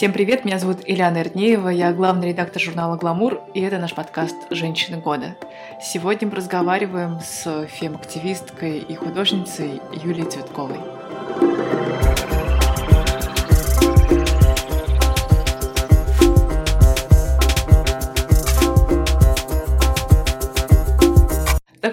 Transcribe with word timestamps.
Всем 0.00 0.14
привет, 0.14 0.46
меня 0.46 0.58
зовут 0.58 0.78
Ильяна 0.86 1.18
Эрднеева, 1.18 1.68
я 1.68 1.92
главный 1.92 2.28
редактор 2.28 2.62
журнала 2.62 2.96
«Гламур», 2.96 3.42
и 3.52 3.60
это 3.60 3.76
наш 3.76 3.94
подкаст 3.94 4.34
«Женщины 4.48 4.96
года». 4.96 5.36
Сегодня 5.82 6.26
мы 6.26 6.36
разговариваем 6.36 7.20
с 7.20 7.66
фем-активисткой 7.66 8.78
и 8.78 8.94
художницей 8.94 9.82
Юлией 10.02 10.30
Цветковой. 10.30 10.78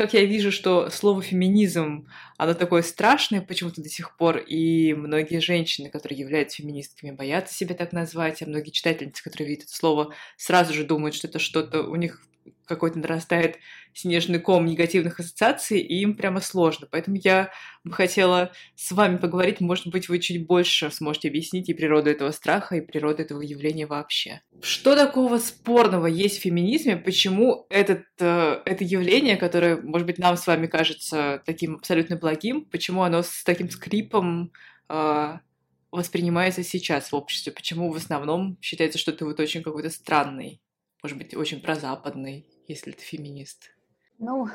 Как 0.08 0.14
я 0.14 0.24
вижу, 0.24 0.54
что 0.54 0.90
слово 0.90 1.22
феминизм, 1.22 2.08
оно 2.38 2.54
такое 2.54 2.82
страшное 2.82 3.42
почему-то 3.42 3.82
до 3.82 3.90
сих 3.90 4.16
пор, 4.16 4.38
и 4.38 4.94
многие 4.94 5.42
женщины, 5.42 5.90
которые 5.90 6.18
являются 6.18 6.62
феминистками, 6.62 7.12
боятся 7.12 7.54
себя 7.54 7.76
так 7.76 7.92
назвать, 7.92 8.42
а 8.42 8.46
многие 8.46 8.70
читательницы, 8.70 9.22
которые 9.22 9.50
видят 9.50 9.66
это 9.66 9.76
слово, 9.76 10.14
сразу 10.38 10.74
же 10.74 10.86
думают, 10.86 11.14
что 11.14 11.28
это 11.28 11.40
что-то 11.40 11.84
у 11.84 11.96
них 11.98 12.22
какой-то 12.68 13.00
нарастает 13.00 13.58
снежный 13.94 14.40
ком 14.40 14.66
негативных 14.66 15.20
ассоциаций, 15.20 15.80
и 15.80 16.02
им 16.02 16.16
прямо 16.16 16.40
сложно. 16.42 16.88
Поэтому 16.90 17.18
я 17.18 17.52
бы 17.84 17.94
хотела 17.94 18.52
с 18.76 18.92
вами 18.92 19.18
поговорить, 19.18 19.60
может 19.60 19.88
быть, 19.88 20.10
вы 20.10 20.20
чуть 20.20 20.46
больше 20.46 20.92
сможете 20.92 21.30
объяснить 21.30 21.70
и 21.70 21.74
природу 21.74 22.10
этого 22.10 22.32
страха, 22.32 22.76
и 22.76 22.82
природу 22.82 23.22
этого 23.24 23.42
явления 23.42 23.88
вообще. 23.88 24.42
Что 24.62 24.96
такого 24.96 25.40
спорного 25.40 26.06
есть 26.06 26.38
в 26.38 26.42
феминизме? 26.42 26.98
Почему 26.98 27.66
этот, 27.70 28.04
э, 28.20 28.62
это 28.66 28.84
явление, 28.84 29.38
которое, 29.38 29.78
может 29.78 30.06
быть, 30.06 30.20
нам 30.20 30.38
с 30.38 30.46
вами 30.46 30.68
кажется 30.68 31.42
таким 31.46 31.76
абсолютно 31.76 32.18
благим, 32.18 32.66
почему 32.66 33.04
оно 33.04 33.24
с 33.24 33.44
таким 33.44 33.70
скрипом 33.70 34.52
э, 34.90 35.38
воспринимается 35.92 36.64
сейчас 36.64 37.12
в 37.12 37.16
обществе? 37.16 37.52
Почему 37.52 37.92
в 37.92 37.96
основном 37.96 38.58
считается, 38.62 39.00
что 39.00 39.12
это 39.12 39.26
вот 39.26 39.40
очень 39.40 39.64
какой-то 39.64 39.90
странный, 39.90 40.62
может 41.02 41.18
быть, 41.18 41.36
очень 41.36 41.62
прозападный 41.62 42.46
если 42.68 42.92
ты 42.92 43.02
феминист? 43.02 43.72
Ну, 44.20 44.48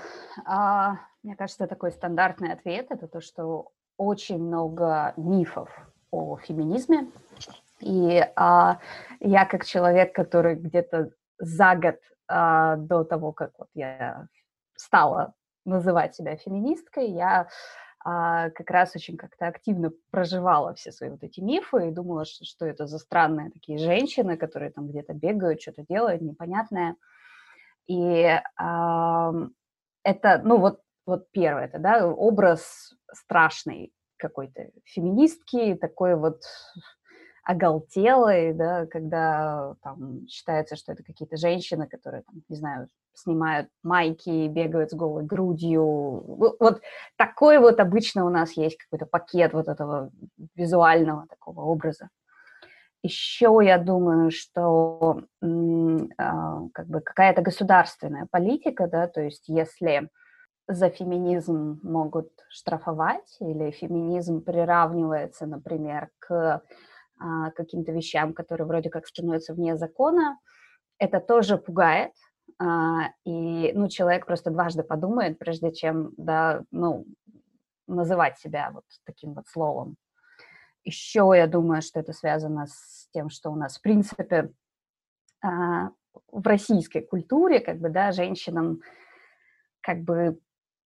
а, 0.45 0.97
мне 1.23 1.37
кажется, 1.37 1.67
такой 1.67 1.93
стандартный 1.93 2.53
ответ– 2.53 2.87
это 2.91 3.07
то, 3.07 3.21
что 3.21 3.73
очень 3.97 4.43
много 4.43 5.15
мифов 5.17 5.71
о 6.11 6.37
феминизме. 6.37 7.11
И 7.81 8.25
а, 8.37 8.79
я 9.21 9.45
как 9.45 9.65
человек, 9.65 10.15
который 10.15 10.57
где-то 10.57 11.11
за 11.39 11.75
год 11.77 11.99
а, 12.29 12.77
до 12.77 13.05
того, 13.05 13.33
как 13.33 13.53
вот 13.59 13.69
я 13.75 14.27
стала 14.77 15.35
называть 15.65 16.15
себя 16.15 16.37
феминисткой, 16.37 17.11
я 17.11 17.49
а, 18.05 18.51
как 18.51 18.71
раз 18.71 18.97
очень 18.97 19.17
как-то 19.17 19.47
активно 19.47 19.93
проживала 20.11 20.75
все 20.75 20.91
свои 20.91 21.11
вот 21.11 21.23
эти 21.23 21.41
мифы 21.41 21.89
и 21.89 21.93
думала, 21.93 22.25
что, 22.25 22.45
что 22.45 22.67
это 22.67 22.87
за 22.87 22.99
странные 22.99 23.51
такие 23.51 23.79
женщины, 23.79 24.37
которые 24.37 24.73
там 24.73 24.89
где-то 24.89 25.15
бегают, 25.15 25.63
что-то 25.63 25.85
делают 25.89 26.21
непонятное. 26.21 26.97
И 27.87 27.99
э, 27.99 28.41
это, 30.05 30.41
ну 30.45 30.59
вот, 30.59 30.81
вот 31.07 31.31
первое, 31.33 31.65
это, 31.65 31.79
да, 31.79 32.07
образ 32.07 32.95
страшный 33.13 33.93
какой-то 34.17 34.71
феминистки, 34.85 35.75
такой 35.75 36.17
вот 36.17 36.43
оголтелой, 37.45 38.53
да, 38.53 38.87
когда 38.87 39.75
там 39.83 40.27
считается, 40.29 40.77
что 40.77 40.93
это 40.93 41.03
какие-то 41.03 41.37
женщины, 41.37 41.89
которые, 41.89 42.23
там, 42.23 42.43
не 42.49 42.57
знаю, 42.57 42.89
снимают 43.15 43.69
майки, 43.83 44.47
бегают 44.47 44.91
с 44.91 44.95
голой 44.95 45.25
грудью. 45.25 45.85
Вот 45.85 46.81
такой 47.17 47.59
вот 47.59 47.81
обычно 47.81 48.25
у 48.25 48.31
нас 48.31 48.53
есть 48.53 48.79
какой-то 48.79 49.07
пакет 49.07 49.53
вот 49.53 49.69
этого 49.69 50.11
визуального 50.55 51.27
такого 51.29 51.63
образа. 51.63 52.09
Еще 53.03 53.59
я 53.63 53.79
думаю, 53.79 54.31
что 54.31 55.23
а, 56.19 56.69
как 56.73 56.87
бы 56.87 57.01
какая-то 57.01 57.43
государственная 57.43 58.29
политика, 58.31 58.87
да, 58.87 59.09
то 59.09 59.21
есть 59.21 59.49
если 59.49 60.09
за 60.69 60.89
феминизм 60.89 61.81
могут 61.83 62.31
штрафовать 62.49 63.37
или 63.41 63.73
феминизм 63.73 64.41
приравнивается, 64.43 65.47
например, 65.47 66.11
к 66.21 66.63
а, 67.19 67.51
каким-то 67.51 67.91
вещам, 67.91 68.35
которые 68.35 68.67
вроде 68.69 68.89
как 68.89 69.07
становятся 69.07 69.55
вне 69.55 69.77
закона, 69.77 70.39
это 70.99 71.19
тоже 71.19 71.59
пугает, 71.59 72.13
а, 72.61 73.09
и 73.25 73.73
ну, 73.75 73.89
человек 73.89 74.27
просто 74.27 74.51
дважды 74.51 74.85
подумает, 74.85 75.39
прежде 75.39 75.73
чем 75.73 76.13
да, 76.17 76.63
ну, 76.71 77.05
называть 77.89 78.39
себя 78.39 78.71
вот 78.73 78.85
таким 79.05 79.35
вот 79.35 79.49
словом. 79.49 79.97
Еще 80.85 81.31
я 81.35 81.47
думаю, 81.47 81.83
что 81.83 82.01
это 82.01 82.13
связано 82.13 82.67
с 82.67 83.09
тем, 83.13 83.31
что 83.31 83.51
у 83.51 83.57
нас, 83.57 83.79
в 83.79 83.83
принципе, 83.83 84.53
а, 85.43 85.91
в 86.31 86.47
российской 86.47 87.03
культуре, 87.03 87.61
как 87.61 87.79
бы, 87.79 87.89
да, 87.89 88.13
женщинам 88.13 88.81
как 89.81 90.03
бы 90.03 90.39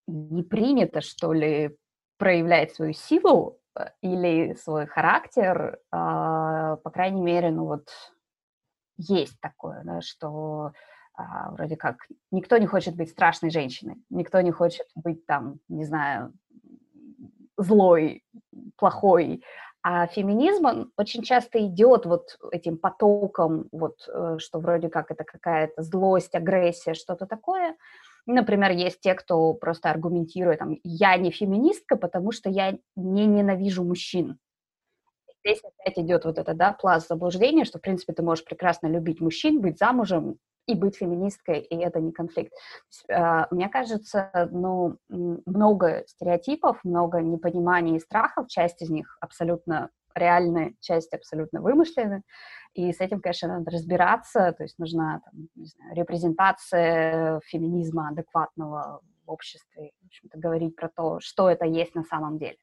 не 0.08 0.44
принято, 0.44 1.02
что 1.02 1.34
ли, 1.34 1.78
проявлять 2.18 2.74
свою 2.74 2.94
силу 2.94 3.60
э, 3.78 3.86
или 4.02 4.54
свой 4.56 4.86
характер, 4.86 5.80
а, 5.92 6.78
по 6.78 6.90
крайней 6.90 7.22
мере, 7.22 7.52
ну 7.52 7.66
вот 7.66 7.90
есть 8.98 9.40
такое, 9.42 9.82
да, 9.84 10.02
что 10.02 10.72
а, 11.14 11.52
вроде 11.52 11.76
как 11.76 11.98
никто 12.32 12.58
не 12.58 12.68
хочет 12.68 12.96
быть 12.96 13.10
страшной 13.10 13.52
женщиной, 13.52 13.98
никто 14.10 14.40
не 14.42 14.52
хочет 14.52 14.88
быть 14.96 15.26
там, 15.26 15.60
не 15.68 15.84
знаю, 15.84 16.34
злой, 17.58 18.24
плохой, 18.78 19.44
а 19.88 20.08
феминизм, 20.08 20.66
он 20.66 20.92
очень 20.98 21.22
часто 21.22 21.64
идет 21.64 22.08
вот 22.08 22.40
этим 22.52 22.76
потоком, 22.76 23.68
вот, 23.72 23.98
э, 24.08 24.38
что 24.40 24.58
вроде 24.58 24.90
как 24.90 25.12
это 25.12 25.24
какая-то 25.24 25.84
злость, 25.84 26.34
агрессия, 26.34 26.96
что-то 26.96 27.28
такое. 27.28 27.76
Например, 28.26 28.72
есть 28.72 29.00
те, 29.02 29.14
кто 29.14 29.54
просто 29.54 29.92
аргументирует, 29.92 30.58
там, 30.58 30.76
я 30.84 31.16
не 31.18 31.30
феминистка, 31.30 31.98
потому 31.98 32.32
что 32.32 32.50
я 32.50 32.80
не 32.96 33.28
ненавижу 33.28 33.84
мужчин. 33.84 34.40
Здесь 35.46 35.62
опять 35.64 36.00
идет 36.00 36.26
вот 36.26 36.40
это, 36.40 36.56
да, 36.56 36.74
пласт 36.74 37.08
заблуждения, 37.08 37.64
что, 37.64 37.78
в 37.78 37.82
принципе, 37.84 38.14
ты 38.14 38.24
можешь 38.24 38.44
прекрасно 38.44 38.88
любить 38.88 39.22
мужчин, 39.22 39.62
быть 39.62 39.78
замужем, 39.78 40.40
и 40.68 40.76
быть 40.76 40.98
феминисткой, 40.98 41.60
и 41.60 41.76
это 41.78 42.00
не 42.00 42.12
конфликт. 42.12 42.54
А, 43.10 43.48
мне 43.52 43.70
кажется, 43.70 44.32
ну, 44.52 44.98
много 45.10 46.04
стереотипов, 46.08 46.84
много 46.84 47.22
непониманий 47.22 47.98
и 47.98 48.00
страхов, 48.00 48.48
часть 48.48 48.82
из 48.82 48.90
них 48.90 49.18
абсолютно 49.22 49.90
реальные, 50.16 50.76
часть 50.80 51.14
абсолютно 51.14 51.62
вымышленные, 51.62 52.24
и 52.74 52.92
с 52.92 53.00
этим, 53.00 53.22
конечно, 53.22 53.48
надо 53.48 53.72
разбираться, 53.72 54.54
то 54.54 54.64
есть 54.64 54.80
нужна 54.80 55.22
там, 55.26 55.48
не 55.56 55.66
знаю, 55.66 55.96
репрезентация 55.96 57.40
феминизма 57.46 58.10
адекватного 58.10 59.02
в 59.26 59.32
обществе, 59.32 59.92
в 60.04 60.06
общем-то, 60.08 60.38
говорить 60.38 60.76
про 60.76 60.90
то, 60.90 61.20
что 61.20 61.50
это 61.50 61.66
есть 61.66 61.96
на 61.96 62.04
самом 62.04 62.38
деле. 62.38 62.58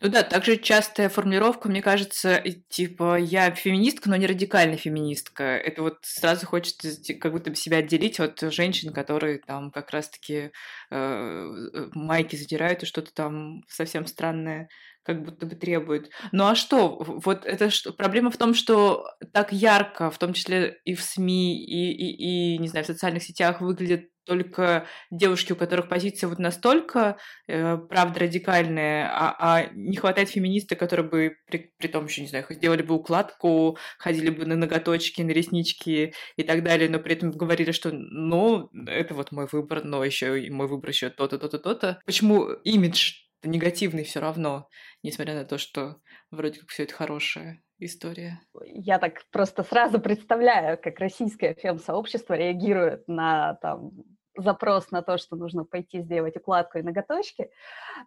Ну 0.00 0.08
да, 0.08 0.22
также 0.22 0.56
частая 0.56 1.08
формулировка, 1.08 1.68
мне 1.68 1.82
кажется, 1.82 2.42
типа 2.68 3.18
я 3.18 3.50
феминистка, 3.52 4.10
но 4.10 4.16
не 4.16 4.26
радикальная 4.26 4.76
феминистка. 4.76 5.44
Это 5.44 5.82
вот 5.82 5.98
сразу 6.02 6.46
хочется 6.46 6.90
как 7.14 7.32
будто 7.32 7.50
бы 7.50 7.56
себя 7.56 7.78
отделить 7.78 8.20
от 8.20 8.40
женщин, 8.52 8.92
которые 8.92 9.38
там 9.38 9.70
как 9.70 9.90
раз-таки 9.90 10.50
э, 10.90 11.88
майки 11.94 12.36
задирают 12.36 12.82
и 12.82 12.86
что-то 12.86 13.12
там 13.14 13.62
совсем 13.68 14.06
странное 14.06 14.68
как 15.06 15.22
будто 15.22 15.46
бы 15.46 15.54
требует. 15.54 16.10
Ну 16.32 16.46
а 16.46 16.56
что? 16.56 16.96
Вот 16.98 17.46
это 17.46 17.70
что? 17.70 17.92
Проблема 17.92 18.30
в 18.32 18.36
том, 18.36 18.54
что 18.54 19.06
так 19.32 19.52
ярко, 19.52 20.10
в 20.10 20.18
том 20.18 20.32
числе 20.32 20.80
и 20.84 20.94
в 20.94 21.02
СМИ, 21.02 21.64
и, 21.64 21.92
и, 21.92 22.54
и 22.54 22.58
не 22.58 22.66
знаю, 22.66 22.84
в 22.84 22.88
социальных 22.88 23.22
сетях 23.22 23.60
выглядят 23.60 24.06
только 24.26 24.86
девушки, 25.10 25.52
у 25.52 25.56
которых 25.56 25.88
позиция 25.88 26.28
вот 26.28 26.38
настолько, 26.38 27.16
э, 27.46 27.76
правда, 27.76 28.20
радикальная, 28.20 29.08
а, 29.10 29.36
а 29.38 29.70
не 29.72 29.96
хватает 29.96 30.28
феминиста, 30.28 30.76
которые 30.76 31.08
бы, 31.08 31.36
при, 31.46 31.72
при 31.78 31.88
том 31.88 32.06
еще, 32.06 32.22
не 32.22 32.28
знаю, 32.28 32.44
сделали 32.50 32.82
бы 32.82 32.94
укладку, 32.94 33.78
ходили 33.98 34.30
бы 34.30 34.44
на 34.44 34.56
ноготочки, 34.56 35.22
на 35.22 35.30
реснички 35.30 36.12
и 36.36 36.42
так 36.42 36.62
далее, 36.62 36.90
но 36.90 36.98
при 36.98 37.14
этом 37.14 37.30
говорили, 37.30 37.72
что, 37.72 37.90
ну, 37.92 38.68
это 38.86 39.14
вот 39.14 39.32
мой 39.32 39.46
выбор, 39.50 39.84
но 39.84 40.04
еще 40.04 40.40
и 40.44 40.50
мой 40.50 40.66
выбор 40.66 40.90
еще 40.90 41.08
то-то, 41.08 41.38
то-то, 41.38 41.58
то-то. 41.58 42.00
Почему 42.04 42.50
имидж 42.64 43.26
негативный 43.42 44.04
все 44.04 44.20
равно, 44.20 44.68
несмотря 45.02 45.34
на 45.34 45.44
то, 45.44 45.58
что 45.58 46.00
вроде 46.30 46.60
как 46.60 46.68
все 46.70 46.82
это 46.82 46.94
хорошая 46.94 47.62
история. 47.78 48.40
Я 48.64 48.98
так 48.98 49.24
просто 49.30 49.62
сразу 49.62 50.00
представляю, 50.00 50.78
как 50.78 50.98
российское 50.98 51.54
фем-сообщество 51.54 52.34
реагирует 52.34 53.06
на 53.06 53.54
там 53.54 53.90
запрос 54.36 54.90
на 54.90 55.02
то, 55.02 55.18
что 55.18 55.36
нужно 55.36 55.64
пойти 55.64 56.00
сделать 56.00 56.36
укладку 56.36 56.78
и 56.78 56.82
ноготочки, 56.82 57.50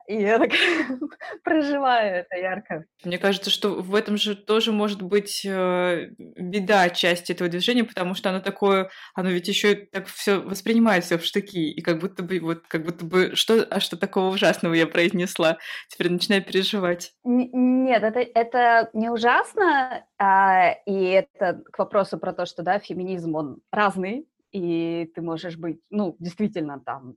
и 0.08 0.22
я 0.22 0.40
так 0.40 0.52
проживаю 1.44 2.18
это 2.18 2.36
ярко. 2.38 2.86
Мне 3.04 3.18
кажется, 3.18 3.50
что 3.50 3.82
в 3.82 3.96
этом 3.96 4.18
же 4.18 4.36
тоже 4.36 4.72
может 4.72 5.02
быть 5.02 5.46
э, 5.46 6.10
беда 6.18 6.90
части 6.90 7.32
этого 7.32 7.50
движения, 7.50 7.84
потому 7.84 8.16
что 8.16 8.30
оно 8.30 8.40
такое, 8.40 8.90
оно 9.16 9.30
ведь 9.30 9.48
еще 9.48 9.76
так 9.76 10.08
все 10.08 10.40
воспринимает 10.40 11.04
все 11.04 11.18
в 11.18 11.26
штыки, 11.26 11.72
и 11.72 11.82
как 11.82 12.00
будто 12.00 12.24
бы 12.24 12.40
вот, 12.40 12.68
как 12.68 12.84
будто 12.84 13.06
бы 13.06 13.36
что, 13.36 13.64
а 13.70 13.80
что 13.80 13.98
такого 13.98 14.34
ужасного 14.34 14.74
я 14.74 14.88
произнесла, 14.88 15.58
теперь 15.90 16.12
начинаю 16.12 16.44
переживать. 16.44 17.14
Нет, 17.24 18.04
это, 18.04 18.20
это 18.20 18.90
не 18.94 19.10
ужасно, 19.10 20.06
а, 20.18 20.72
и 20.86 21.06
это 21.06 21.62
к 21.72 21.80
вопросу 21.80 22.18
про 22.18 22.34
то, 22.34 22.46
что, 22.46 22.64
да, 22.64 22.80
феминизм, 22.80 23.36
он 23.36 23.58
разный, 23.72 24.28
и 24.52 25.12
ты 25.14 25.22
можешь 25.22 25.58
быть, 25.58 25.82
ну, 25.90 26.16
действительно, 26.20 26.80
там, 26.80 27.16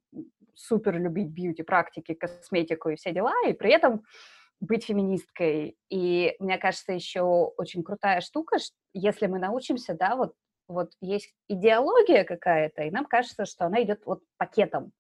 супер 0.55 0.99
любить 0.99 1.29
бьюти-практики, 1.29 2.14
косметику 2.14 2.90
и 2.90 2.96
все 2.96 3.12
дела, 3.12 3.32
и 3.46 3.52
при 3.52 3.73
этом 3.73 4.02
быть 4.61 4.84
феминисткой. 4.84 5.76
И 5.90 6.37
мне 6.38 6.58
кажется, 6.58 6.93
еще 6.93 7.23
очень 7.23 7.82
крутая 7.82 8.20
штука, 8.20 8.58
если 8.93 9.26
мы 9.26 9.38
научимся, 9.38 9.94
да, 9.94 10.17
вот, 10.17 10.34
вот 10.69 10.93
есть 11.00 11.34
идеология 11.49 12.25
какая-то, 12.25 12.82
и 12.84 12.90
нам 12.90 13.06
кажется, 13.06 13.44
что 13.44 13.67
она 13.67 13.82
идет 13.82 14.02
вот 14.06 14.23
пакетом. 14.37 14.93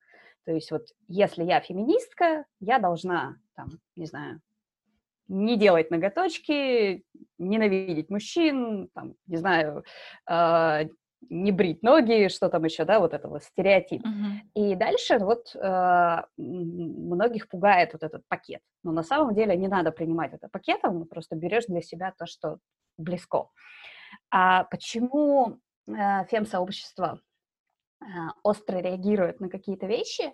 То 0.44 0.52
есть 0.52 0.70
вот 0.72 0.86
если 1.06 1.44
я 1.44 1.60
феминистка, 1.60 2.44
я 2.58 2.78
должна, 2.78 3.36
там, 3.54 3.68
не 3.94 4.06
знаю, 4.06 4.40
не 5.28 5.56
делать 5.56 5.90
ноготочки, 5.90 7.04
ненавидеть 7.38 8.10
мужчин, 8.10 8.88
там, 8.94 9.14
не 9.26 9.36
знаю, 9.36 9.84
э, 10.28 10.88
не 11.30 11.52
брить 11.52 11.82
ноги, 11.82 12.28
что 12.28 12.48
там 12.48 12.64
еще, 12.64 12.84
да, 12.84 13.00
вот 13.00 13.14
этого 13.14 13.40
стереотип. 13.40 14.04
Uh-huh. 14.04 14.40
И 14.54 14.74
дальше 14.74 15.18
вот 15.18 15.54
э, 15.54 16.22
многих 16.36 17.48
пугает 17.48 17.92
вот 17.92 18.02
этот 18.02 18.22
пакет. 18.28 18.60
Но 18.82 18.92
на 18.92 19.02
самом 19.02 19.34
деле 19.34 19.56
не 19.56 19.68
надо 19.68 19.92
принимать 19.92 20.32
это 20.32 20.48
пакетом, 20.48 21.06
просто 21.06 21.36
берешь 21.36 21.66
для 21.66 21.80
себя 21.80 22.12
то, 22.18 22.26
что 22.26 22.58
близко. 22.98 23.48
А 24.30 24.64
почему 24.64 25.58
э, 25.86 26.24
фем-сообщество 26.26 27.20
э, 28.00 28.04
остро 28.42 28.78
реагирует 28.78 29.40
на 29.40 29.48
какие-то 29.48 29.86
вещи? 29.86 30.32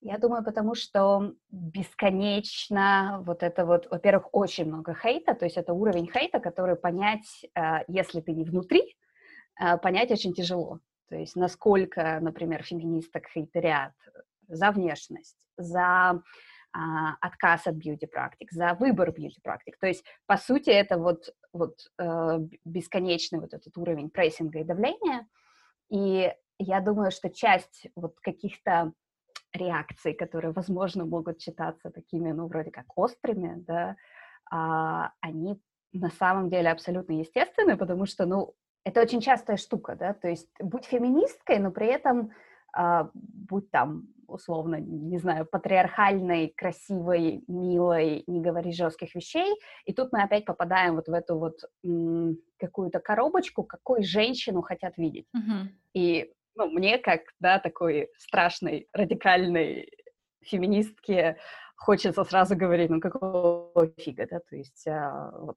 Я 0.00 0.18
думаю, 0.18 0.44
потому 0.44 0.76
что 0.76 1.32
бесконечно 1.50 3.20
вот 3.26 3.42
это 3.42 3.66
вот, 3.66 3.88
во-первых, 3.90 4.28
очень 4.32 4.66
много 4.66 4.94
хейта, 4.94 5.34
то 5.34 5.44
есть 5.44 5.56
это 5.56 5.72
уровень 5.72 6.08
хейта, 6.08 6.38
который 6.38 6.76
понять, 6.76 7.44
э, 7.54 7.82
если 7.88 8.20
ты 8.20 8.32
не 8.32 8.44
внутри, 8.44 8.96
понять 9.82 10.10
очень 10.10 10.32
тяжело. 10.34 10.80
То 11.08 11.16
есть 11.16 11.36
насколько, 11.36 12.18
например, 12.20 12.62
феминисток 12.62 13.28
хейтерят 13.28 13.92
за 14.46 14.70
внешность, 14.70 15.36
за 15.56 16.22
а, 16.72 17.14
отказ 17.20 17.66
от 17.66 17.74
бьюти-практик, 17.76 18.52
за 18.52 18.74
выбор 18.74 19.10
бьюти-практик. 19.10 19.78
То 19.78 19.86
есть, 19.86 20.04
по 20.26 20.36
сути, 20.36 20.70
это 20.70 20.98
вот, 20.98 21.34
вот 21.52 21.78
э, 21.98 22.38
бесконечный 22.64 23.40
вот 23.40 23.54
этот 23.54 23.76
уровень 23.78 24.10
прессинга 24.10 24.60
и 24.60 24.64
давления. 24.64 25.26
И 25.90 26.30
я 26.58 26.80
думаю, 26.80 27.10
что 27.10 27.30
часть 27.30 27.86
вот 27.96 28.20
каких-то 28.20 28.92
реакций, 29.54 30.12
которые, 30.12 30.52
возможно, 30.52 31.06
могут 31.06 31.40
считаться 31.40 31.90
такими, 31.90 32.32
ну, 32.32 32.48
вроде 32.48 32.70
как 32.70 32.86
острыми, 32.96 33.54
да, 33.62 33.96
а, 34.50 35.12
они 35.20 35.58
на 35.92 36.10
самом 36.10 36.50
деле 36.50 36.70
абсолютно 36.70 37.14
естественны, 37.14 37.78
потому 37.78 38.04
что, 38.04 38.26
ну, 38.26 38.54
это 38.88 39.02
очень 39.02 39.20
частая 39.20 39.56
штука, 39.56 39.96
да, 39.96 40.14
то 40.14 40.28
есть 40.28 40.48
будь 40.60 40.84
феминисткой, 40.84 41.58
но 41.58 41.70
при 41.70 41.86
этом 41.86 42.32
а, 42.72 43.10
будь 43.14 43.70
там, 43.70 44.08
условно, 44.26 44.76
не 44.76 45.18
знаю, 45.18 45.46
патриархальной, 45.46 46.52
красивой, 46.56 47.42
милой, 47.48 48.24
не 48.26 48.40
говори 48.40 48.72
жестких 48.72 49.14
вещей, 49.14 49.54
и 49.84 49.92
тут 49.92 50.12
мы 50.12 50.22
опять 50.22 50.44
попадаем 50.44 50.96
вот 50.96 51.08
в 51.08 51.12
эту 51.12 51.38
вот 51.38 51.60
какую-то 52.58 53.00
коробочку, 53.00 53.62
какой 53.62 54.02
женщину 54.02 54.62
хотят 54.62 54.96
видеть. 54.96 55.26
Mm-hmm. 55.36 55.66
И 55.94 56.32
ну, 56.56 56.70
мне, 56.70 56.98
как, 56.98 57.20
да, 57.40 57.58
такой 57.58 58.10
страшной, 58.16 58.88
радикальной 58.92 59.90
феминистке, 60.42 61.36
хочется 61.76 62.24
сразу 62.24 62.56
говорить, 62.56 62.90
ну, 62.90 63.00
какого 63.00 63.92
фига, 63.98 64.26
да, 64.30 64.40
то 64.40 64.56
есть 64.56 64.86
а, 64.88 65.30
вот 65.38 65.56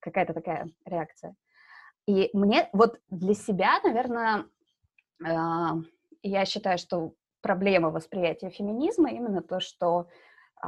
какая-то 0.00 0.32
такая 0.32 0.70
реакция. 0.84 1.34
И 2.08 2.30
мне 2.32 2.70
вот 2.72 2.98
для 3.10 3.34
себя, 3.34 3.78
наверное, 3.84 4.46
э, 5.22 5.28
я 6.22 6.44
считаю, 6.46 6.78
что 6.78 7.12
проблема 7.42 7.90
восприятия 7.90 8.48
феминизма 8.48 9.10
именно 9.10 9.42
то, 9.42 9.60
что 9.60 10.08
э, 10.64 10.66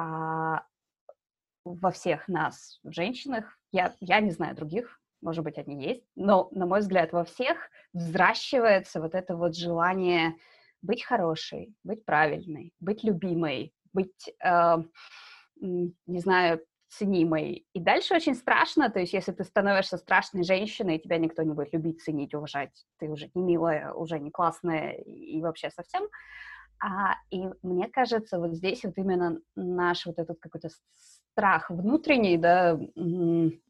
во 1.65 1.91
всех 1.93 2.29
нас, 2.29 2.79
женщинах, 2.85 3.59
я, 3.73 3.95
я 4.01 4.21
не 4.21 4.33
знаю 4.33 4.55
других, 4.55 5.01
может 5.23 5.43
быть, 5.43 5.57
они 5.57 5.83
есть, 5.83 6.05
но, 6.15 6.49
на 6.51 6.67
мой 6.67 6.81
взгляд, 6.81 7.13
во 7.13 7.25
всех 7.25 7.71
взращивается 7.95 9.01
вот 9.01 9.15
это 9.15 9.35
вот 9.35 9.57
желание 9.57 10.37
быть 10.83 11.03
хорошей, 11.03 11.75
быть 11.85 12.05
правильной, 12.05 12.75
быть 12.81 13.03
любимой, 13.03 13.73
быть, 13.95 14.29
э, 14.45 14.77
не 15.57 16.21
знаю, 16.21 16.63
ценимой. 16.91 17.67
И 17.73 17.81
дальше 17.81 18.15
очень 18.15 18.35
страшно, 18.35 18.91
то 18.91 18.99
есть 18.99 19.13
если 19.13 19.33
ты 19.33 19.45
становишься 19.45 19.97
страшной 19.97 20.43
женщиной, 20.43 20.99
тебя 20.99 21.19
никто 21.19 21.43
не 21.43 21.55
будет 21.55 21.73
любить, 21.73 22.03
ценить, 22.03 22.35
уважать, 22.35 22.87
ты 22.99 23.09
уже 23.09 23.31
не 23.35 23.43
милая, 23.43 23.93
уже 23.93 24.19
не 24.19 24.31
классная 24.31 24.93
и 24.93 25.41
вообще 25.41 25.71
совсем. 25.71 26.09
А, 26.83 27.15
и 27.31 27.45
мне 27.63 27.89
кажется, 27.89 28.39
вот 28.39 28.55
здесь 28.55 28.85
вот 28.85 28.97
именно 28.97 29.39
наш 29.55 30.07
вот 30.07 30.19
этот 30.19 30.41
какой-то 30.41 30.71
страх 31.33 31.71
внутренний, 31.71 32.39
да, 32.39 32.79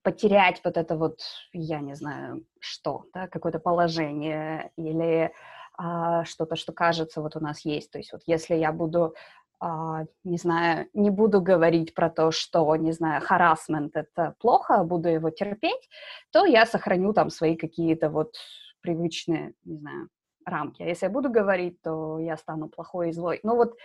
потерять 0.02 0.60
вот 0.64 0.76
это 0.76 0.96
вот, 0.96 1.20
я 1.52 1.80
не 1.80 1.94
знаю, 1.94 2.46
что, 2.60 3.04
да, 3.12 3.28
какое-то 3.28 3.58
положение 3.58 4.70
или 4.76 5.32
а, 5.76 6.24
что-то, 6.24 6.56
что 6.56 6.72
кажется 6.72 7.20
вот 7.20 7.36
у 7.36 7.40
нас 7.40 7.64
есть. 7.64 7.90
То 7.90 7.98
есть 7.98 8.12
вот 8.12 8.22
если 8.26 8.54
я 8.54 8.72
буду 8.72 9.14
не 9.60 10.38
знаю, 10.38 10.88
не 10.94 11.10
буду 11.10 11.42
говорить 11.42 11.94
про 11.94 12.08
то, 12.08 12.30
что, 12.30 12.74
не 12.76 12.92
знаю, 12.92 13.20
харасмент— 13.20 13.92
это 13.94 14.34
плохо, 14.38 14.82
буду 14.84 15.08
его 15.08 15.30
терпеть, 15.30 15.88
то 16.30 16.46
я 16.46 16.64
сохраню 16.64 17.12
там 17.12 17.30
свои 17.30 17.56
какие-то 17.56 18.08
вот 18.08 18.36
привычные, 18.80 19.52
не 19.64 19.76
знаю, 19.76 20.08
рамки. 20.46 20.82
А 20.82 20.86
если 20.86 21.06
я 21.06 21.12
буду 21.12 21.30
говорить, 21.30 21.80
то 21.82 22.18
я 22.18 22.36
стану 22.36 22.68
плохой 22.68 23.10
и 23.10 23.12
злой. 23.12 23.40
Ну 23.42 23.56
вот, 23.56 23.76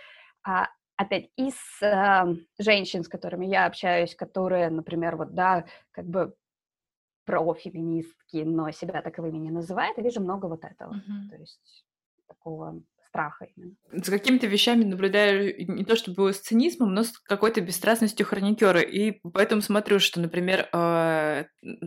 а, 0.42 0.68
опять, 0.96 1.30
из 1.36 1.54
э, 1.82 2.24
женщин, 2.58 3.04
с 3.04 3.08
которыми 3.08 3.46
я 3.46 3.66
общаюсь, 3.66 4.14
которые, 4.14 4.70
например, 4.70 5.16
вот, 5.16 5.34
да, 5.34 5.66
как 5.90 6.06
бы 6.06 6.34
профеминистки, 7.26 8.38
но 8.38 8.70
себя 8.70 9.02
таковыми 9.02 9.38
не 9.38 9.50
называют, 9.50 9.98
я 9.98 10.04
вижу 10.04 10.20
много 10.20 10.46
вот 10.46 10.64
этого. 10.64 10.94
Mm-hmm. 10.94 11.28
То 11.30 11.36
есть 11.36 11.84
такого 12.26 12.80
страха 13.16 13.46
именно. 13.56 13.74
За 13.92 14.10
какими-то 14.10 14.46
вещами 14.46 14.84
наблюдаю 14.84 15.54
не 15.72 15.84
то 15.84 15.96
чтобы 15.96 16.32
с 16.32 16.40
цинизмом, 16.40 16.92
но 16.92 17.02
с 17.02 17.18
какой-то 17.18 17.62
бесстрастностью 17.62 18.26
хроникера. 18.26 18.80
И 18.80 19.12
поэтому 19.32 19.62
смотрю, 19.62 19.98
что, 20.00 20.20
например, 20.20 20.68
э, 20.72 21.44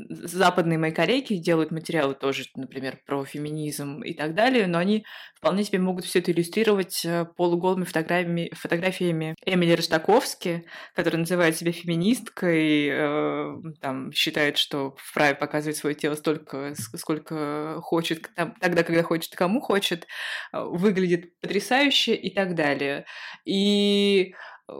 западные 0.10 0.80
мои 0.80 0.92
коллеги 0.92 1.36
делают 1.36 1.72
материалы 1.72 2.16
тоже, 2.16 2.46
например, 2.56 3.00
про 3.06 3.24
феминизм 3.26 4.02
и 4.02 4.14
так 4.14 4.34
далее, 4.34 4.66
но 4.66 4.80
они 4.80 5.06
вполне 5.36 5.64
себе 5.64 5.80
могут 5.80 6.06
все 6.06 6.20
это 6.20 6.32
иллюстрировать 6.32 7.06
э, 7.06 7.26
полуголыми 7.38 7.84
фотографиями, 7.84 8.52
фотографиями 8.56 9.36
Эмили 9.46 9.74
Ростаковски, 9.74 10.66
которая 10.96 11.20
называет 11.20 11.58
себя 11.58 11.72
феминисткой, 11.72 12.88
э, 12.88 13.56
там, 13.82 14.12
считает, 14.14 14.58
что 14.58 14.96
вправе 14.98 15.36
показывать 15.36 15.78
свое 15.78 15.96
тело 15.96 16.16
столько, 16.16 16.74
сколько 16.96 17.80
хочет, 17.82 18.30
тогда, 18.36 18.84
когда 18.84 19.04
хочет, 19.04 19.36
кому 19.36 19.62
хочет, 19.62 20.08
выглядит 20.52 21.19
выглядит 21.20 21.40
потрясающе 21.40 22.16
и 22.16 22.34
так 22.34 22.56
далее. 22.56 23.06
И 23.46 24.34
э, 24.68 24.74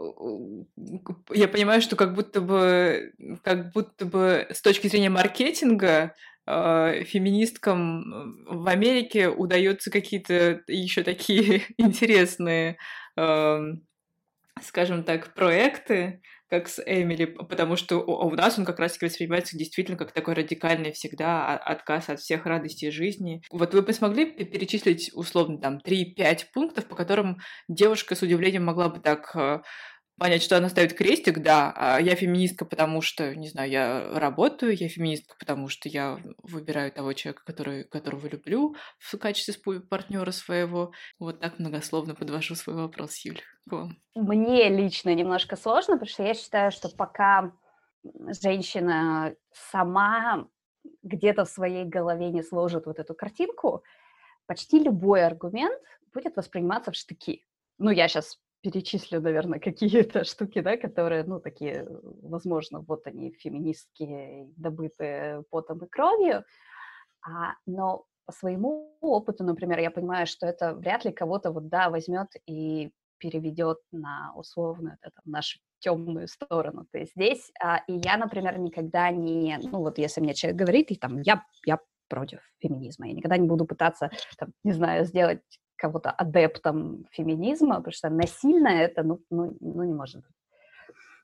я 1.32 1.48
понимаю, 1.48 1.82
что 1.82 1.96
как 1.96 2.14
будто 2.14 2.40
бы, 2.40 3.12
как 3.42 3.72
будто 3.72 4.06
бы 4.06 4.46
с 4.50 4.60
точки 4.60 4.88
зрения 4.88 5.10
маркетинга 5.10 6.14
э, 6.46 7.04
феминисткам 7.04 8.44
в 8.46 8.68
Америке 8.68 9.28
удается 9.28 9.90
какие-то 9.90 10.62
еще 10.66 11.02
такие 11.02 11.62
интересные, 11.78 12.78
эм, 13.16 13.86
скажем 14.62 15.04
так, 15.04 15.34
проекты, 15.34 16.22
как 16.50 16.68
с 16.68 16.82
Эмили, 16.84 17.26
потому 17.26 17.76
что 17.76 17.98
у 17.98 18.30
нас 18.34 18.58
он 18.58 18.64
как 18.64 18.80
раз-таки 18.80 19.06
воспринимается 19.06 19.56
действительно 19.56 19.96
как 19.96 20.10
такой 20.10 20.34
радикальный 20.34 20.92
всегда 20.92 21.56
отказ 21.56 22.08
от 22.08 22.18
всех 22.18 22.44
радостей 22.44 22.90
жизни. 22.90 23.42
Вот 23.50 23.72
вы 23.72 23.82
бы 23.82 23.92
смогли 23.92 24.26
перечислить 24.26 25.12
условно 25.14 25.58
там 25.58 25.78
3-5 25.78 26.46
пунктов, 26.52 26.86
по 26.86 26.96
которым 26.96 27.38
девушка 27.68 28.16
с 28.16 28.22
удивлением 28.22 28.64
могла 28.64 28.88
бы 28.88 28.98
так 28.98 29.30
э, 29.36 29.60
понять, 30.20 30.42
что 30.42 30.58
она 30.58 30.68
ставит 30.68 30.92
крестик, 30.92 31.38
да, 31.38 31.72
а 31.74 31.98
я 31.98 32.14
феминистка, 32.14 32.66
потому 32.66 33.00
что, 33.00 33.34
не 33.34 33.48
знаю, 33.48 33.70
я 33.70 34.18
работаю, 34.20 34.76
я 34.76 34.90
феминистка, 34.90 35.34
потому 35.38 35.68
что 35.68 35.88
я 35.88 36.18
выбираю 36.42 36.92
того 36.92 37.14
человека, 37.14 37.42
который, 37.46 37.84
которого 37.84 38.26
люблю 38.26 38.76
в 38.98 39.16
качестве 39.16 39.80
партнера 39.80 40.30
своего. 40.30 40.92
Вот 41.18 41.40
так 41.40 41.58
многословно 41.58 42.14
подвожу 42.14 42.54
свой 42.54 42.76
вопрос, 42.76 43.16
Юль. 43.24 43.40
Мне 44.14 44.68
лично 44.68 45.14
немножко 45.14 45.56
сложно, 45.56 45.94
потому 45.94 46.10
что 46.10 46.22
я 46.22 46.34
считаю, 46.34 46.70
что 46.70 46.90
пока 46.90 47.52
женщина 48.42 49.34
сама 49.52 50.46
где-то 51.02 51.46
в 51.46 51.48
своей 51.48 51.86
голове 51.86 52.28
не 52.28 52.42
сложит 52.42 52.84
вот 52.84 52.98
эту 52.98 53.14
картинку, 53.14 53.84
почти 54.44 54.80
любой 54.80 55.24
аргумент 55.24 55.82
будет 56.12 56.36
восприниматься 56.36 56.92
в 56.92 56.94
штыки. 56.94 57.46
Ну, 57.78 57.90
я 57.90 58.06
сейчас 58.06 58.38
перечислю, 58.62 59.20
наверное, 59.20 59.60
какие-то 59.60 60.24
штуки, 60.24 60.60
да, 60.60 60.76
которые, 60.76 61.24
ну, 61.24 61.40
такие, 61.40 61.86
возможно, 62.22 62.80
вот 62.80 63.06
они, 63.06 63.32
феминистские, 63.32 64.48
добытые 64.56 65.44
потом 65.50 65.78
и 65.84 65.88
кровью, 65.88 66.44
а, 67.22 67.54
но 67.66 68.04
по 68.26 68.32
своему 68.32 68.96
опыту, 69.00 69.44
например, 69.44 69.80
я 69.80 69.90
понимаю, 69.90 70.26
что 70.26 70.46
это 70.46 70.74
вряд 70.74 71.04
ли 71.04 71.12
кого-то 71.12 71.50
вот, 71.50 71.68
да, 71.68 71.90
возьмет 71.90 72.28
и 72.46 72.92
переведет 73.18 73.78
на 73.92 74.32
условную, 74.34 74.96
это, 75.00 75.10
там, 75.14 75.32
нашу 75.32 75.58
темную 75.80 76.28
сторону. 76.28 76.86
То 76.92 76.98
есть 76.98 77.12
здесь, 77.16 77.50
а, 77.62 77.78
и 77.86 77.94
я, 78.04 78.16
например, 78.16 78.58
никогда 78.58 79.10
не, 79.10 79.58
ну, 79.62 79.78
вот 79.80 79.98
если 79.98 80.20
мне 80.20 80.34
человек 80.34 80.60
говорит, 80.60 80.90
и 80.90 80.96
там, 80.96 81.20
я, 81.22 81.44
я 81.66 81.78
против 82.08 82.40
феминизма, 82.58 83.08
я 83.08 83.14
никогда 83.14 83.36
не 83.36 83.48
буду 83.48 83.64
пытаться, 83.64 84.10
там, 84.38 84.52
не 84.64 84.72
знаю, 84.72 85.04
сделать 85.04 85.42
кого-то 85.80 86.10
адептом 86.10 87.06
феминизма, 87.10 87.76
потому 87.76 87.92
что 87.92 88.10
насильно 88.10 88.68
это, 88.68 89.02
ну, 89.02 89.20
ну, 89.30 89.56
ну 89.60 89.82
не 89.84 89.94
может 89.94 90.16
быть. 90.16 90.36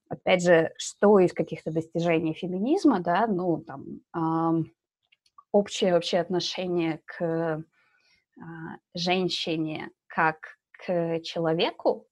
Опять 0.09 0.43
же, 0.43 0.73
что 0.79 1.19
из 1.19 1.33
каких-то 1.33 1.73
достижений 1.73 2.35
феминизма, 2.35 3.01
да, 3.01 3.27
ну, 3.27 3.65
там, 3.67 4.01
э, 4.15 4.65
общее 5.53 5.93
вообще 5.93 6.19
отношение 6.19 7.01
к 7.05 7.25
э, 7.25 7.63
женщине 8.95 9.91
как 10.07 10.37
к 10.73 11.21
человеку, 11.21 12.07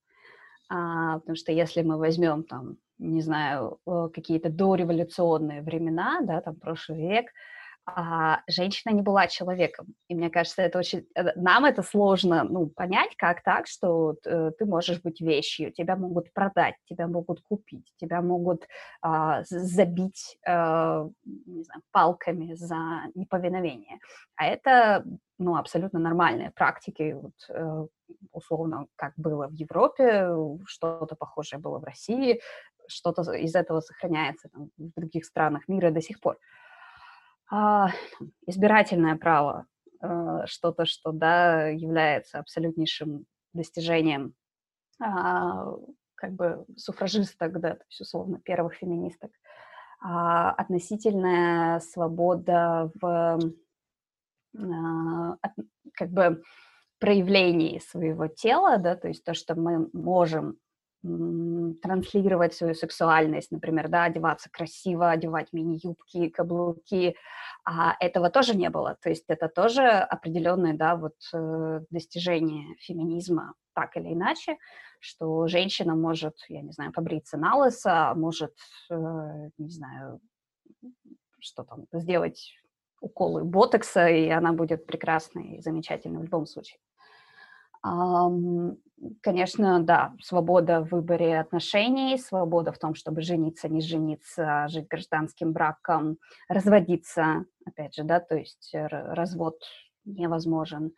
э, 0.70 0.74
потому 1.20 1.36
что 1.36 1.52
если 1.52 1.82
мы 1.82 1.98
возьмем 1.98 2.42
там, 2.44 2.76
не 2.98 3.22
знаю, 3.22 3.78
э, 3.86 4.08
какие-то 4.12 4.48
дореволюционные 4.50 5.62
времена, 5.62 6.20
да, 6.22 6.40
там 6.40 6.56
прошлый 6.56 6.98
век, 6.98 7.26
а 7.86 8.40
женщина 8.46 8.92
не 8.92 9.02
была 9.02 9.26
человеком. 9.26 9.94
И 10.08 10.14
мне 10.14 10.30
кажется, 10.30 10.62
это 10.62 10.78
очень... 10.78 11.06
Э, 11.14 11.32
нам 11.36 11.64
это 11.64 11.82
сложно 11.82 12.44
ну, 12.44 12.66
понять, 12.66 13.14
как 13.16 13.42
так, 13.42 13.66
что 13.66 14.16
э, 14.24 14.52
ты 14.58 14.64
можешь 14.64 15.02
быть 15.02 15.20
вещью, 15.20 15.72
тебя 15.72 15.96
могут 15.96 16.32
продать, 16.32 16.76
тебя 16.86 17.06
могут 17.06 17.40
купить, 17.42 17.92
тебя 17.96 18.22
могут 18.22 18.66
э, 19.04 19.42
забить 19.44 20.38
э, 20.46 21.08
не 21.24 21.62
знаю, 21.64 21.82
палками 21.92 22.54
за 22.54 22.76
неповиновение. 23.14 23.98
А 24.36 24.46
это 24.46 25.04
ну, 25.38 25.56
абсолютно 25.56 25.98
нормальные 25.98 26.52
практики, 26.52 27.16
вот, 27.20 27.34
э, 27.50 27.86
условно, 28.32 28.86
как 28.96 29.12
было 29.16 29.48
в 29.48 29.52
Европе, 29.52 30.28
что-то 30.66 31.16
похожее 31.16 31.60
было 31.60 31.78
в 31.78 31.84
России, 31.84 32.40
что-то 32.86 33.22
из 33.32 33.54
этого 33.54 33.80
сохраняется 33.80 34.48
там, 34.48 34.70
в 34.78 34.90
других 34.96 35.24
странах 35.24 35.68
мира 35.68 35.90
до 35.90 36.00
сих 36.00 36.20
пор 36.20 36.34
а, 36.34 36.38
избирательное 38.46 39.16
право, 39.16 39.66
а, 40.00 40.46
что-то, 40.46 40.84
что, 40.84 41.12
да, 41.12 41.68
является 41.68 42.38
абсолютнейшим 42.38 43.26
достижением 43.52 44.34
а, 45.00 45.74
как 46.14 46.32
бы 46.32 46.64
суфражисток, 46.76 47.60
да, 47.60 47.74
то 47.74 47.84
есть, 47.88 48.00
условно, 48.00 48.40
первых 48.44 48.74
феминисток, 48.74 49.30
а, 50.00 50.50
относительная 50.52 51.80
свобода 51.80 52.90
в 53.00 53.38
а, 54.58 55.36
как 55.94 56.10
бы 56.10 56.42
проявлении 56.98 57.78
своего 57.78 58.28
тела, 58.28 58.78
да, 58.78 58.96
то 58.96 59.08
есть 59.08 59.24
то, 59.24 59.34
что 59.34 59.54
мы 59.54 59.88
можем 59.92 60.58
транслировать 61.82 62.54
свою 62.54 62.74
сексуальность, 62.74 63.50
например, 63.50 63.88
да, 63.88 64.04
одеваться 64.04 64.48
красиво, 64.50 65.10
одевать 65.10 65.52
мини-юбки, 65.52 66.30
каблуки, 66.30 67.16
а 67.64 67.94
этого 68.00 68.30
тоже 68.30 68.56
не 68.56 68.70
было. 68.70 68.96
То 69.02 69.10
есть 69.10 69.24
это 69.28 69.48
тоже 69.48 69.82
определенное, 69.82 70.74
да, 70.74 70.96
вот 70.96 71.16
э, 71.34 71.80
достижение 71.90 72.74
феминизма, 72.78 73.54
так 73.74 73.96
или 73.96 74.14
иначе, 74.14 74.56
что 74.98 75.46
женщина 75.46 75.94
может, 75.94 76.36
я 76.48 76.62
не 76.62 76.72
знаю, 76.72 76.92
побриться 76.92 77.36
на 77.36 77.56
лысо, 77.56 78.14
может, 78.16 78.54
э, 78.90 79.50
не 79.58 79.70
знаю, 79.70 80.20
что 81.38 81.64
там, 81.64 81.84
сделать 81.92 82.54
уколы 83.00 83.44
ботокса, 83.44 84.08
и 84.08 84.30
она 84.30 84.52
будет 84.54 84.86
прекрасной 84.86 85.56
и 85.56 85.60
замечательной 85.60 86.20
в 86.20 86.24
любом 86.24 86.46
случае. 86.46 86.78
Конечно, 89.22 89.80
да, 89.80 90.14
свобода 90.22 90.80
в 90.80 90.90
выборе 90.90 91.38
отношений, 91.40 92.16
свобода 92.16 92.72
в 92.72 92.78
том, 92.78 92.94
чтобы 92.94 93.22
жениться, 93.22 93.68
не 93.68 93.80
жениться, 93.80 94.66
жить 94.68 94.88
гражданским 94.88 95.52
браком, 95.52 96.18
разводиться, 96.48 97.44
опять 97.66 97.94
же, 97.94 98.04
да, 98.04 98.20
то 98.20 98.36
есть 98.36 98.70
развод 98.72 99.56
невозможен. 100.04 100.92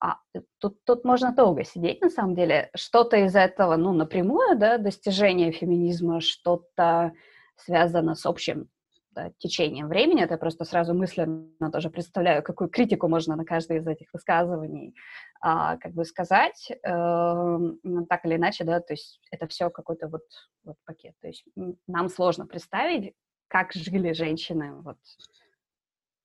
А 0.00 0.18
тут, 0.60 0.84
тут 0.84 1.04
можно 1.04 1.32
долго 1.34 1.64
сидеть, 1.64 2.00
на 2.00 2.10
самом 2.10 2.36
деле. 2.36 2.70
Что-то 2.76 3.16
из 3.16 3.34
этого, 3.34 3.76
ну, 3.76 3.92
напрямую, 3.92 4.56
да, 4.56 4.78
достижение 4.78 5.50
феминизма, 5.50 6.20
что-то 6.20 7.12
связано 7.56 8.14
с 8.14 8.24
общим 8.24 8.68
да, 9.10 9.32
течением 9.38 9.88
времени. 9.88 10.22
Это 10.22 10.36
просто 10.36 10.64
сразу 10.64 10.94
мысленно 10.94 11.72
тоже 11.72 11.90
представляю, 11.90 12.44
какую 12.44 12.70
критику 12.70 13.08
можно 13.08 13.34
на 13.34 13.44
каждое 13.44 13.78
из 13.78 13.86
этих 13.88 14.12
высказываний 14.12 14.94
как 15.40 15.92
бы 15.92 16.04
сказать. 16.04 16.70
Э, 16.70 17.58
так 18.08 18.24
или 18.24 18.36
иначе, 18.36 18.64
да, 18.64 18.80
то 18.80 18.92
есть 18.92 19.20
это 19.30 19.46
все 19.46 19.70
какой-то 19.70 20.08
вот, 20.08 20.24
вот 20.64 20.76
пакет. 20.84 21.14
То 21.20 21.28
есть 21.28 21.44
нам 21.86 22.08
сложно 22.08 22.46
представить, 22.46 23.14
как 23.48 23.72
жили 23.72 24.12
женщины 24.12 24.74
вот 24.82 24.98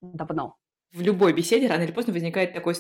давно 0.01 0.57
в 0.93 1.01
любой 1.01 1.33
беседе 1.33 1.67
рано 1.67 1.81
или 1.81 1.91
поздно 1.91 2.13
возникает 2.13 2.53
такой, 2.53 2.75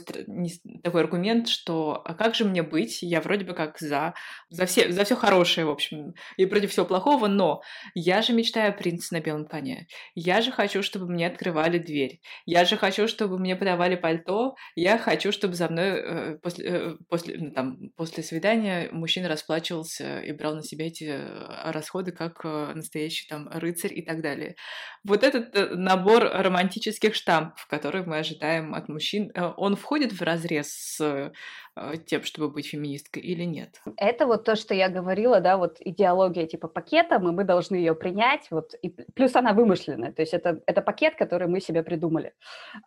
такой 0.83 1.01
аргумент, 1.01 1.47
что 1.47 1.99
а 2.05 2.13
как 2.13 2.35
же 2.35 2.45
мне 2.45 2.61
быть? 2.61 3.01
Я 3.01 3.21
вроде 3.21 3.43
бы 3.43 3.55
как 3.55 3.79
за, 3.79 4.13
за, 4.49 4.67
все, 4.67 4.91
за 4.91 5.03
все 5.03 5.15
хорошее, 5.15 5.65
в 5.65 5.71
общем, 5.71 6.13
и 6.37 6.45
против 6.45 6.71
всего 6.71 6.85
плохого, 6.85 7.27
но 7.27 7.61
я 7.95 8.21
же 8.21 8.33
мечтаю 8.33 8.69
о 8.69 8.73
принце 8.73 9.15
на 9.15 9.19
белом 9.19 9.47
коне. 9.47 9.87
Я 10.13 10.41
же 10.41 10.51
хочу, 10.51 10.83
чтобы 10.83 11.11
мне 11.11 11.25
открывали 11.25 11.79
дверь. 11.79 12.21
Я 12.45 12.65
же 12.65 12.77
хочу, 12.77 13.07
чтобы 13.07 13.39
мне 13.39 13.55
подавали 13.55 13.95
пальто. 13.95 14.55
Я 14.75 14.99
хочу, 14.99 15.31
чтобы 15.31 15.55
за 15.55 15.67
мной 15.69 15.89
э, 15.89 16.37
после, 16.37 16.65
э, 16.65 16.95
после, 17.09 17.37
ну, 17.39 17.51
там, 17.51 17.89
после 17.95 18.21
свидания 18.21 18.89
мужчина 18.91 19.27
расплачивался 19.27 20.19
и 20.19 20.31
брал 20.33 20.55
на 20.55 20.61
себя 20.61 20.85
эти 20.85 21.05
э, 21.05 21.71
расходы 21.71 22.11
как 22.11 22.41
э, 22.43 22.73
настоящий 22.75 23.27
там 23.27 23.49
рыцарь 23.49 23.97
и 23.97 24.03
так 24.03 24.21
далее. 24.21 24.55
Вот 25.03 25.23
этот 25.23 25.55
э, 25.55 25.73
набор 25.73 26.23
романтических 26.23 27.15
штампов, 27.15 27.65
которые 27.67 28.02
мы 28.07 28.19
ожидаем 28.19 28.73
от 28.73 28.89
мужчин, 28.89 29.31
э, 29.33 29.51
он 29.57 29.75
входит 29.75 30.11
в 30.11 30.21
разрез 30.21 30.69
с 30.69 31.01
э, 31.01 31.97
тем, 32.05 32.23
чтобы 32.23 32.49
быть 32.49 32.67
феминисткой 32.67 33.23
или 33.23 33.43
нет? 33.43 33.81
Это 33.97 34.25
вот 34.25 34.43
то, 34.43 34.55
что 34.55 34.73
я 34.73 34.89
говорила, 34.89 35.39
да, 35.39 35.57
вот 35.57 35.77
идеология 35.79 36.47
типа 36.47 36.67
пакета, 36.67 37.19
мы, 37.19 37.31
мы 37.31 37.43
должны 37.43 37.75
ее 37.75 37.95
принять, 37.95 38.47
вот, 38.51 38.73
и 38.81 38.89
плюс 38.89 39.35
она 39.35 39.53
вымышленная, 39.53 40.11
то 40.11 40.21
есть 40.21 40.33
это, 40.33 40.61
это 40.65 40.81
пакет, 40.81 41.15
который 41.15 41.47
мы 41.47 41.59
себе 41.59 41.83
придумали. 41.83 42.33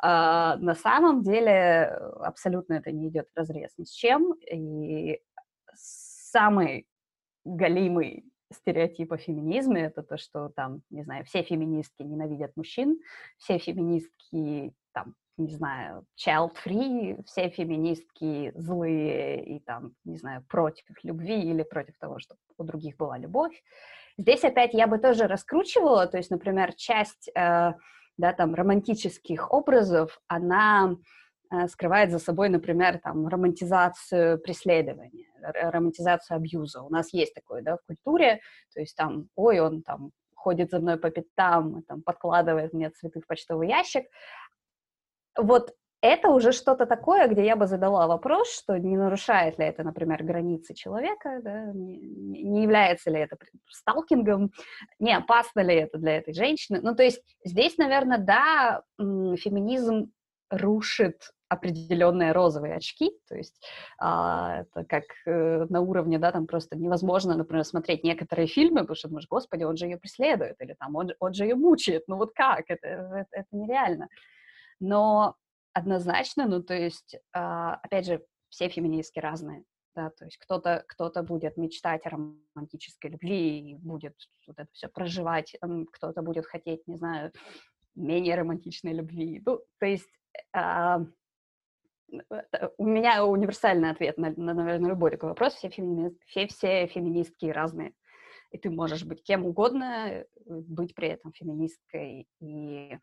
А, 0.02 0.56
на 0.56 0.74
самом 0.74 1.22
деле 1.22 1.86
абсолютно 2.20 2.74
это 2.74 2.92
не 2.92 3.08
идет 3.08 3.28
в 3.34 3.38
разрез 3.38 3.70
ни 3.78 3.84
с 3.84 3.90
чем, 3.90 4.34
и 4.50 5.20
самый 5.74 6.86
галимый 7.44 8.24
стереотип 8.52 9.12
о 9.12 9.18
феминизме, 9.18 9.82
это 9.82 10.02
то, 10.02 10.16
что 10.16 10.50
там, 10.50 10.82
не 10.90 11.02
знаю, 11.02 11.24
все 11.24 11.42
феминистки 11.42 12.02
ненавидят 12.02 12.56
мужчин, 12.56 12.98
все 13.38 13.58
феминистки 13.58 14.72
там, 14.96 15.14
не 15.36 15.50
знаю, 15.50 16.06
child-free, 16.16 17.22
все 17.26 17.50
феминистки 17.50 18.52
злые 18.54 19.44
и 19.44 19.60
там, 19.60 19.92
не 20.04 20.16
знаю, 20.16 20.42
против 20.48 20.86
любви 21.02 21.38
или 21.38 21.62
против 21.62 21.98
того, 21.98 22.18
чтобы 22.18 22.40
у 22.56 22.64
других 22.64 22.96
была 22.96 23.18
любовь. 23.18 23.62
Здесь 24.16 24.42
опять 24.44 24.72
я 24.72 24.86
бы 24.86 24.96
тоже 24.96 25.26
раскручивала, 25.26 26.06
то 26.06 26.16
есть, 26.16 26.30
например, 26.30 26.72
часть, 26.72 27.28
э, 27.28 27.74
да, 28.16 28.32
там, 28.32 28.54
романтических 28.54 29.52
образов, 29.52 30.18
она 30.28 30.96
э, 31.50 31.68
скрывает 31.68 32.10
за 32.10 32.18
собой, 32.18 32.48
например, 32.48 32.98
там, 32.98 33.28
романтизацию 33.28 34.38
преследования, 34.38 35.26
романтизацию 35.42 36.36
абьюза. 36.38 36.80
У 36.80 36.88
нас 36.88 37.12
есть 37.12 37.34
такое, 37.34 37.60
да, 37.60 37.76
в 37.76 37.84
культуре, 37.86 38.40
то 38.72 38.80
есть 38.80 38.96
там, 38.96 39.28
ой, 39.34 39.60
он 39.60 39.82
там 39.82 40.12
ходит 40.46 40.70
за 40.70 40.78
мной 40.78 40.96
по 40.96 41.10
пятам, 41.10 41.82
там, 41.82 42.02
подкладывает 42.02 42.72
мне 42.72 42.88
цветы 42.90 43.20
в 43.20 43.26
почтовый 43.26 43.68
ящик, 43.68 44.06
вот 45.38 45.72
это 46.02 46.28
уже 46.28 46.52
что-то 46.52 46.86
такое, 46.86 47.26
где 47.28 47.44
я 47.44 47.56
бы 47.56 47.66
задала 47.66 48.06
вопрос, 48.06 48.52
что 48.52 48.78
не 48.78 48.96
нарушает 48.96 49.58
ли 49.58 49.64
это, 49.64 49.82
например, 49.82 50.22
границы 50.22 50.74
человека, 50.74 51.40
да, 51.42 51.72
не, 51.72 51.98
не 51.98 52.62
является 52.62 53.10
ли 53.10 53.20
это 53.20 53.36
сталкингом, 53.70 54.52
не 54.98 55.16
опасно 55.16 55.60
ли 55.60 55.74
это 55.74 55.98
для 55.98 56.18
этой 56.18 56.34
женщины. 56.34 56.80
Ну, 56.82 56.94
то 56.94 57.02
есть 57.02 57.22
здесь, 57.44 57.78
наверное, 57.78 58.18
да, 58.18 58.82
феминизм 58.98 60.12
рушит 60.50 61.30
определенные 61.48 62.32
розовые 62.32 62.74
очки, 62.74 63.12
то 63.28 63.36
есть 63.36 63.64
а, 63.98 64.62
это 64.62 64.84
как 64.84 65.04
э, 65.26 65.66
на 65.68 65.80
уровне, 65.80 66.18
да, 66.18 66.32
там 66.32 66.46
просто 66.46 66.76
невозможно, 66.76 67.36
например, 67.36 67.64
смотреть 67.64 68.02
некоторые 68.02 68.48
фильмы, 68.48 68.80
потому 68.80 68.96
что 68.96 69.08
думаешь, 69.08 69.28
господи, 69.28 69.62
он 69.62 69.76
же 69.76 69.86
ее 69.86 69.96
преследует, 69.96 70.60
или 70.60 70.74
там 70.78 70.96
он, 70.96 71.12
он 71.20 71.34
же 71.34 71.44
ее 71.44 71.54
мучает, 71.54 72.02
ну 72.08 72.16
вот 72.16 72.32
как, 72.34 72.64
это, 72.68 72.86
это, 72.88 73.28
это 73.30 73.48
нереально. 73.52 74.08
Но 74.80 75.36
однозначно, 75.72 76.46
ну 76.46 76.62
то 76.62 76.74
есть, 76.74 77.16
а, 77.32 77.74
опять 77.76 78.06
же, 78.06 78.24
все 78.48 78.68
феминистки 78.68 79.18
разные, 79.18 79.64
да, 79.94 80.10
то 80.10 80.24
есть 80.24 80.38
кто-то 80.38 80.84
кто 80.88 81.10
будет 81.22 81.56
мечтать 81.56 82.06
о 82.06 82.10
романтической 82.10 83.10
любви 83.10 83.72
и 83.72 83.74
будет 83.74 84.14
вот 84.46 84.58
это 84.58 84.68
все 84.72 84.88
проживать, 84.88 85.56
кто-то 85.92 86.22
будет 86.22 86.46
хотеть, 86.46 86.86
не 86.86 86.96
знаю, 86.96 87.32
менее 87.94 88.36
романтичной 88.36 88.92
любви, 88.92 89.42
ну, 89.44 89.60
то 89.78 89.86
есть 89.86 90.08
а, 90.52 91.00
Э, 92.30 92.68
у 92.78 92.86
меня 92.86 93.24
универсальный 93.24 93.90
ответ 93.90 94.18
на, 94.18 94.30
на 94.36 94.54
наверное, 94.54 94.90
любой 94.90 95.10
такой 95.10 95.30
вопрос. 95.30 95.54
Все, 95.54 95.68
фемини... 95.68 96.16
все, 96.26 96.46
все 96.46 96.86
феминистки 96.86 97.46
разные. 97.46 97.92
И 98.52 98.58
ты 98.58 98.70
можешь 98.70 99.04
быть 99.04 99.22
кем 99.22 99.44
угодно, 99.44 100.08
э, 100.08 100.24
быть 100.46 100.94
при 100.94 101.08
этом 101.08 101.32
феминисткой. 101.32 102.28
И 102.40 102.98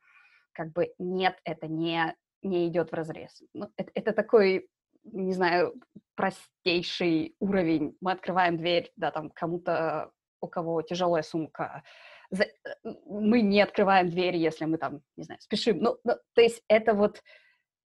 как 0.53 0.71
бы 0.71 0.93
нет, 0.97 1.37
это 1.43 1.67
не, 1.67 2.15
не 2.41 2.67
идет 2.67 2.91
в 2.91 2.95
разрез. 2.95 3.41
Ну, 3.53 3.69
это, 3.77 3.91
это 3.93 4.13
такой, 4.13 4.67
не 5.03 5.33
знаю, 5.33 5.73
простейший 6.15 7.35
уровень. 7.39 7.97
Мы 8.01 8.11
открываем 8.11 8.57
дверь, 8.57 8.91
да, 8.95 9.11
там 9.11 9.29
кому-то, 9.31 10.11
у 10.41 10.47
кого 10.47 10.81
тяжелая 10.81 11.23
сумка, 11.23 11.83
э, 12.31 12.43
мы 13.05 13.41
не 13.41 13.61
открываем 13.61 14.09
дверь, 14.09 14.35
если 14.37 14.65
мы 14.65 14.77
там, 14.77 15.01
не 15.17 15.23
знаю, 15.23 15.41
спешим. 15.41 15.79
Ну, 15.79 15.97
ну 16.03 16.13
то 16.33 16.41
есть 16.41 16.63
это 16.67 16.93
вот 16.93 17.21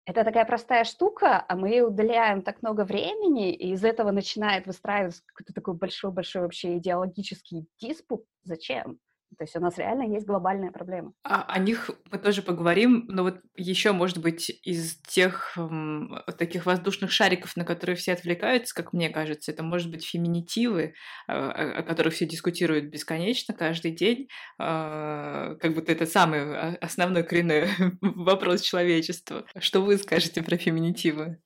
это 0.06 0.22
такая 0.22 0.44
простая 0.44 0.84
штука, 0.84 1.44
а 1.48 1.56
мы 1.56 1.80
уделяем 1.80 2.42
так 2.42 2.62
много 2.62 2.84
времени, 2.84 3.52
и 3.52 3.72
из 3.72 3.84
этого 3.84 4.12
начинает 4.12 4.66
выстраиваться 4.66 5.22
какой-то 5.26 5.52
такой 5.52 5.74
большой-большой 5.74 6.42
вообще 6.42 6.76
идеологический 6.76 7.66
диспут. 7.80 8.24
Зачем? 8.44 9.00
То 9.36 9.44
есть 9.44 9.56
у 9.56 9.60
нас 9.60 9.76
реально 9.76 10.02
есть 10.14 10.26
глобальная 10.26 10.70
проблема. 10.70 11.12
А, 11.22 11.42
о 11.42 11.58
них 11.58 11.90
мы 12.10 12.18
тоже 12.18 12.42
поговорим, 12.42 13.04
но 13.08 13.22
вот 13.22 13.40
еще, 13.56 13.92
может 13.92 14.18
быть, 14.18 14.50
из 14.62 14.96
тех 15.02 15.52
м, 15.58 16.22
таких 16.38 16.64
воздушных 16.64 17.10
шариков, 17.10 17.56
на 17.56 17.64
которые 17.64 17.96
все 17.96 18.12
отвлекаются, 18.12 18.74
как 18.74 18.92
мне 18.92 19.10
кажется, 19.10 19.52
это 19.52 19.62
может 19.62 19.90
быть 19.90 20.06
феминитивы, 20.06 20.94
э, 21.28 21.32
о, 21.32 21.82
которых 21.82 22.14
все 22.14 22.26
дискутируют 22.26 22.86
бесконечно 22.86 23.52
каждый 23.52 23.90
день, 23.90 24.28
э, 24.58 25.56
как 25.60 25.74
будто 25.74 25.92
это 25.92 26.06
самый 26.06 26.76
основной 26.76 27.22
коренной 27.22 27.68
вопрос 28.00 28.62
человечества. 28.62 29.44
Что 29.58 29.82
вы 29.82 29.98
скажете 29.98 30.42
про 30.42 30.56
феминитивы? 30.56 31.40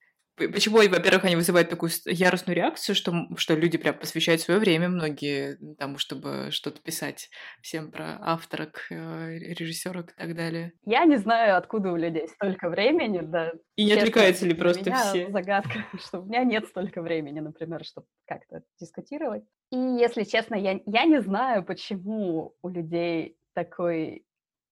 Почему, 0.49 0.77
во-первых, 0.79 1.25
они 1.25 1.37
вызывают 1.37 1.69
такую 1.69 1.91
яростную 2.07 2.57
реакцию, 2.57 2.95
что, 2.95 3.27
что 3.37 3.55
люди 3.55 3.79
прям 3.79 3.99
посвящают 3.99 4.41
свое 4.41 4.61
время 4.61 4.89
многие 4.89 5.59
тому, 5.77 5.99
чтобы 5.99 6.49
что-то 6.51 6.81
писать 6.81 7.31
всем 7.63 7.91
про 7.91 8.19
авторок, 8.21 8.87
э, 8.91 9.39
режиссерок 9.39 10.13
и 10.13 10.15
так 10.17 10.35
далее. 10.35 10.73
Я 10.85 11.05
не 11.05 11.17
знаю, 11.17 11.57
откуда 11.57 11.93
у 11.93 11.97
людей 11.97 12.29
столько 12.29 12.69
времени, 12.69 13.21
да. 13.23 13.53
И 13.77 13.85
не 13.85 13.93
отвлекаются 13.93 14.47
ли 14.47 14.55
просто 14.55 14.91
меня 14.91 15.03
все? 15.03 15.31
загадка, 15.31 15.85
что 15.99 16.21
у 16.21 16.25
меня 16.25 16.45
нет 16.45 16.67
столько 16.67 17.03
времени, 17.03 17.41
например, 17.41 17.85
чтобы 17.85 18.07
как-то 18.27 18.63
дискутировать. 18.81 19.45
И, 19.71 19.77
если 19.77 20.25
честно, 20.25 20.55
я, 20.55 20.81
я 20.87 21.05
не 21.05 21.21
знаю, 21.21 21.65
почему 21.65 22.55
у 22.63 22.69
людей 22.69 23.37
такой 23.55 24.25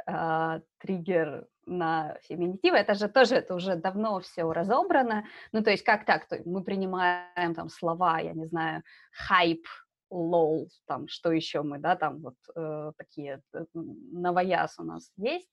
э, 0.07 0.61
триггер 0.79 1.47
на 1.69 2.17
феминитивы, 2.23 2.77
это 2.77 2.95
же 2.95 3.09
тоже, 3.09 3.37
это 3.37 3.55
уже 3.55 3.77
давно 3.77 4.21
все 4.21 4.51
разобрано, 4.53 5.25
ну, 5.53 5.63
то 5.63 5.71
есть 5.71 5.85
как 5.85 6.05
так, 6.05 6.27
то 6.27 6.41
мы 6.45 6.65
принимаем 6.65 7.55
там 7.55 7.69
слова, 7.69 8.19
я 8.19 8.33
не 8.33 8.47
знаю, 8.47 8.83
хайп, 9.13 9.67
лол, 10.11 10.69
там, 10.87 11.07
что 11.09 11.33
еще 11.33 11.63
мы, 11.63 11.79
да, 11.79 11.95
там 11.95 12.21
вот 12.21 12.37
э, 12.57 12.93
такие, 12.97 13.43
э, 13.55 13.65
новояз 13.75 14.79
у 14.79 14.83
нас 14.83 15.13
есть, 15.17 15.51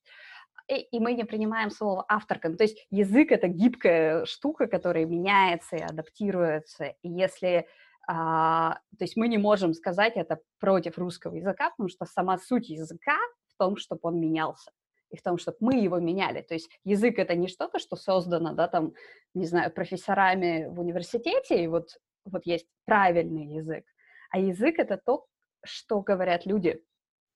и, 0.69 0.75
и 0.75 0.99
мы 0.99 1.13
не 1.13 1.25
принимаем 1.25 1.69
слово 1.69 2.05
авторка, 2.07 2.49
ну, 2.49 2.55
то 2.55 2.63
есть 2.63 2.87
язык— 2.89 3.31
это 3.31 3.47
гибкая 3.47 4.25
штука, 4.25 4.67
которая 4.67 5.05
меняется 5.05 5.75
и 5.75 5.81
адаптируется, 5.81 6.95
и 7.01 7.09
если 7.09 7.67
а, 8.07 8.75
то 8.99 9.03
есть 9.03 9.17
мы 9.17 9.27
не 9.27 9.39
можем 9.39 9.73
сказать 9.73 10.13
это 10.15 10.39
против 10.59 10.99
русского 10.99 11.33
языка, 11.35 11.71
потому 11.71 11.89
что 11.89 12.05
сама 12.05 12.37
суть 12.37 12.69
языка 12.69 13.17
в 13.47 13.57
том, 13.57 13.77
чтобы 13.77 14.01
он 14.03 14.19
менялся 14.19 14.71
и 15.09 15.17
в 15.17 15.21
том, 15.21 15.37
чтобы 15.37 15.57
мы 15.59 15.75
его 15.75 15.99
меняли. 15.99 16.41
То 16.41 16.53
есть 16.53 16.69
язык— 16.83 17.15
это 17.19 17.35
не 17.35 17.47
что-то, 17.47 17.79
что 17.79 17.95
создано, 17.95 18.53
да, 18.53 18.67
там, 18.67 18.93
не 19.33 19.45
знаю, 19.45 19.71
профессорами 19.71 20.67
в 20.67 20.79
университете, 20.79 21.63
и 21.63 21.67
вот, 21.67 21.97
вот 22.25 22.45
есть 22.45 22.67
правильный 22.85 23.45
язык, 23.55 23.85
а 24.31 24.39
язык— 24.39 24.75
это 24.79 24.97
то, 24.97 25.25
что 25.63 26.01
говорят 26.01 26.45
люди. 26.45 26.81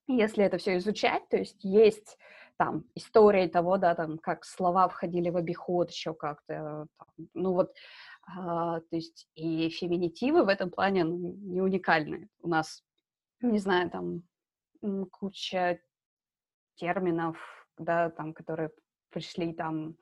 Если 0.07 0.43
это 0.43 0.57
все 0.57 0.77
изучать, 0.77 1.27
то 1.29 1.37
есть 1.37 1.63
есть 1.63 2.17
там 2.57 2.83
история 2.95 3.47
того, 3.47 3.77
да, 3.77 3.95
там, 3.95 4.17
как 4.17 4.43
слова 4.43 4.87
входили 4.89 5.29
в 5.29 5.37
обиход 5.37 5.91
еще 5.91 6.13
как-то, 6.13 6.87
ну 7.33 7.53
вот, 7.53 7.73
а, 8.27 8.81
то 8.81 8.95
есть 8.95 9.27
и 9.35 9.69
феминитивы 9.69 10.43
в 10.43 10.49
этом 10.49 10.69
плане 10.69 11.05
ну, 11.05 11.17
не 11.17 11.61
уникальны. 11.61 12.27
У 12.41 12.49
нас, 12.49 12.83
не 13.41 13.59
знаю, 13.59 13.89
там 13.89 14.23
куча 15.11 15.79
терминов, 16.75 17.37
да, 17.79 18.09
там, 18.09 18.33
которые 18.33 18.71
пришли 19.09 19.53
там 19.53 19.95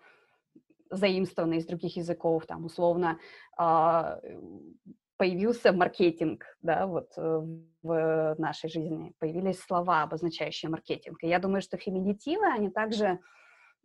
заимствованы 0.90 1.58
из 1.58 1.66
других 1.66 1.98
языков, 1.98 2.46
там, 2.46 2.66
условно, 2.66 3.20
э, 3.60 4.40
появился 5.18 5.74
маркетинг, 5.74 6.46
да, 6.62 6.88
вот 6.88 7.12
э, 7.18 7.42
в 7.82 8.36
нашей 8.38 8.70
жизни, 8.70 9.14
появились 9.20 9.60
слова, 9.60 10.04
обозначающие 10.04 10.70
маркетинг. 10.70 11.24
И 11.24 11.28
я 11.28 11.40
думаю, 11.40 11.62
что 11.62 11.78
феминитивы, 11.78 12.46
они 12.46 12.70
также, 12.70 13.20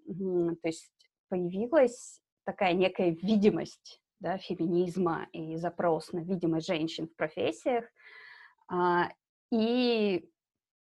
то 0.06 0.68
есть 0.68 0.92
появилась 1.28 2.20
такая 2.44 2.74
некая 2.74 3.10
видимость, 3.10 4.00
да, 4.20 4.38
феминизма 4.38 5.26
и 5.32 5.56
запрос 5.56 6.12
на 6.12 6.20
видимость 6.20 6.66
женщин 6.66 7.08
в 7.08 7.16
профессиях, 7.16 7.84
э, 8.70 9.02
и 9.50 10.28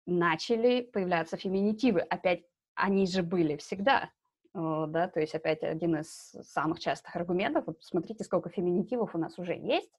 начали 0.06 0.82
появляться 0.82 1.38
феминитивы. 1.38 2.02
Опять 2.02 2.44
они 2.76 3.08
же 3.08 3.24
были 3.24 3.58
всегда, 3.58 4.10
да, 4.54 5.08
то 5.08 5.20
есть 5.20 5.34
опять 5.34 5.64
один 5.64 5.96
из 5.98 6.36
самых 6.44 6.80
частых 6.80 7.16
аргументов, 7.16 7.66
вот 7.68 7.84
смотрите, 7.84 8.24
сколько 8.24 8.50
феминитивов 8.50 9.16
у 9.16 9.18
нас 9.18 9.40
уже 9.40 9.54
есть, 9.54 9.92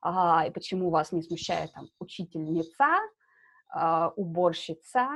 а, 0.00 0.44
и 0.46 0.50
почему 0.50 0.90
вас 0.90 1.12
не 1.12 1.22
смущает 1.22 1.72
там 1.72 1.86
учительница, 2.00 2.98
а, 3.68 4.08
уборщица, 4.16 5.08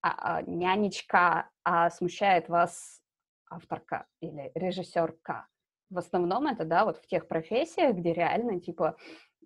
а, 0.00 0.38
а, 0.38 0.42
нянечка, 0.42 1.50
а 1.64 1.90
смущает 1.90 2.48
вас 2.48 3.00
авторка 3.50 4.06
или 4.20 4.50
режиссерка. 4.54 5.46
В 5.90 5.98
основном 5.98 6.46
это, 6.46 6.64
да, 6.64 6.84
вот 6.84 6.98
в 6.98 7.06
тех 7.06 7.28
профессиях, 7.28 7.96
где 7.96 8.12
реально, 8.12 8.60
типа, 8.60 8.96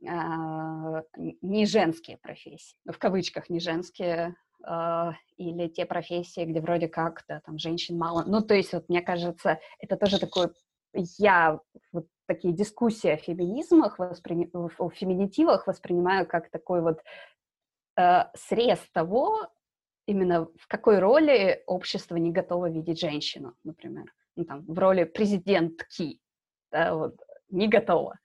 а, 0.09 1.03
не 1.17 1.67
женские 1.67 2.17
профессии, 2.19 2.77
в 2.91 2.99
кавычках 2.99 3.51
не 3.51 3.61
женские 3.61 4.35
Uh, 4.69 5.15
или 5.39 5.69
те 5.69 5.87
профессии, 5.87 6.45
где 6.45 6.61
вроде 6.61 6.87
как, 6.87 7.25
да, 7.27 7.41
там, 7.41 7.59
женщин 7.59 7.97
мало. 7.97 8.25
Ну, 8.27 8.43
то 8.43 8.55
есть, 8.55 8.75
вот, 8.75 8.89
мне 8.91 9.01
кажется, 9.01 9.59
это 9.79 9.97
тоже 9.97 10.21
такой, 10.21 10.49
я 10.93 11.61
вот 11.93 12.07
такие 12.27 12.53
дискуссии 12.53 13.09
о 13.09 13.17
феминизмах, 13.17 13.99
воспри... 13.99 14.51
о 14.53 14.91
феминитивах 14.91 15.67
воспринимаю 15.67 16.27
как 16.27 16.51
такой 16.51 16.83
вот 16.83 17.01
uh, 17.99 18.27
срез 18.35 18.81
того, 18.93 19.49
именно 20.07 20.47
в 20.59 20.67
какой 20.69 20.99
роли 20.99 21.63
общество 21.67 22.17
не 22.17 22.31
готово 22.31 22.69
видеть 22.69 23.01
женщину, 23.01 23.55
например. 23.65 24.13
Ну, 24.37 24.45
там, 24.45 24.65
в 24.67 24.79
роли 24.79 25.05
президентки, 25.05 26.21
да, 26.71 26.95
вот, 26.95 27.17
не 27.49 27.67
готово. 27.67 28.19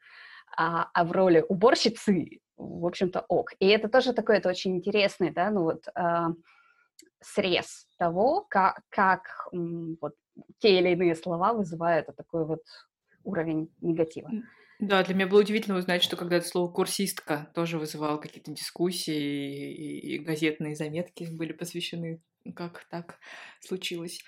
А, 0.58 0.90
а 0.94 1.04
в 1.04 1.12
роли 1.12 1.46
уборщицы 1.48 2.40
в 2.58 2.86
общем-то, 2.86 3.26
ок. 3.28 3.52
И 3.60 3.68
это 3.68 3.90
тоже 3.90 4.14
такой, 4.14 4.38
это 4.38 4.50
очень 4.50 4.78
интересный, 4.78 5.32
да, 5.32 5.50
ну 5.50 5.64
вот 5.64 5.88
э, 5.96 6.28
срез 7.22 7.88
того, 7.98 8.46
как, 8.50 8.82
как 8.90 9.50
вот 9.52 10.14
те 10.60 10.80
или 10.80 10.90
иные 10.90 11.16
слова 11.16 11.54
вызывают 11.54 12.08
вот 12.08 12.16
такой 12.16 12.46
вот 12.46 12.62
уровень 13.24 13.70
негатива. 13.82 14.30
Да, 14.80 15.04
для 15.04 15.16
меня 15.16 15.28
было 15.28 15.40
удивительно 15.40 15.78
узнать, 15.78 16.04
что 16.04 16.18
когда 16.18 16.36
это 16.38 16.48
слово 16.48 16.70
«курсистка» 16.70 17.50
тоже 17.56 17.80
вызывало 17.80 18.18
какие-то 18.18 18.52
дискуссии, 18.52 19.74
и, 19.74 20.16
и 20.16 20.20
газетные 20.20 20.76
заметки 20.76 21.28
были 21.32 21.54
посвящены 21.54 22.22
как 22.54 22.86
так 22.90 23.18
случилось. 23.60 24.24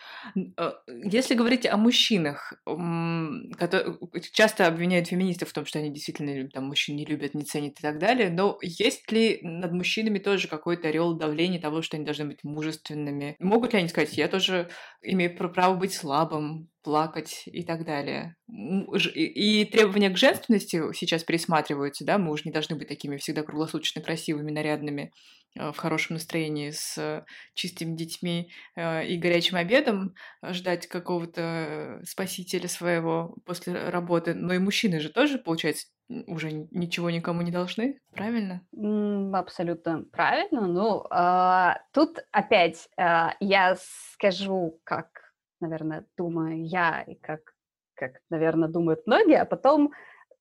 Э, 0.57 0.71
если 1.03 1.35
говорить 1.35 1.65
о 1.65 1.77
мужчинах, 1.77 2.53
которые 2.65 3.97
часто 4.33 4.67
обвиняют 4.67 5.07
феминистов 5.07 5.49
в 5.49 5.53
том, 5.53 5.65
что 5.65 5.79
они 5.79 5.91
действительно 5.91 6.49
там, 6.49 6.65
мужчин 6.65 6.95
не 6.95 7.05
любят, 7.05 7.33
не 7.33 7.43
ценят 7.43 7.79
и 7.79 7.81
так 7.81 7.99
далее, 7.99 8.29
но 8.29 8.57
есть 8.61 9.11
ли 9.11 9.39
над 9.41 9.71
мужчинами 9.71 10.19
тоже 10.19 10.47
какой-то 10.47 10.87
орел 10.87 11.13
давления 11.13 11.59
того, 11.59 11.81
что 11.81 11.97
они 11.97 12.05
должны 12.05 12.25
быть 12.25 12.43
мужественными? 12.43 13.35
Могут 13.39 13.73
ли 13.73 13.79
они 13.79 13.89
сказать, 13.89 14.17
я 14.17 14.27
тоже 14.27 14.69
имею 15.01 15.35
право 15.37 15.75
быть 15.75 15.93
слабым, 15.93 16.69
плакать 16.87 17.43
и 17.47 17.63
так 17.65 17.83
далее. 17.83 18.37
И 18.47 19.65
требования 19.65 20.09
к 20.09 20.17
женственности 20.17 20.81
сейчас 20.93 21.25
пересматриваются, 21.25 22.05
да, 22.05 22.17
мы 22.17 22.31
уже 22.31 22.43
не 22.45 22.51
должны 22.53 22.77
быть 22.77 22.87
такими 22.87 23.17
всегда 23.17 23.43
круглосуточно 23.43 24.01
красивыми, 24.01 24.51
нарядными, 24.51 25.11
в 25.57 25.77
хорошем 25.77 26.15
настроении, 26.15 26.71
с 26.71 27.25
чистыми 27.53 27.95
детьми 27.95 28.51
э, 28.75 29.05
и 29.07 29.17
горячим 29.17 29.57
обедом, 29.57 30.13
ждать 30.43 30.87
какого-то 30.87 32.01
спасителя 32.05 32.67
своего 32.67 33.35
после 33.45 33.89
работы. 33.89 34.33
Но 34.33 34.53
и 34.53 34.59
мужчины 34.59 34.99
же 34.99 35.09
тоже, 35.09 35.37
получается, 35.37 35.87
уже 36.09 36.51
ничего 36.71 37.09
никому 37.09 37.41
не 37.41 37.51
должны, 37.51 37.99
правильно? 38.13 38.61
Абсолютно 39.33 40.05
правильно. 40.11 40.67
Ну, 40.67 41.03
а, 41.09 41.79
тут 41.91 42.19
опять 42.31 42.87
а, 42.97 43.33
я 43.39 43.75
скажу, 44.13 44.79
как 44.83 45.27
наверное, 45.59 46.05
думаю 46.17 46.65
я 46.65 47.01
и 47.01 47.15
как, 47.15 47.39
как, 47.95 48.19
наверное, 48.29 48.69
думают 48.69 49.05
многие, 49.05 49.39
а 49.41 49.45
потом 49.45 49.91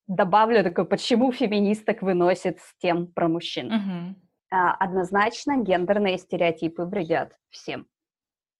добавлю 0.07 0.63
такое, 0.63 0.85
почему 0.85 1.33
феминисток 1.33 2.03
выносит 2.03 2.59
с 2.61 2.77
тем 2.79 3.07
про 3.09 3.29
мужчин. 3.29 3.73
Uh-huh. 3.73 4.15
Однозначно 4.51 5.59
гендерные 5.59 6.19
стереотипы 6.19 6.85
вредят 6.85 7.37
всем. 7.51 7.87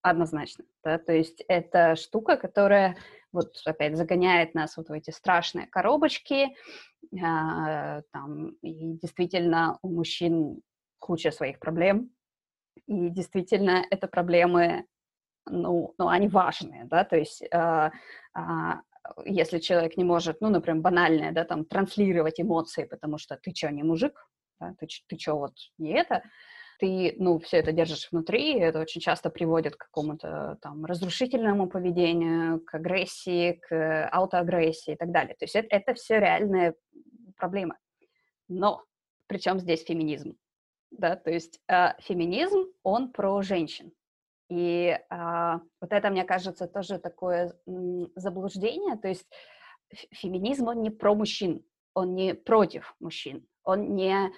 Однозначно. 0.01 0.65
Да? 0.83 0.97
То 0.97 1.13
есть 1.13 1.43
это 1.47 1.95
штука, 1.95 2.37
которая 2.37 2.97
вот 3.31 3.53
опять 3.65 3.95
загоняет 3.95 4.53
нас 4.53 4.77
вот 4.77 4.89
в 4.89 4.93
эти 4.93 5.11
страшные 5.11 5.67
коробочки. 5.67 6.55
А, 7.23 8.01
там, 8.11 8.49
и 8.61 8.97
действительно 8.97 9.79
у 9.81 9.89
мужчин 9.89 10.61
куча 10.99 11.31
своих 11.31 11.59
проблем. 11.59 12.11
И 12.87 13.09
действительно 13.09 13.83
это 13.89 14.07
проблемы 14.07 14.85
ну, 15.49 15.93
ну, 15.97 16.07
они 16.09 16.27
важные, 16.27 16.85
да, 16.85 17.05
то 17.05 17.15
есть 17.15 17.41
э, 17.41 17.91
если 19.25 19.59
человек 19.59 19.97
не 19.97 20.03
может, 20.03 20.41
ну, 20.41 20.49
например, 20.49 20.81
банальное, 20.81 21.31
да, 21.31 21.43
там, 21.45 21.65
транслировать 21.65 22.39
эмоции, 22.39 22.83
потому 22.83 23.17
что 23.17 23.37
ты 23.37 23.53
что, 23.55 23.71
не 23.71 23.83
мужик, 23.83 24.27
да, 24.59 24.73
ты, 24.79 24.87
ты 25.07 25.17
что, 25.17 25.37
вот 25.37 25.53
не 25.77 25.91
это, 25.93 26.23
ты, 26.79 27.15
ну, 27.17 27.39
все 27.39 27.57
это 27.57 27.71
держишь 27.71 28.07
внутри, 28.11 28.53
и 28.53 28.59
это 28.59 28.79
очень 28.79 29.01
часто 29.01 29.29
приводит 29.29 29.75
к 29.75 29.85
какому-то 29.85 30.57
там 30.61 30.85
разрушительному 30.85 31.67
поведению, 31.67 32.61
к 32.61 32.75
агрессии, 32.75 33.53
к 33.53 34.07
аутоагрессии 34.09 34.93
и 34.93 34.95
так 34.97 35.11
далее. 35.11 35.35
То 35.35 35.45
есть 35.45 35.55
это, 35.55 35.67
это 35.71 35.93
все 35.95 36.19
реальные 36.19 36.75
проблемы. 37.35 37.75
Но 38.47 38.83
причем 39.27 39.59
здесь 39.59 39.83
феминизм? 39.83 40.37
Да, 40.91 41.15
то 41.15 41.29
есть 41.29 41.59
э, 41.67 41.99
феминизм, 41.99 42.67
он 42.83 43.11
про 43.11 43.41
женщин. 43.41 43.91
И 44.49 44.97
а, 45.09 45.59
вот 45.81 45.91
это, 45.91 46.09
мне 46.09 46.23
кажется, 46.23 46.67
тоже 46.67 46.99
такое 46.99 47.53
м, 47.67 48.09
заблуждение. 48.15 48.95
То 48.97 49.09
есть 49.09 49.27
феминизм, 50.11 50.67
он 50.67 50.81
не 50.81 50.89
про 50.89 51.13
мужчин, 51.15 51.65
он 51.93 52.15
не 52.15 52.33
против 52.33 52.95
мужчин, 52.99 53.45
он 53.67 53.95
не, 53.95 54.31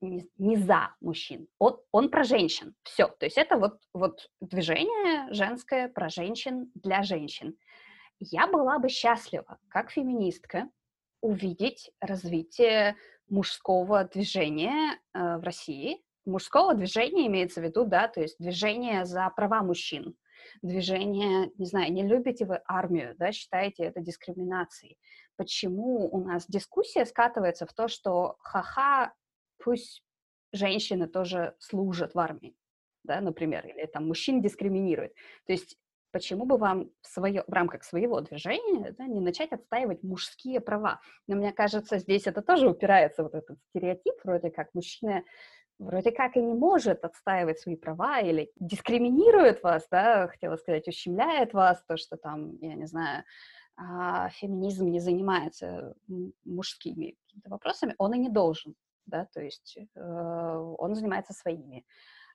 не, 0.00 0.28
не 0.36 0.56
за 0.56 0.94
мужчин, 1.00 1.48
он, 1.58 1.78
он 1.90 2.10
про 2.10 2.22
женщин. 2.22 2.74
Все. 2.82 3.08
То 3.08 3.26
есть 3.26 3.38
это 3.38 3.56
вот, 3.56 3.80
вот 3.94 4.30
движение 4.40 5.32
женское 5.32 5.88
про 5.88 6.08
женщин 6.08 6.70
для 6.74 7.02
женщин. 7.02 7.56
Я 8.20 8.46
была 8.46 8.78
бы 8.78 8.88
счастлива, 8.88 9.58
как 9.68 9.90
феминистка, 9.90 10.68
увидеть 11.22 11.90
развитие 12.00 12.96
мужского 13.28 14.04
движения 14.04 14.98
э, 15.12 15.38
в 15.38 15.42
России, 15.42 16.02
мужского 16.26 16.74
движения 16.74 17.26
имеется 17.26 17.60
в 17.60 17.64
виду, 17.64 17.84
да, 17.84 18.08
то 18.08 18.20
есть 18.20 18.36
движение 18.38 19.04
за 19.06 19.28
права 19.34 19.62
мужчин, 19.62 20.14
движение, 20.62 21.50
не 21.56 21.66
знаю, 21.66 21.92
не 21.92 22.02
любите 22.02 22.44
вы 22.44 22.60
армию, 22.66 23.14
да, 23.18 23.32
считаете 23.32 23.84
это 23.84 24.00
дискриминацией. 24.00 24.98
Почему 25.36 26.08
у 26.10 26.20
нас 26.24 26.46
дискуссия 26.46 27.04
скатывается 27.04 27.66
в 27.66 27.72
то, 27.72 27.88
что 27.88 28.36
ха-ха, 28.40 29.12
пусть 29.62 30.02
женщины 30.52 31.06
тоже 31.06 31.54
служат 31.58 32.14
в 32.14 32.18
армии, 32.18 32.56
да, 33.04 33.20
например, 33.20 33.66
или 33.66 33.86
там 33.86 34.06
мужчин 34.06 34.40
дискриминируют. 34.40 35.12
То 35.46 35.52
есть 35.52 35.76
почему 36.12 36.46
бы 36.46 36.56
вам 36.56 36.90
в, 37.02 37.06
свое, 37.06 37.44
в 37.46 37.52
рамках 37.52 37.84
своего 37.84 38.20
движения 38.22 38.92
да, 38.92 39.06
не 39.06 39.20
начать 39.20 39.52
отстаивать 39.52 40.02
мужские 40.02 40.60
права? 40.60 41.00
Но 41.26 41.36
мне 41.36 41.52
кажется, 41.52 41.98
здесь 41.98 42.26
это 42.26 42.40
тоже 42.40 42.68
упирается 42.68 43.22
вот 43.22 43.34
этот 43.34 43.58
стереотип, 43.68 44.14
вроде 44.24 44.50
как 44.50 44.72
мужчины 44.72 45.24
вроде 45.78 46.10
как 46.10 46.36
и 46.36 46.40
не 46.40 46.54
может 46.54 47.04
отстаивать 47.04 47.58
свои 47.58 47.76
права 47.76 48.20
или 48.20 48.50
дискриминирует 48.56 49.62
вас, 49.62 49.86
да, 49.90 50.28
хотела 50.28 50.56
сказать, 50.56 50.88
ущемляет 50.88 51.52
вас, 51.52 51.82
то, 51.86 51.96
что 51.96 52.16
там, 52.16 52.56
я 52.60 52.74
не 52.74 52.86
знаю, 52.86 53.24
а, 53.76 54.28
феминизм 54.30 54.86
не 54.86 55.00
занимается 55.00 55.94
мужскими 56.44 57.16
вопросами, 57.44 57.94
он 57.98 58.14
и 58.14 58.18
не 58.18 58.28
должен, 58.28 58.74
да, 59.06 59.26
то 59.32 59.42
есть 59.42 59.78
э, 59.94 60.74
он 60.78 60.94
занимается 60.94 61.32
своими. 61.32 61.84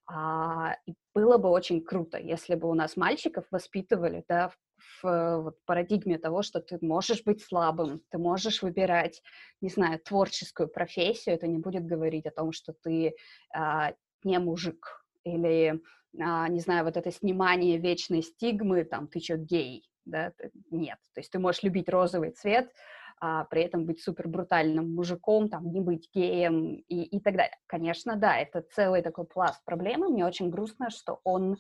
А, 0.06 0.76
и 0.86 0.94
было 1.14 1.38
бы 1.38 1.50
очень 1.50 1.84
круто, 1.84 2.18
если 2.18 2.56
бы 2.56 2.70
у 2.70 2.74
нас 2.74 2.98
мальчиков 2.98 3.46
воспитывали, 3.52 4.24
да, 4.28 4.50
в 4.50 4.58
в 5.02 5.42
вот, 5.42 5.66
парадигме 5.66 6.18
того, 6.18 6.42
что 6.42 6.60
ты 6.60 6.78
можешь 6.82 7.24
быть 7.24 7.44
слабым, 7.44 8.02
ты 8.10 8.18
можешь 8.18 8.62
выбирать, 8.62 9.22
не 9.62 9.70
знаю, 9.70 10.00
творческую 10.00 10.70
профессию, 10.70 11.36
это 11.36 11.48
не 11.48 11.58
будет 11.58 11.86
говорить 11.86 12.26
о 12.26 12.32
том, 12.32 12.52
что 12.52 12.74
ты 12.74 13.14
а, 13.54 13.94
не 14.24 14.40
мужик, 14.40 15.06
или, 15.24 15.82
а, 16.20 16.48
не 16.48 16.60
знаю, 16.60 16.86
вот 16.86 16.98
это 16.98 17.12
снимание 17.12 17.78
вечной 17.78 18.22
стигмы, 18.22 18.84
там, 18.84 19.08
ты 19.08 19.20
что, 19.20 19.38
гей, 19.38 19.88
да, 20.06 20.34
нет, 20.70 20.98
то 21.14 21.22
есть 21.22 21.32
ты 21.32 21.40
можешь 21.40 21.64
любить 21.64 21.90
розовый 21.90 22.32
цвет, 22.32 22.72
а 23.20 23.46
при 23.46 23.62
этом 23.62 23.86
быть 23.86 24.02
супер 24.02 24.28
брутальным 24.28 24.96
мужиком, 24.96 25.48
там, 25.48 25.72
не 25.72 25.80
быть 25.80 26.10
геем 26.14 26.76
и, 26.88 27.04
и 27.04 27.20
так 27.20 27.36
далее. 27.36 27.58
Конечно, 27.68 28.16
да, 28.16 28.38
это 28.38 28.62
целый 28.62 29.04
такой 29.04 29.26
пласт 29.26 29.64
проблемы. 29.64 30.10
Мне 30.10 30.26
очень 30.26 30.50
грустно, 30.50 30.90
что 30.90 31.20
он 31.24 31.58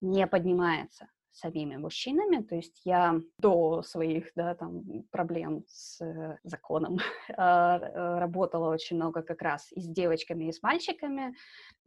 не 0.00 0.26
поднимается 0.26 1.08
самими 1.38 1.76
мужчинами, 1.76 2.42
то 2.42 2.56
есть 2.56 2.80
я 2.84 3.20
до 3.38 3.82
своих, 3.82 4.30
да, 4.34 4.54
там, 4.54 4.82
проблем 5.10 5.64
с 5.68 6.00
э, 6.00 6.38
законом 6.42 6.98
а, 7.36 7.78
э, 7.78 8.18
работала 8.18 8.72
очень 8.72 8.96
много 8.96 9.22
как 9.22 9.42
раз 9.42 9.70
и 9.72 9.80
с 9.80 9.86
девочками, 9.86 10.48
и 10.48 10.52
с 10.52 10.62
мальчиками, 10.62 11.34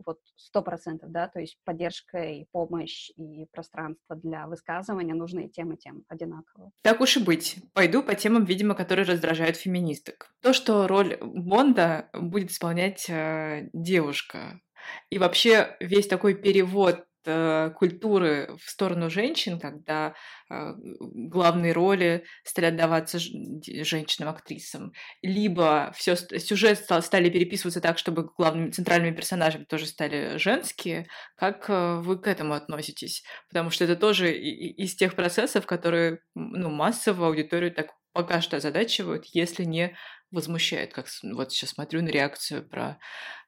вот 0.05 0.19
сто 0.35 0.61
процентов, 0.61 1.11
да, 1.11 1.27
то 1.27 1.39
есть 1.39 1.57
поддержка 1.65 2.19
и 2.19 2.45
помощь, 2.51 3.11
и 3.17 3.45
пространство 3.51 4.15
для 4.15 4.47
высказывания 4.47 5.13
нужны 5.13 5.49
тем, 5.49 5.73
и 5.73 5.77
тем 5.77 6.03
одинаково. 6.07 6.71
Так 6.81 7.01
уж 7.01 7.17
и 7.17 7.23
быть. 7.23 7.57
Пойду 7.73 8.03
по 8.03 8.15
темам, 8.15 8.45
видимо, 8.45 8.75
которые 8.75 9.05
раздражают 9.05 9.57
феминисток. 9.57 10.33
То, 10.41 10.53
что 10.53 10.87
роль 10.87 11.17
Бонда 11.21 12.09
будет 12.13 12.51
исполнять 12.51 13.09
э, 13.09 13.69
девушка, 13.73 14.61
и 15.09 15.19
вообще 15.19 15.75
весь 15.79 16.07
такой 16.07 16.35
перевод 16.35 17.05
культуры 17.23 18.55
в 18.59 18.69
сторону 18.69 19.09
женщин, 19.09 19.59
когда 19.59 20.13
э, 20.49 20.73
главные 20.99 21.73
роли 21.73 22.25
стали 22.43 22.65
отдаваться 22.67 23.19
женщинам-актрисам, 23.19 24.93
либо 25.21 25.91
все 25.95 26.15
сюжет 26.15 26.79
стал, 26.79 27.01
стали 27.01 27.29
переписываться 27.29 27.81
так, 27.81 27.97
чтобы 27.97 28.29
главными 28.37 28.71
центральными 28.71 29.15
персонажами 29.15 29.65
тоже 29.65 29.85
стали 29.85 30.37
женские. 30.37 31.07
Как 31.35 31.69
э, 31.69 31.99
вы 32.01 32.17
к 32.17 32.27
этому 32.27 32.53
относитесь? 32.53 33.23
Потому 33.49 33.69
что 33.69 33.83
это 33.83 33.95
тоже 33.95 34.33
из 34.33 34.95
тех 34.95 35.15
процессов, 35.15 35.65
которые 35.65 36.19
ну, 36.35 36.69
массово 36.69 37.27
аудиторию 37.27 37.73
так 37.73 37.91
пока 38.13 38.41
что 38.41 38.57
озадачивают, 38.57 39.25
если 39.27 39.63
не 39.63 39.95
возмущает, 40.31 40.93
как 40.93 41.07
вот 41.23 41.51
сейчас 41.51 41.71
смотрю 41.71 42.01
на 42.01 42.09
реакцию 42.09 42.67
про 42.67 42.99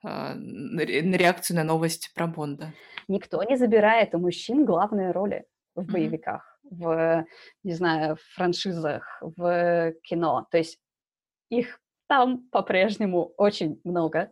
э, 0.04 0.34
на 0.34 0.82
реакцию 0.82 1.58
на 1.58 1.64
новость 1.64 2.12
про 2.14 2.28
Бонда. 2.28 2.74
Никто 3.08 3.42
не 3.44 3.58
забирает 3.58 4.14
у 4.16 4.20
мужчин 4.20 4.66
главные 4.66 5.12
роли 5.12 5.46
в 5.76 5.92
боевиках, 5.92 6.60
mm-hmm. 6.66 6.76
в, 6.78 7.26
не 7.64 7.74
знаю, 7.74 8.16
в 8.16 8.22
франшизах, 8.36 9.22
в 9.22 9.94
кино. 10.04 10.48
То 10.52 10.58
есть 10.58 10.80
их 11.50 11.80
там 12.08 12.48
по-прежнему 12.52 13.34
очень 13.38 13.80
много. 13.84 14.32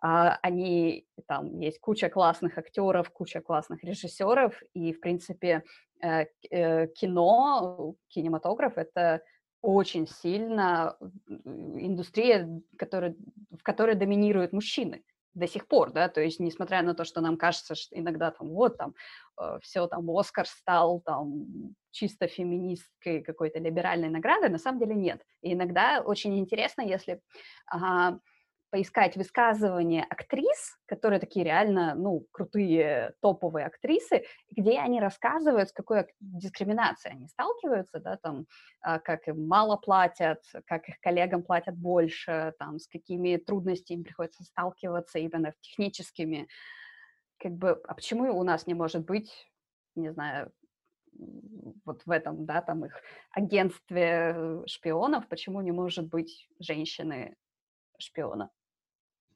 А, 0.00 0.38
они 0.42 1.06
там 1.26 1.58
есть 1.58 1.80
куча 1.80 2.08
классных 2.08 2.56
актеров, 2.58 3.10
куча 3.10 3.40
классных 3.40 3.82
режиссеров, 3.82 4.62
и 4.72 4.92
в 4.92 5.00
принципе 5.00 5.64
э, 6.00 6.26
э, 6.50 6.86
кино, 6.88 7.94
кинематограф 8.08 8.78
это 8.78 9.22
очень 9.62 10.06
сильно 10.06 10.96
индустрия, 11.26 12.48
которая, 12.76 13.16
в 13.50 13.62
которой 13.62 13.94
доминируют 13.94 14.52
мужчины. 14.52 15.02
до 15.34 15.46
сих 15.46 15.68
пор, 15.68 15.92
да, 15.92 16.08
то 16.08 16.20
есть 16.20 16.40
несмотря 16.40 16.82
на 16.82 16.94
то, 16.94 17.04
что 17.04 17.20
нам 17.20 17.36
кажется, 17.36 17.74
что 17.74 17.96
иногда 17.96 18.30
там 18.30 18.48
вот 18.48 18.76
там 18.76 18.94
э, 19.40 19.58
все 19.62 19.86
там 19.86 20.10
Оскар 20.10 20.46
стал 20.46 21.00
там 21.00 21.74
чисто 21.92 22.26
феминистской 22.26 23.22
какой-то 23.22 23.60
либеральной 23.60 24.08
наградой, 24.08 24.48
на 24.48 24.58
самом 24.58 24.80
деле 24.80 24.94
нет. 24.94 25.22
И 25.42 25.52
иногда 25.52 26.02
очень 26.04 26.38
интересно, 26.38 26.82
если 26.82 27.20
э, 27.72 28.18
поискать 28.70 29.16
высказывания 29.16 30.04
актрис, 30.08 30.78
которые 30.86 31.20
такие 31.20 31.44
реально, 31.44 31.94
ну, 31.94 32.26
крутые 32.32 33.14
топовые 33.20 33.66
актрисы, 33.66 34.24
где 34.50 34.78
они 34.78 35.00
рассказывают, 35.00 35.70
с 35.70 35.72
какой 35.72 36.06
дискриминацией 36.20 37.14
они 37.16 37.28
сталкиваются, 37.28 38.00
да, 38.00 38.16
там, 38.16 38.46
а, 38.80 38.98
как 38.98 39.26
им 39.28 39.46
мало 39.46 39.76
платят, 39.76 40.42
как 40.66 40.88
их 40.88 41.00
коллегам 41.00 41.42
платят 41.42 41.76
больше, 41.76 42.54
там, 42.58 42.78
с 42.78 42.88
какими 42.88 43.36
трудностями 43.36 43.98
им 43.98 44.04
приходится 44.04 44.44
сталкиваться 44.44 45.18
именно 45.18 45.54
техническими, 45.60 46.48
как 47.38 47.52
бы, 47.52 47.80
а 47.86 47.94
почему 47.94 48.38
у 48.38 48.42
нас 48.42 48.66
не 48.66 48.74
может 48.74 49.04
быть, 49.06 49.32
не 49.94 50.12
знаю, 50.12 50.52
вот 51.84 52.02
в 52.06 52.10
этом, 52.10 52.46
да, 52.46 52.62
там 52.62 52.84
их 52.84 53.00
агентстве 53.30 54.62
шпионов, 54.66 55.28
почему 55.28 55.60
не 55.60 55.72
может 55.72 56.08
быть 56.08 56.48
женщины 56.60 57.36
шпиона? 57.98 58.50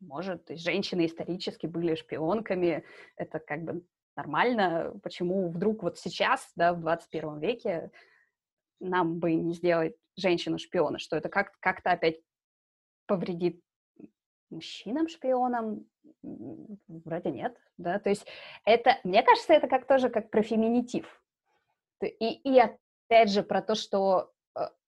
Может, 0.03 0.51
есть 0.51 0.65
женщины 0.65 1.07
исторически 1.07 1.67
были 1.67 1.95
шпионками, 1.95 2.85
это 3.17 3.39
как 3.39 3.63
бы 3.63 3.85
нормально, 4.17 4.99
почему 5.03 5.49
вдруг 5.49 5.83
вот 5.83 5.99
сейчас, 5.99 6.51
да, 6.57 6.75
в 6.75 6.81
21 6.81 7.39
веке 7.39 7.91
нам 8.81 9.19
бы 9.19 9.35
не 9.35 9.55
сделать 9.55 9.95
женщину-шпиона, 10.17 10.99
что 10.99 11.17
это 11.17 11.29
как- 11.29 11.59
как-то 11.61 11.93
опять 11.93 12.21
повредит 13.07 13.63
мужчинам-шпионам? 14.51 15.87
Вроде 16.89 17.31
нет, 17.31 17.57
да, 17.79 17.99
то 17.99 18.11
есть 18.11 18.27
это, 18.65 18.99
мне 19.05 19.23
кажется, 19.23 19.55
это 19.55 19.69
как 19.69 19.87
тоже 19.87 20.11
как 20.11 20.31
про 20.31 20.43
феминитив. 20.43 21.07
И, 22.01 22.33
и 22.33 22.59
опять 22.59 23.31
же 23.31 23.43
про 23.43 23.63
то, 23.63 23.75
что 23.75 24.32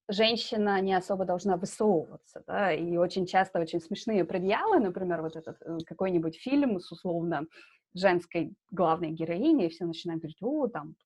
женщина 0.08 0.80
не 0.80 0.94
особо 0.94 1.24
должна 1.24 1.56
высовываться, 1.56 2.42
да, 2.46 2.72
и 2.72 2.96
очень 2.96 3.26
часто 3.26 3.60
очень 3.60 3.80
смешные 3.80 4.24
предъявы, 4.24 4.78
например, 4.78 5.22
вот 5.22 5.36
этот 5.36 5.56
э, 5.62 5.78
какой-нибудь 5.86 6.36
фильм 6.36 6.80
с 6.80 6.92
условно 6.92 7.46
женской 7.94 8.54
главной 8.70 9.10
героиней, 9.10 9.66
и 9.66 9.70
все 9.70 9.84
начинают 9.84 10.22
говорить, 10.22 10.42
о, 10.42 10.66
там, 10.68 10.96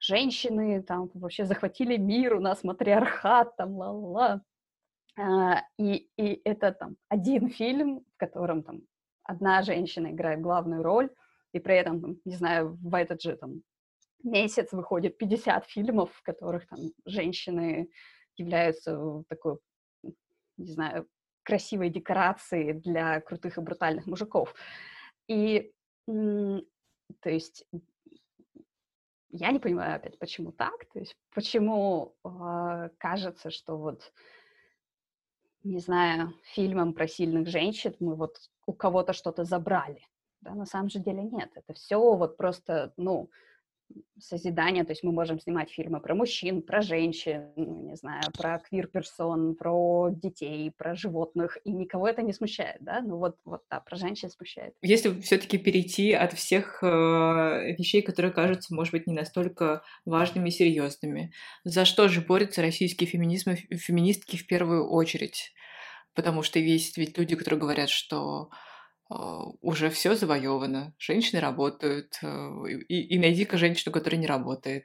женщины 0.00 0.82
там 0.82 1.10
вообще 1.14 1.44
захватили 1.44 1.96
мир, 1.96 2.34
у 2.34 2.40
нас 2.40 2.64
матриархат, 2.64 3.56
там, 3.56 3.76
ла-ла-ла. 3.76 4.42
А, 5.16 5.62
и, 5.78 6.08
и 6.16 6.40
это 6.44 6.72
там 6.72 6.96
один 7.08 7.48
фильм, 7.50 8.04
в 8.14 8.16
котором 8.16 8.62
там 8.62 8.82
одна 9.24 9.62
женщина 9.62 10.08
играет 10.08 10.40
главную 10.40 10.82
роль, 10.82 11.10
и 11.52 11.58
при 11.58 11.76
этом, 11.76 12.20
не 12.24 12.36
знаю, 12.36 12.78
в 12.80 12.94
этот 12.94 13.20
же 13.20 13.36
там 13.36 13.62
месяц 14.22 14.72
выходит 14.72 15.18
50 15.18 15.66
фильмов, 15.66 16.12
в 16.12 16.22
которых 16.22 16.66
там 16.66 16.78
женщины 17.04 17.90
являются 18.36 19.22
такой, 19.28 19.58
не 20.56 20.72
знаю, 20.72 21.06
красивой 21.42 21.90
декорацией 21.90 22.74
для 22.74 23.20
крутых 23.20 23.58
и 23.58 23.60
брутальных 23.60 24.06
мужиков. 24.06 24.54
И, 25.28 25.72
то 26.06 26.62
есть, 27.24 27.64
я 29.30 29.50
не 29.50 29.58
понимаю 29.58 29.96
опять, 29.96 30.18
почему 30.18 30.52
так, 30.52 30.86
то 30.92 30.98
есть, 30.98 31.16
почему 31.34 32.14
э, 32.24 32.90
кажется, 32.98 33.50
что 33.50 33.76
вот, 33.76 34.12
не 35.64 35.80
знаю, 35.80 36.34
фильмом 36.54 36.94
про 36.94 37.08
сильных 37.08 37.48
женщин 37.48 37.94
мы 38.00 38.14
вот 38.14 38.36
у 38.66 38.72
кого-то 38.72 39.12
что-то 39.12 39.44
забрали. 39.44 40.02
Да, 40.40 40.54
на 40.54 40.66
самом 40.66 40.88
же 40.88 40.98
деле 40.98 41.22
нет. 41.22 41.50
Это 41.54 41.74
все 41.74 41.98
вот 42.14 42.36
просто, 42.36 42.92
ну, 42.96 43.30
созидания, 44.18 44.84
то 44.84 44.90
есть 44.92 45.02
мы 45.02 45.12
можем 45.12 45.38
снимать 45.40 45.70
фильмы 45.70 46.00
про 46.00 46.14
мужчин, 46.14 46.62
про 46.62 46.80
женщин, 46.80 47.52
ну, 47.56 47.88
не 47.88 47.96
знаю, 47.96 48.22
про 48.36 48.58
квир-персон, 48.58 49.54
про 49.54 50.10
детей, 50.10 50.72
про 50.76 50.94
животных, 50.94 51.58
и 51.64 51.70
никого 51.70 52.08
это 52.08 52.22
не 52.22 52.32
смущает, 52.32 52.78
да, 52.80 53.00
ну 53.00 53.16
вот, 53.18 53.36
вот 53.44 53.62
да, 53.70 53.80
про 53.80 53.96
женщин 53.96 54.30
смущает. 54.30 54.74
Если 54.82 55.20
все-таки 55.20 55.58
перейти 55.58 56.12
от 56.12 56.32
всех 56.32 56.82
э, 56.82 56.86
вещей, 57.78 58.02
которые 58.02 58.32
кажутся, 58.32 58.74
может 58.74 58.92
быть, 58.92 59.06
не 59.06 59.14
настолько 59.14 59.82
важными 60.04 60.48
и 60.48 60.52
серьезными, 60.52 61.32
за 61.64 61.84
что 61.84 62.08
же 62.08 62.20
борется 62.20 62.62
российский 62.62 63.06
феминизм 63.06 63.50
и 63.50 63.76
феминистки 63.76 64.36
в 64.36 64.46
первую 64.46 64.88
очередь? 64.90 65.52
Потому 66.14 66.42
что 66.42 66.58
есть 66.58 66.98
ведь 66.98 67.16
люди, 67.16 67.36
которые 67.36 67.60
говорят, 67.60 67.90
что 67.90 68.50
уже 69.10 69.88
все 69.88 70.14
завоевано, 70.14 70.94
женщины 70.98 71.40
работают, 71.40 72.18
э, 72.22 72.26
и, 72.88 73.14
и 73.14 73.18
найди-ка 73.18 73.56
женщину, 73.56 73.90
которая 73.90 74.20
не 74.20 74.26
работает. 74.26 74.84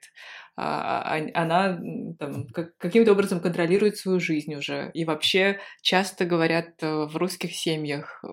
А, 0.55 1.17
а, 1.17 1.29
она 1.33 1.77
там, 2.19 2.47
как, 2.47 2.77
каким-то 2.77 3.11
образом 3.11 3.41
контролирует 3.41 3.97
свою 3.97 4.21
жизнь 4.21 4.53
уже. 4.55 4.91
И 4.93 5.03
вообще 5.03 5.59
часто 5.81 6.25
говорят 6.25 6.81
э, 6.81 7.05
в 7.05 7.17
русских 7.17 7.53
семьях, 7.53 8.23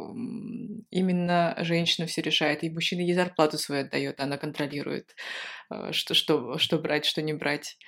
именно 0.90 1.56
женщина 1.58 2.06
все 2.06 2.22
решает, 2.22 2.62
и 2.62 2.70
мужчина 2.70 3.00
ей 3.00 3.14
зарплату 3.14 3.58
свою 3.58 3.82
отдает, 3.82 4.20
она 4.20 4.36
контролирует, 4.36 5.16
э, 5.72 5.90
что, 5.90 6.14
что, 6.14 6.58
что 6.58 6.78
брать, 6.78 7.04
что 7.04 7.20
не 7.20 7.32
брать. 7.32 7.78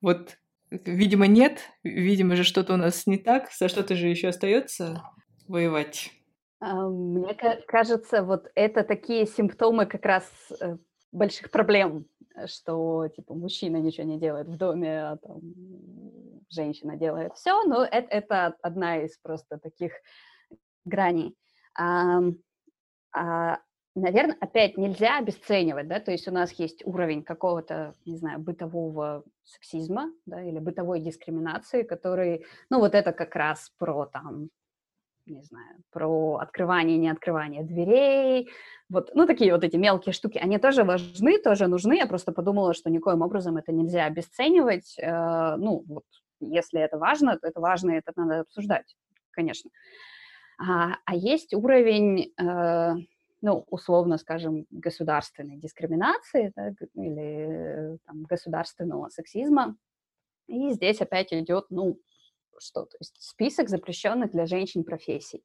Вот, 0.00 0.38
видимо, 0.70 1.26
нет, 1.26 1.60
видимо 1.84 2.36
же 2.36 2.44
что-то 2.44 2.72
у 2.72 2.78
нас 2.78 3.06
не 3.06 3.18
так, 3.18 3.50
за 3.52 3.68
что-то 3.68 3.96
же 3.96 4.08
еще 4.08 4.28
остается 4.28 5.02
воевать. 5.46 6.10
А, 6.60 6.88
мне 6.88 7.34
кажется, 7.66 8.22
вот 8.22 8.50
это 8.54 8.84
такие 8.84 9.26
симптомы 9.26 9.86
как 9.86 10.04
раз 10.04 10.30
э, 10.60 10.76
больших 11.10 11.50
проблем, 11.50 12.06
что 12.46 13.08
типа 13.08 13.34
мужчина 13.34 13.78
ничего 13.78 14.06
не 14.06 14.18
делает 14.18 14.46
в 14.46 14.56
доме, 14.56 15.02
а 15.02 15.16
там 15.16 15.40
женщина 16.50 16.96
делает 16.96 17.34
все, 17.34 17.62
но 17.64 17.82
это, 17.84 18.08
это 18.10 18.54
одна 18.60 18.98
из 18.98 19.16
просто 19.18 19.58
таких 19.58 19.92
граней. 20.84 21.34
А, 21.78 22.20
а, 23.12 23.58
наверное, 23.94 24.36
опять 24.40 24.76
нельзя 24.76 25.16
обесценивать, 25.16 25.88
да, 25.88 25.98
то 25.98 26.10
есть 26.10 26.28
у 26.28 26.32
нас 26.32 26.52
есть 26.52 26.84
уровень 26.84 27.22
какого-то, 27.22 27.94
не 28.04 28.16
знаю, 28.16 28.38
бытового 28.38 29.24
сексизма, 29.44 30.12
да, 30.26 30.42
или 30.42 30.58
бытовой 30.58 31.00
дискриминации, 31.00 31.84
который, 31.84 32.44
ну, 32.68 32.80
вот 32.80 32.94
это 32.94 33.12
как 33.12 33.34
раз 33.34 33.72
про 33.78 34.04
там 34.04 34.50
не 35.26 35.42
знаю, 35.42 35.82
про 35.90 36.36
открывание 36.36 36.96
и 36.96 37.00
не 37.00 37.08
открывание 37.10 37.62
дверей, 37.62 38.50
вот, 38.88 39.10
ну, 39.14 39.26
такие 39.26 39.52
вот 39.54 39.64
эти 39.64 39.76
мелкие 39.76 40.12
штуки, 40.12 40.38
они 40.38 40.58
тоже 40.58 40.84
важны, 40.84 41.38
тоже 41.38 41.66
нужны, 41.68 41.96
я 41.96 42.06
просто 42.06 42.32
подумала, 42.32 42.74
что 42.74 42.90
никоим 42.90 43.22
образом 43.22 43.56
это 43.56 43.72
нельзя 43.72 44.04
обесценивать, 44.06 44.96
э, 44.98 45.56
ну, 45.56 45.84
вот, 45.86 46.04
если 46.40 46.80
это 46.80 46.98
важно, 46.98 47.38
то 47.38 47.46
это 47.46 47.60
важно, 47.60 47.92
и 47.92 47.98
это 47.98 48.12
надо 48.16 48.40
обсуждать, 48.40 48.96
конечно. 49.30 49.70
А, 50.58 50.96
а 51.06 51.14
есть 51.14 51.54
уровень, 51.54 52.32
э, 52.38 52.94
ну, 53.42 53.64
условно 53.70 54.18
скажем, 54.18 54.66
государственной 54.70 55.56
дискриминации 55.56 56.52
да, 56.56 56.72
или 56.94 57.98
там, 58.06 58.24
государственного 58.24 59.08
сексизма, 59.08 59.76
и 60.48 60.70
здесь 60.72 61.00
опять 61.00 61.32
идет, 61.32 61.66
ну, 61.70 61.98
что, 62.62 62.84
то 62.84 62.96
есть 63.00 63.16
список 63.20 63.68
запрещенных 63.68 64.30
для 64.30 64.46
женщин 64.46 64.84
профессий. 64.84 65.42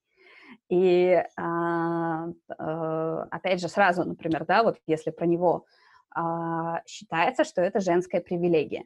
И 0.70 1.24
а, 1.38 2.28
а, 2.58 3.24
опять 3.32 3.62
же 3.62 3.68
сразу, 3.68 4.04
например, 4.04 4.46
да, 4.46 4.64
вот 4.64 4.78
если 4.88 5.12
про 5.12 5.26
него 5.26 5.66
а, 6.12 6.82
считается, 6.86 7.44
что 7.44 7.62
это 7.62 7.80
женская 7.80 8.22
привилегия, 8.22 8.86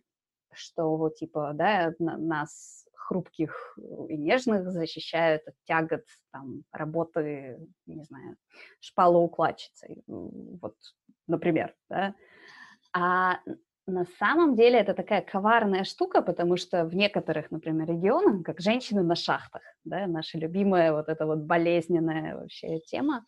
что 0.51 0.95
вот 0.95 1.15
типа, 1.15 1.51
да, 1.53 1.93
нас 1.99 2.85
хрупких 2.93 3.77
и 4.07 4.17
нежных 4.17 4.71
защищают 4.71 5.47
от 5.47 5.55
тягот 5.65 6.05
там, 6.31 6.63
работы, 6.71 7.59
не 7.87 8.03
знаю, 8.03 8.35
шпалоукладчицей, 8.79 10.03
вот, 10.07 10.75
например, 11.27 11.75
да. 11.89 12.13
А 12.93 13.39
на 13.89 14.05
самом 14.19 14.55
деле 14.55 14.79
это 14.79 14.93
такая 14.93 15.21
коварная 15.21 15.83
штука, 15.83 16.21
потому 16.21 16.57
что 16.57 16.85
в 16.85 16.95
некоторых, 16.95 17.51
например, 17.51 17.87
регионах, 17.87 18.43
как 18.43 18.59
женщины 18.59 19.03
на 19.03 19.15
шахтах, 19.15 19.61
да, 19.83 20.07
наша 20.07 20.37
любимая 20.37 20.93
вот 20.93 21.09
эта 21.09 21.25
вот 21.25 21.39
болезненная 21.39 22.37
вообще 22.37 22.79
тема, 22.79 23.25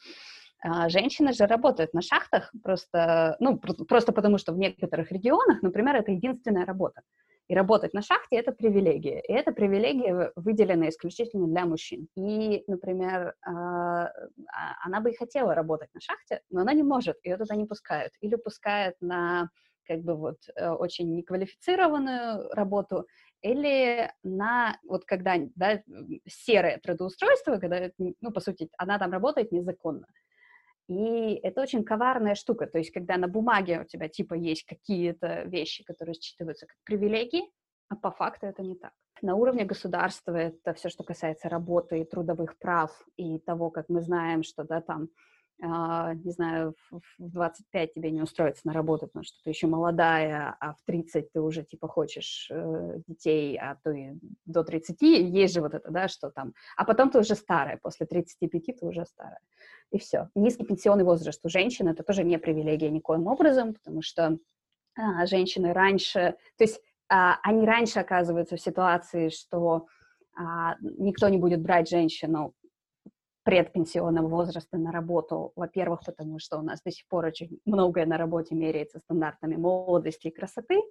а, 0.63 0.89
женщины 0.89 1.33
же 1.33 1.45
работают 1.47 1.93
на 1.93 2.01
шахтах 2.01 2.51
просто, 2.63 3.35
ну, 3.39 3.57
просто 3.57 4.11
потому 4.11 4.37
что 4.37 4.53
в 4.53 4.57
некоторых 4.57 5.11
регионах, 5.11 5.61
например, 5.61 5.95
это 5.95 6.11
единственная 6.11 6.65
работа. 6.65 7.01
И 7.47 7.55
работать 7.55 7.93
на 7.93 8.01
шахте— 8.01 8.35
это 8.37 8.53
привилегия. 8.53 9.19
И 9.27 9.33
эта 9.33 9.51
привилегия 9.51 10.31
выделена 10.37 10.87
исключительно 10.87 11.47
для 11.47 11.65
мужчин. 11.65 12.07
И, 12.15 12.63
например, 12.67 13.35
а, 13.41 14.05
а, 14.05 14.11
она 14.85 15.01
бы 15.01 15.11
и 15.11 15.17
хотела 15.17 15.53
работать 15.53 15.89
на 15.93 15.99
шахте, 15.99 16.41
но 16.49 16.61
она 16.61 16.71
не 16.73 16.83
может, 16.83 17.17
ее 17.25 17.35
туда 17.35 17.55
не 17.55 17.65
пускают. 17.65 18.13
Или 18.21 18.35
пускают 18.35 18.95
на 19.01 19.49
как 19.91 20.03
бы 20.03 20.15
вот 20.15 20.37
э, 20.55 20.69
очень 20.69 21.13
неквалифицированную 21.15 22.49
работу, 22.51 23.05
или 23.41 24.09
на 24.23 24.79
вот 24.87 25.03
когда, 25.03 25.35
да, 25.55 25.81
серое 26.25 26.79
трудоустройство, 26.79 27.57
когда, 27.57 27.91
ну, 27.97 28.31
по 28.31 28.39
сути, 28.39 28.69
она 28.77 28.97
там 28.99 29.11
работает 29.11 29.51
незаконно. 29.51 30.07
И 30.87 31.39
это 31.43 31.61
очень 31.61 31.83
коварная 31.83 32.35
штука, 32.35 32.67
то 32.67 32.77
есть 32.77 32.91
когда 32.91 33.17
на 33.17 33.27
бумаге 33.27 33.81
у 33.81 33.85
тебя 33.85 34.07
типа 34.07 34.33
есть 34.33 34.65
какие-то 34.65 35.43
вещи, 35.43 35.83
которые 35.83 36.15
считываются 36.15 36.67
как 36.67 36.77
привилегии, 36.83 37.43
а 37.89 37.95
по 37.95 38.11
факту 38.11 38.45
это 38.45 38.61
не 38.61 38.75
так. 38.75 38.93
На 39.21 39.35
уровне 39.35 39.65
государства 39.65 40.35
это 40.35 40.73
все, 40.73 40.89
что 40.89 41.03
касается 41.03 41.49
работы 41.49 41.99
и 41.99 42.05
трудовых 42.05 42.57
прав 42.57 42.91
и 43.17 43.39
того, 43.39 43.69
как 43.69 43.89
мы 43.89 44.01
знаем, 44.01 44.43
что 44.43 44.63
да, 44.63 44.81
там 44.81 45.09
не 45.61 46.31
знаю, 46.31 46.73
в 46.89 47.01
25 47.19 47.93
тебе 47.93 48.09
не 48.09 48.21
устроиться 48.21 48.61
на 48.65 48.73
работу, 48.73 49.05
потому 49.05 49.23
что 49.23 49.37
ты 49.43 49.51
еще 49.51 49.67
молодая, 49.67 50.55
а 50.59 50.73
в 50.73 50.77
30 50.85 51.31
ты 51.31 51.39
уже, 51.39 51.63
типа, 51.63 51.87
хочешь 51.87 52.49
э, 52.51 52.99
детей, 53.07 53.57
а 53.57 53.77
то 53.83 53.91
и 53.91 54.13
до 54.45 54.63
30, 54.63 55.01
есть 55.01 55.53
же 55.53 55.61
вот 55.61 55.75
это, 55.75 55.91
да, 55.91 56.07
что 56.07 56.31
там, 56.31 56.53
а 56.75 56.83
потом 56.83 57.11
ты 57.11 57.19
уже 57.19 57.35
старая, 57.35 57.77
после 57.77 58.07
35 58.07 58.79
ты 58.79 58.85
уже 58.85 59.05
старая, 59.05 59.39
и 59.91 59.99
все. 59.99 60.29
Низкий 60.33 60.65
пенсионный 60.65 61.03
возраст 61.03 61.39
у 61.45 61.49
женщин— 61.49 61.87
это 61.89 62.03
тоже 62.03 62.23
не 62.23 62.39
привилегия 62.39 62.89
никоим 62.89 63.27
образом, 63.27 63.75
потому 63.75 64.01
что 64.01 64.39
а, 64.95 65.27
женщины 65.27 65.73
раньше, 65.73 66.35
то 66.57 66.63
есть 66.63 66.81
а, 67.07 67.39
они 67.43 67.65
раньше 67.65 67.99
оказываются 67.99 68.55
в 68.55 68.61
ситуации, 68.61 69.29
что 69.29 69.85
а, 70.35 70.75
никто 70.81 71.29
не 71.29 71.37
будет 71.37 71.61
брать 71.61 71.89
женщину 71.89 72.55
предпенсионного 73.43 74.27
возраста 74.27 74.77
на 74.77 74.91
работу, 74.91 75.51
во-первых, 75.55 76.01
потому 76.05 76.37
что 76.39 76.57
у 76.57 76.61
нас 76.61 76.81
до 76.83 76.91
сих 76.91 77.07
пор 77.07 77.25
очень 77.25 77.59
многое 77.65 78.05
на 78.05 78.17
работе 78.17 78.53
меряется 78.53 78.99
стандартами 78.99 79.55
молодости 79.55 80.27
и 80.27 80.31
красоты, 80.31 80.81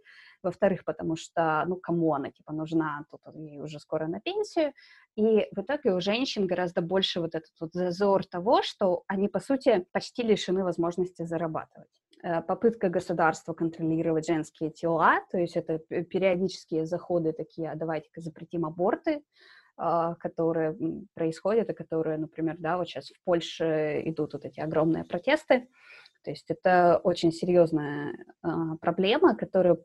во-вторых, 0.43 0.85
потому 0.85 1.17
что, 1.17 1.65
ну, 1.67 1.77
кому 1.77 2.13
она, 2.15 2.31
типа, 2.31 2.53
нужна, 2.53 3.05
тут 3.11 3.21
ей 3.35 3.61
уже 3.61 3.79
скоро 3.79 4.07
на 4.09 4.21
пенсию, 4.21 4.73
и 5.15 5.47
в 5.53 5.61
итоге 5.61 5.95
у 5.95 6.01
женщин 6.01 6.47
гораздо 6.47 6.83
больше 6.83 7.21
вот 7.21 7.35
этот 7.35 7.53
вот 7.61 7.71
зазор 7.73 8.25
того, 8.27 8.63
что 8.63 9.05
они, 9.07 9.29
по 9.29 9.39
сути, 9.39 9.87
почти 9.93 10.23
лишены 10.23 10.65
возможности 10.65 11.25
зарабатывать. 11.25 11.91
Э, 12.23 12.43
попытка 12.43 12.89
государства 12.89 13.55
контролировать 13.55 14.27
женские 14.27 14.71
тела, 14.71 15.21
то 15.31 15.39
есть 15.39 15.57
это 15.57 15.79
периодические 15.79 16.85
заходы 16.85 17.33
такие, 17.33 17.71
а 17.71 17.77
давайте-ка 17.77 18.21
запретим 18.21 18.67
аборты, 18.67 19.23
которые 20.19 20.77
происходят 21.15 21.71
и 21.71 21.75
которые, 21.75 22.19
например, 22.19 22.57
да, 22.59 22.77
вот 22.77 22.89
сейчас 22.89 23.09
в 23.09 23.25
Польше 23.25 24.03
идут 24.05 24.35
вот 24.35 24.45
эти 24.45 24.61
огромные 24.61 25.05
протесты. 25.05 25.69
То 26.23 26.31
есть 26.31 26.51
это 26.51 27.01
очень 27.03 27.33
серьезная 27.33 28.15
а, 28.43 28.77
проблема, 28.77 29.35
которую, 29.35 29.83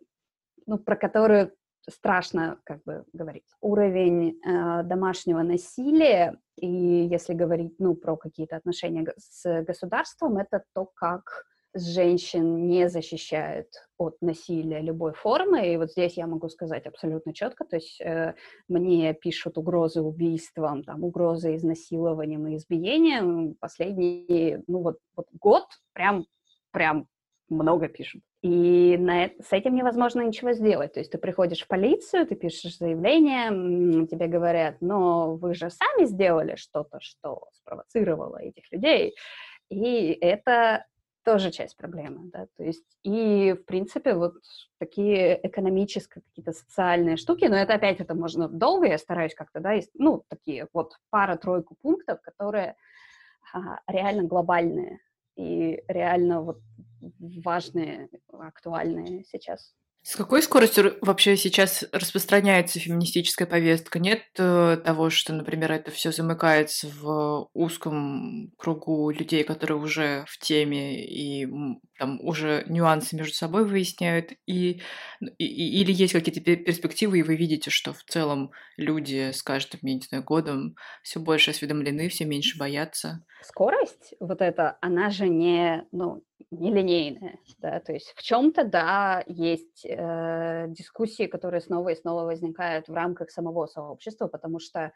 ну, 0.65 0.77
про 0.77 0.95
которую 0.95 1.53
страшно 1.89 2.59
как 2.63 2.83
бы 2.83 3.05
говорить. 3.13 3.45
Уровень 3.61 4.39
э, 4.43 4.83
домашнего 4.83 5.43
насилия, 5.43 6.39
и 6.55 6.67
если 6.67 7.33
говорить 7.33 7.75
ну, 7.79 7.95
про 7.95 8.17
какие-то 8.17 8.55
отношения 8.55 9.05
с 9.17 9.63
государством, 9.63 10.37
это 10.37 10.63
то, 10.73 10.85
как 10.85 11.45
женщин 11.75 12.67
не 12.67 12.89
защищает 12.89 13.67
от 13.97 14.15
насилия 14.21 14.81
любой 14.81 15.13
формы. 15.13 15.73
И 15.73 15.77
вот 15.77 15.91
здесь 15.91 16.17
я 16.17 16.25
могу 16.25 16.49
сказать 16.49 16.85
абсолютно 16.85 17.33
четко, 17.33 17.65
то 17.65 17.75
есть 17.75 17.99
э, 18.01 18.35
мне 18.67 19.13
пишут 19.13 19.57
угрозы 19.57 20.01
убийством, 20.01 20.83
там, 20.83 21.03
угрозы 21.03 21.55
изнасилованием 21.55 22.47
и 22.47 22.55
избиением. 22.55 23.55
Последний, 23.59 24.63
ну 24.67 24.81
вот, 24.81 24.97
вот 25.15 25.27
год 25.33 25.65
прям, 25.93 26.25
прям 26.71 27.07
много 27.49 27.87
пишут. 27.87 28.21
И 28.41 28.95
на 28.97 29.29
с 29.39 29.51
этим 29.51 29.75
невозможно 29.75 30.21
ничего 30.21 30.53
сделать. 30.53 30.93
То 30.93 30.99
есть 30.99 31.11
ты 31.11 31.17
приходишь 31.17 31.63
в 31.63 31.67
полицию, 31.67 32.27
ты 32.27 32.35
пишешь 32.35 32.77
заявление, 32.77 34.07
тебе 34.07 34.27
говорят, 34.27 34.77
но 34.81 35.35
вы 35.35 35.55
же 35.55 35.69
сами 35.69 36.05
сделали 36.05 36.55
что-то, 36.55 36.99
что 37.01 37.47
спровоцировало 37.53 38.37
этих 38.37 38.71
людей. 38.71 39.15
И 39.69 40.11
это 40.21 40.85
тоже 41.25 41.51
часть 41.51 41.75
проблемы, 41.75 42.29
да, 42.31 42.47
то 42.55 42.63
есть 42.63 42.85
и, 43.03 43.53
в 43.53 43.65
принципе, 43.65 44.13
вот 44.13 44.35
такие 44.77 45.39
экономические, 45.45 46.21
какие-то 46.21 46.53
социальные 46.53 47.17
штуки, 47.17 47.45
но 47.45 47.55
это 47.55 47.73
опять, 47.73 47.99
это 47.99 48.13
можно 48.13 48.47
долго, 48.47 48.87
я 48.87 48.97
стараюсь 48.97 49.33
как-то, 49.33 49.59
да, 49.59 49.73
есть, 49.73 49.89
ну, 49.95 50.23
такие 50.29 50.67
вот 50.71 50.93
пара-тройку 51.09 51.75
пунктов, 51.81 52.21
которые 52.21 52.75
а, 53.53 53.79
реально 53.87 54.23
глобальные 54.23 54.99
и 55.35 55.83
реально 55.87 56.41
вот 56.41 56.59
важные, 57.19 58.09
актуальные 58.31 59.25
сейчас. 59.25 59.73
С 60.07 60.15
какой 60.15 60.43
скоростью 60.43 60.99
вообще 61.01 61.35
сейчас 61.35 61.83
распространяется 61.91 62.79
феминистическая 62.79 63.47
повестка? 63.47 63.97
Нет 63.97 64.21
э, 64.37 64.77
того, 64.85 65.09
что, 65.09 65.33
например, 65.33 65.71
это 65.71 65.89
все 65.89 66.11
замыкается 66.11 66.87
в 66.95 67.49
узком 67.55 68.51
кругу 68.55 69.09
людей, 69.09 69.43
которые 69.43 69.79
уже 69.79 70.23
в 70.27 70.37
теме 70.37 71.03
и 71.03 71.47
там 71.97 72.19
уже 72.21 72.63
нюансы 72.67 73.15
между 73.15 73.33
собой 73.33 73.65
выясняют, 73.65 74.31
и, 74.45 74.81
и 75.37 75.81
или 75.81 75.91
есть 75.91 76.13
какие-то 76.13 76.41
перспективы, 76.41 77.19
и 77.19 77.23
вы 77.23 77.35
видите, 77.35 77.69
что 77.69 77.93
в 77.93 78.03
целом 78.03 78.51
люди 78.77 79.31
с 79.31 79.41
каждым, 79.43 79.79
я 79.83 79.93
не 79.95 80.01
знаю, 80.01 80.23
годом 80.23 80.75
все 81.03 81.19
больше 81.19 81.51
осведомлены, 81.51 82.09
все 82.09 82.25
меньше 82.25 82.57
боятся. 82.57 83.25
Скорость 83.41 84.13
вот 84.19 84.41
эта, 84.41 84.77
она 84.81 85.09
же 85.09 85.29
не, 85.29 85.87
ну, 85.91 86.23
нелинейная, 86.51 87.39
да, 87.59 87.79
то 87.79 87.93
есть 87.93 88.13
в 88.15 88.23
чем-то, 88.23 88.65
да, 88.65 89.23
есть 89.27 89.85
э, 89.85 90.65
дискуссии, 90.69 91.27
которые 91.27 91.61
снова 91.61 91.89
и 91.89 91.95
снова 91.95 92.23
возникают 92.23 92.87
в 92.87 92.93
рамках 92.93 93.31
самого 93.31 93.67
сообщества, 93.67 94.27
потому 94.27 94.59
что, 94.59 94.91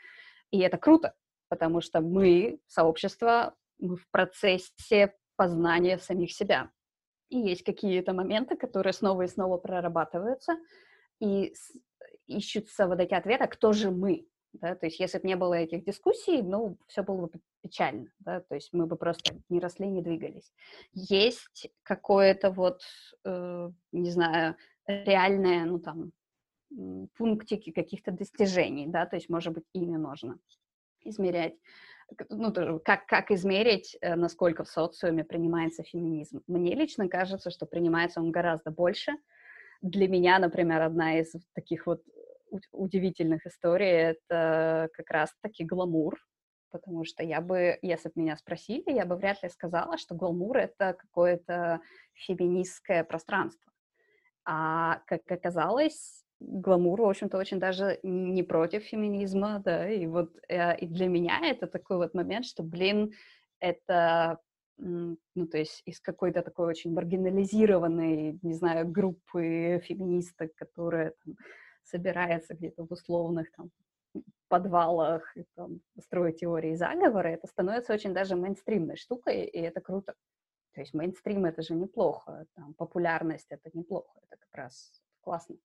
и 0.52 0.60
это 0.60 0.78
круто, 0.78 1.14
потому 1.48 1.82
что 1.82 2.02
мы, 2.02 2.60
сообщество, 2.68 3.56
мы 3.80 3.96
в 3.96 4.10
процессе 4.12 5.14
познания 5.36 5.98
самих 5.98 6.34
себя. 6.34 6.70
И 7.30 7.38
есть 7.38 7.64
какие-то 7.64 8.14
моменты, 8.14 8.56
которые 8.58 8.94
снова 8.94 9.24
и 9.24 9.28
снова 9.28 9.58
прорабатываются, 9.58 10.58
и 11.20 11.54
ищутся 12.28 12.88
вот 12.88 13.00
эти 13.00 13.14
ответы, 13.14 13.44
а 13.44 13.48
кто 13.48 13.74
же 13.74 13.92
мы, 13.92 14.28
да, 14.54 14.76
то 14.76 14.86
есть 14.88 15.00
если 15.00 15.20
бы 15.20 15.28
не 15.28 15.36
было 15.36 15.54
этих 15.54 15.84
дискуссий, 15.84 16.42
ну, 16.42 16.78
все 16.88 17.04
было 17.04 17.28
бы 17.28 17.40
печально, 17.62 18.12
да, 18.20 18.42
то 18.42 18.56
есть 18.56 18.70
мы 18.74 18.86
бы 18.86 18.96
просто 18.96 19.36
не 19.50 19.60
росли, 19.60 19.88
не 19.88 20.02
двигались. 20.02 20.52
Есть 20.94 21.70
какое-то 21.84 22.52
вот, 22.52 22.82
э, 23.26 23.70
не 23.92 24.10
знаю, 24.10 24.56
реальное, 24.88 25.66
ну, 25.66 25.80
там, 25.80 26.12
пунктики 27.18 27.72
каких-то 27.72 28.12
достижений, 28.12 28.88
да, 28.88 29.06
то 29.06 29.16
есть, 29.16 29.30
может 29.30 29.54
быть, 29.54 29.66
ими 29.74 29.98
можно 29.98 30.40
измерять. 31.02 31.56
Ну, 32.30 32.80
как, 32.84 33.06
как 33.06 33.32
измерить, 33.32 33.98
э, 34.02 34.16
насколько 34.16 34.64
в 34.64 34.70
социуме 34.70 35.24
принимается 35.24 35.84
феминизм? 35.84 36.42
Мне 36.48 36.76
лично 36.76 37.08
кажется, 37.08 37.52
что 37.52 37.66
принимается 37.66 38.20
он 38.20 38.32
гораздо 38.32 38.72
больше. 38.72 39.14
Для 39.82 40.08
меня, 40.08 40.40
например, 40.40 40.82
одна 40.82 41.20
из 41.20 41.34
таких 41.54 41.86
вот 41.86 42.02
удивительных 42.72 43.46
историй 43.46 43.88
это 43.90 44.90
как 44.94 45.10
раз-таки 45.12 45.64
гламур, 45.64 46.18
потому 46.72 47.06
что 47.06 47.24
я 47.24 47.42
бы, 47.42 47.78
если 47.82 48.10
бы 48.10 48.22
меня 48.22 48.36
спросили, 48.38 48.92
я 48.92 49.06
бы 49.06 49.16
вряд 49.16 49.44
ли 49.44 49.50
сказала, 49.50 49.98
что 49.98 50.16
гламур— 50.16 50.58
это 50.60 50.94
какое-то 50.94 51.82
феминистское 52.14 53.04
пространство. 53.04 53.72
А, 54.46 55.02
как 55.06 55.22
оказалось, 55.30 56.24
гламур, 56.40 57.02
в 57.02 57.10
общем-то, 57.10 57.38
очень 57.38 57.60
даже 57.60 58.00
не 58.04 58.44
против 58.44 58.84
феминизма, 58.84 59.62
да, 59.64 59.90
и 59.90 60.08
вот 60.08 60.32
э, 60.48 60.78
и 60.78 60.88
для 60.88 61.08
меня 61.08 61.40
это 61.44 61.68
такой 61.68 61.98
вот 61.98 62.14
момент, 62.14 62.46
что, 62.46 62.64
блин, 62.64 63.12
это 63.60 64.40
ну, 64.80 65.48
то 65.52 65.58
есть 65.58 65.82
из 65.86 66.00
какой-то 66.00 66.42
такой 66.42 66.68
очень 66.68 66.94
маргинализированной, 66.94 68.40
не 68.42 68.54
знаю, 68.54 68.88
группы 68.88 69.82
феминисток, 69.84 70.56
которые 70.56 71.14
там, 71.26 71.36
собирается 71.84 72.54
где-то 72.56 72.86
в 72.86 72.92
условных 72.92 73.52
там 73.52 73.72
подвалах 74.48 75.36
и 75.36 75.44
там 75.56 75.82
строить 76.00 76.40
теории 76.40 76.76
заговора, 76.76 77.28
это 77.28 77.48
становится 77.48 77.94
очень 77.94 78.14
даже 78.14 78.36
мейнстримной 78.36 78.96
штукой, 78.96 79.44
и 79.46 79.60
это 79.60 79.82
круто. 79.82 80.14
То 80.74 80.82
есть 80.82 80.94
мейнстрим— 80.94 81.46
это 81.46 81.62
же 81.62 81.74
неплохо, 81.76 82.46
там, 82.56 82.74
популярность— 82.76 83.48
это 83.50 83.70
неплохо, 83.74 84.20
это 84.30 84.38
как 84.40 84.56
раз 84.56 85.02
классно 85.22 85.58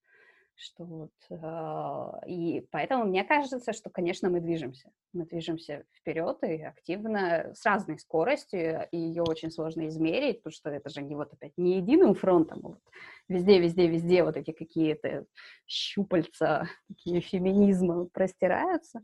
что 0.56 0.84
вот, 0.84 1.10
э, 1.30 2.28
и 2.28 2.66
поэтому 2.70 3.04
мне 3.04 3.24
кажется, 3.24 3.72
что, 3.72 3.90
конечно, 3.90 4.30
мы 4.30 4.40
движемся, 4.40 4.90
мы 5.12 5.26
движемся 5.26 5.84
вперед 5.92 6.38
и 6.42 6.62
активно 6.62 7.52
с 7.54 7.64
разной 7.66 7.98
скоростью, 7.98 8.86
и 8.90 8.96
ее 8.96 9.22
очень 9.22 9.50
сложно 9.50 9.88
измерить, 9.88 10.38
потому 10.42 10.52
что 10.52 10.70
это 10.70 10.90
же 10.90 11.02
не 11.02 11.16
вот 11.16 11.32
опять 11.32 11.52
не 11.56 11.76
единым 11.78 12.14
фронтом, 12.14 12.60
а 12.64 12.68
вот 12.68 12.80
везде, 13.28 13.58
везде, 13.58 13.88
везде 13.88 14.22
вот 14.22 14.36
эти 14.36 14.52
какие-то 14.52 15.26
щупальца, 15.66 16.68
такие 16.88 17.20
феминизма 17.20 18.06
простираются, 18.12 19.00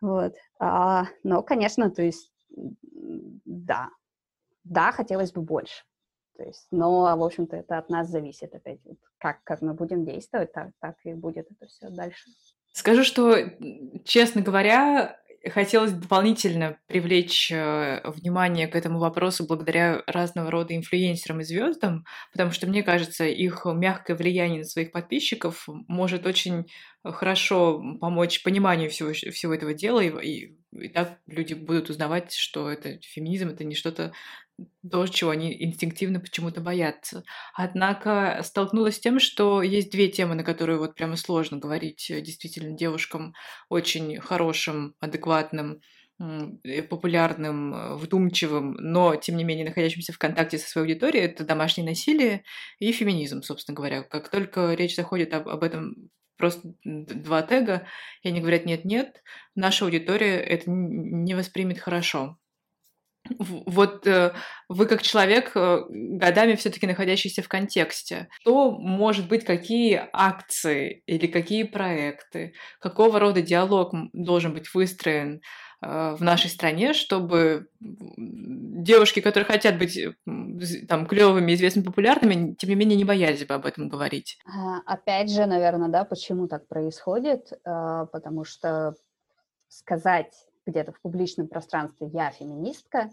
вот, 0.00 0.34
а, 0.58 1.04
но, 1.22 1.42
конечно, 1.42 1.90
то 1.90 2.02
есть, 2.02 2.32
да, 2.50 3.90
да, 4.64 4.92
хотелось 4.92 5.32
бы 5.32 5.42
больше, 5.42 5.84
То 6.36 6.44
есть, 6.44 6.66
но, 6.70 7.16
в 7.16 7.22
общем-то, 7.22 7.56
это 7.56 7.78
от 7.78 7.88
нас 7.88 8.08
зависит 8.08 8.54
опять. 8.54 8.80
Вот 8.84 8.98
как, 9.18 9.42
как 9.44 9.62
мы 9.62 9.74
будем 9.74 10.04
действовать, 10.04 10.52
так, 10.52 10.70
так 10.80 10.96
и 11.04 11.14
будет 11.14 11.46
это 11.50 11.66
все 11.66 11.88
дальше. 11.90 12.30
Скажу, 12.72 13.04
что, 13.04 13.36
честно 14.04 14.42
говоря, 14.42 15.18
хотелось 15.50 15.92
дополнительно 15.92 16.78
привлечь 16.86 17.50
э, 17.50 18.02
внимание 18.04 18.68
к 18.68 18.74
этому 18.74 18.98
вопросу 18.98 19.46
благодаря 19.46 20.02
разного 20.06 20.50
рода 20.50 20.76
инфлюенсерам 20.76 21.40
и 21.40 21.44
звездам, 21.44 22.04
потому 22.32 22.50
что, 22.50 22.66
мне 22.66 22.82
кажется, 22.82 23.24
их 23.24 23.64
мягкое 23.64 24.14
влияние 24.14 24.58
на 24.58 24.64
своих 24.64 24.92
подписчиков 24.92 25.66
может 25.88 26.26
очень 26.26 26.66
хорошо 27.02 27.82
помочь 28.00 28.42
пониманию 28.42 28.90
всего, 28.90 29.12
всего 29.12 29.54
этого 29.54 29.74
дела, 29.74 30.00
и, 30.00 30.08
и, 30.08 30.58
и 30.80 30.88
так 30.88 31.18
люди 31.26 31.54
будут 31.54 31.90
узнавать, 31.90 32.32
что 32.32 32.70
это 32.70 32.98
феминизм, 33.00 33.48
это 33.48 33.64
не 33.64 33.74
что-то 33.74 34.12
то, 34.90 35.06
чего 35.06 35.30
они 35.30 35.54
инстинктивно 35.64 36.20
почему-то 36.20 36.60
боятся. 36.60 37.24
Однако 37.54 38.40
столкнулась 38.42 38.96
с 38.96 39.00
тем, 39.00 39.20
что 39.20 39.62
есть 39.62 39.90
две 39.90 40.08
темы, 40.08 40.34
на 40.34 40.44
которые 40.44 40.78
вот 40.78 40.94
прямо 40.94 41.16
сложно 41.16 41.58
говорить 41.58 42.10
э, 42.10 42.20
действительно 42.20 42.76
девушкам 42.76 43.34
очень 43.68 44.18
хорошим, 44.20 44.94
адекватным, 45.00 45.80
э, 46.18 46.82
популярным, 46.82 47.74
э, 47.74 47.96
вдумчивым, 47.96 48.72
но, 48.74 49.16
тем 49.16 49.36
не 49.36 49.44
менее, 49.44 49.66
находящимся 49.66 50.12
в 50.12 50.18
контакте 50.18 50.58
со 50.58 50.68
своей 50.68 50.86
аудиторией, 50.86 51.26
это 51.26 51.44
домашнее 51.44 51.86
насилие 51.86 52.42
и 52.78 52.92
феминизм, 52.92 53.42
собственно 53.42 53.76
говоря. 53.76 54.02
Как 54.04 54.30
только 54.30 54.72
речь 54.74 54.96
заходит 54.96 55.34
об, 55.34 55.48
об 55.48 55.62
этом 55.64 56.10
просто 56.36 56.74
два 56.84 57.42
тега, 57.42 57.86
и 58.22 58.28
они 58.28 58.40
говорят 58.40 58.66
«нет-нет», 58.66 59.22
наша 59.54 59.84
аудитория 59.84 60.38
это 60.38 60.64
не 60.70 61.34
воспримет 61.34 61.78
хорошо. 61.78 62.38
Вот 63.38 64.06
э, 64.06 64.34
вы 64.68 64.86
как 64.86 65.02
человек, 65.02 65.52
э, 65.56 65.80
годами 65.88 66.54
все-таки 66.54 66.86
находящийся 66.86 67.42
в 67.42 67.48
контексте, 67.48 68.28
что 68.40 68.70
может 68.70 69.28
быть, 69.28 69.44
какие 69.44 70.08
акции 70.12 71.02
или 71.06 71.26
какие 71.26 71.64
проекты, 71.64 72.54
какого 72.80 73.18
рода 73.18 73.42
диалог 73.42 73.92
должен 74.12 74.54
быть 74.54 74.72
выстроен 74.74 75.40
в 75.86 76.18
нашей 76.20 76.50
стране, 76.50 76.94
чтобы 76.94 77.68
девушки, 77.80 79.20
которые 79.20 79.46
хотят 79.46 79.78
быть 79.78 79.98
там 80.88 81.06
клевыми, 81.06 81.54
известными, 81.54 81.84
популярными, 81.84 82.54
тем 82.54 82.70
не 82.70 82.76
менее 82.76 82.96
не 82.96 83.04
боялись 83.04 83.46
бы 83.46 83.54
об 83.54 83.66
этом 83.66 83.88
говорить. 83.88 84.38
А, 84.46 84.78
опять 84.84 85.30
же, 85.30 85.46
наверное, 85.46 85.88
да, 85.88 86.04
почему 86.04 86.48
так 86.48 86.66
происходит? 86.66 87.52
Потому 87.64 88.44
что 88.44 88.94
сказать 89.68 90.32
где-то 90.66 90.92
в 90.92 91.00
публичном 91.00 91.48
пространстве 91.48 92.08
«я 92.12 92.30
феминистка», 92.30 93.10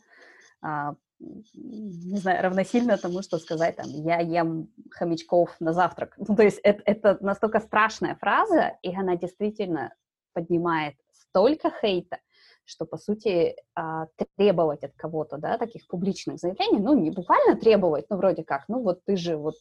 а, 0.62 0.96
не 1.20 2.18
знаю, 2.18 2.44
равносильно 2.44 2.98
тому, 2.98 3.22
что 3.22 3.38
сказать 3.38 3.76
там 3.76 3.86
«я 3.88 4.20
ем 4.20 4.70
хомячков 4.92 5.56
на 5.60 5.74
завтрак». 5.74 6.16
Ну, 6.28 6.36
то 6.36 6.44
есть 6.44 6.60
это, 6.64 6.82
это 6.86 7.18
настолько 7.22 7.60
страшная 7.60 8.16
фраза, 8.16 8.78
и 8.82 8.96
она 8.96 9.16
действительно 9.16 9.94
поднимает 10.34 10.96
столько 11.12 11.72
хейта, 11.82 12.20
что, 12.66 12.86
по 12.86 12.98
сути, 12.98 13.56
а, 13.76 14.08
требовать 14.38 14.84
от 14.84 14.94
кого-то, 14.96 15.38
да, 15.38 15.58
таких 15.58 15.88
публичных 15.88 16.38
заявлений, 16.38 16.80
ну, 16.80 16.98
не 16.98 17.12
буквально 17.12 17.56
требовать, 17.60 18.06
ну, 18.10 18.18
вроде 18.18 18.44
как, 18.44 18.66
ну, 18.68 18.82
вот 18.82 19.04
ты 19.06 19.18
же 19.18 19.38
вот 19.38 19.56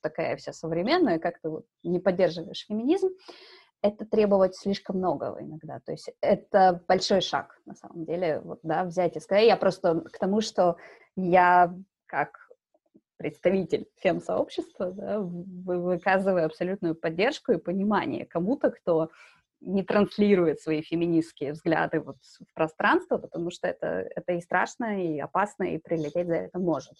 такая 0.00 0.36
вся 0.36 0.52
современная, 0.52 1.18
как 1.18 1.40
ты 1.40 1.48
вот 1.48 1.64
не 1.82 1.98
поддерживаешь 1.98 2.66
феминизм, 2.66 3.08
это 3.82 4.04
требовать 4.04 4.56
слишком 4.56 4.96
многого 4.96 5.40
иногда. 5.40 5.80
То 5.84 5.92
есть 5.92 6.10
это 6.20 6.82
большой 6.88 7.20
шаг, 7.20 7.60
на 7.64 7.74
самом 7.74 8.04
деле, 8.04 8.40
вот, 8.40 8.60
да, 8.62 8.84
взять 8.84 9.16
и 9.16 9.20
сказать. 9.20 9.46
Я 9.46 9.56
просто 9.56 10.00
к 10.00 10.18
тому, 10.18 10.40
что 10.40 10.76
я 11.16 11.74
как 12.06 12.48
представитель 13.18 13.88
фем-сообщества, 13.96 14.92
да, 14.92 15.20
выказываю 15.20 16.46
абсолютную 16.46 16.94
поддержку 16.94 17.52
и 17.52 17.58
понимание 17.58 18.24
кому-то, 18.24 18.70
кто 18.70 19.10
не 19.60 19.82
транслирует 19.82 20.60
свои 20.60 20.82
феминистские 20.82 21.52
взгляды 21.52 22.00
вот 22.00 22.16
в 22.22 22.54
пространство, 22.54 23.18
потому 23.18 23.50
что 23.50 23.68
это, 23.68 24.08
это 24.14 24.32
и 24.32 24.40
страшно, 24.40 25.02
и 25.04 25.18
опасно, 25.18 25.64
и 25.64 25.78
прилететь 25.78 26.26
за 26.26 26.36
это 26.36 26.58
может. 26.58 26.94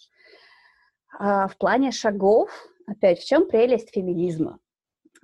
А 1.18 1.48
в 1.48 1.56
плане 1.56 1.92
шагов, 1.92 2.50
опять, 2.86 3.20
в 3.20 3.26
чем 3.26 3.48
прелесть 3.48 3.94
феминизма? 3.94 4.58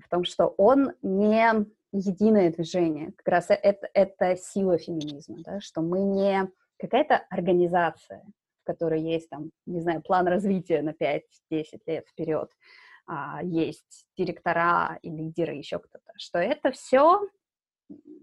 в 0.05 0.09
том, 0.09 0.25
что 0.25 0.49
он 0.57 0.93
не 1.03 1.67
единое 1.93 2.53
движение. 2.53 3.13
Как 3.17 3.29
раз 3.29 3.47
это, 3.49 3.89
это 3.95 4.37
сила 4.37 4.79
феминизма, 4.79 5.39
да, 5.45 5.61
что 5.61 5.81
мы 5.81 6.01
не 6.01 6.51
какая-то 6.79 7.25
организация, 7.31 8.25
в 8.63 8.67
которой 8.67 9.01
есть 9.01 9.29
там, 9.31 9.51
не 9.67 9.81
знаю, 9.81 10.03
план 10.03 10.27
развития 10.27 10.83
на 10.83 10.91
5-10 10.91 11.23
лет 11.87 12.07
вперед, 12.09 12.51
а, 13.07 13.43
есть 13.43 14.07
директора 14.17 14.99
и 15.03 15.11
лидеры, 15.11 15.55
еще 15.55 15.79
кто-то, 15.79 16.13
что 16.17 16.39
это 16.39 16.73
все, 16.73 17.21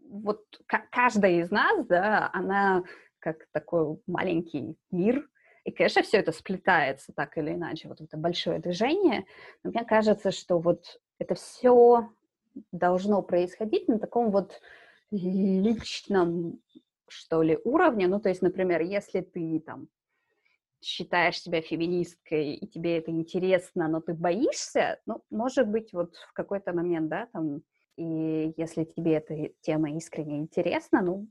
вот 0.10 0.44
каждая 0.92 1.42
из 1.42 1.52
нас, 1.52 1.86
да, 1.86 2.30
она 2.34 2.84
как 3.20 3.48
такой 3.52 4.00
маленький 4.08 4.76
мир, 4.90 5.28
и, 5.64 5.72
конечно, 5.72 6.02
все 6.02 6.18
это 6.18 6.32
сплетается 6.32 7.14
так 7.14 7.38
или 7.38 7.52
иначе, 7.52 7.88
вот 7.88 8.02
это 8.02 8.18
большое 8.18 8.60
движение, 8.60 9.26
но 9.64 9.70
мне 9.70 9.86
кажется, 9.86 10.32
что 10.32 10.58
вот 10.58 11.00
это 11.20 11.36
все 11.36 12.10
должно 12.72 13.22
происходить 13.22 13.88
на 13.88 14.00
таком 14.00 14.32
вот 14.32 14.60
личном, 15.12 16.60
что 17.08 17.42
ли, 17.44 17.60
уровне. 17.64 18.08
Ну, 18.08 18.20
то 18.20 18.30
есть, 18.30 18.42
например, 18.42 18.82
если 18.82 19.22
ты 19.22 19.60
там 19.60 19.88
считаешь 20.82 21.40
себя 21.40 21.62
феминисткой, 21.62 22.54
и 22.54 22.68
тебе 22.68 22.98
это 22.98 23.12
интересно, 23.12 23.88
но 23.88 24.02
ты 24.02 24.14
боишься, 24.14 25.00
ну, 25.06 25.22
может 25.30 25.68
быть, 25.68 25.94
вот 25.94 26.16
в 26.16 26.34
какой-то 26.34 26.74
момент, 26.74 27.10
да, 27.10 27.28
там, 27.32 27.62
и 27.98 28.54
если 28.58 28.84
тебе 28.84 29.14
эта 29.14 29.50
тема 29.62 29.92
искренне 29.92 30.40
интересна, 30.40 31.02
ну, 31.02 31.28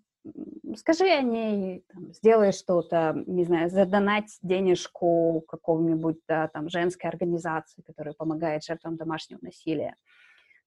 скажи 0.76 1.07
о 1.07 1.22
ней, 1.22 1.84
там, 1.92 2.12
сделай 2.12 2.53
что-то, 2.53 3.22
не 3.26 3.44
знаю, 3.44 3.70
задонать 3.70 4.38
денежку 4.42 5.44
какому-нибудь, 5.48 6.18
да, 6.28 6.48
там, 6.48 6.68
женской 6.68 7.11
организации, 7.11 7.82
которая 7.82 8.14
помогает 8.14 8.64
жертвам 8.64 8.96
домашнего 8.96 9.38
насилия. 9.42 9.96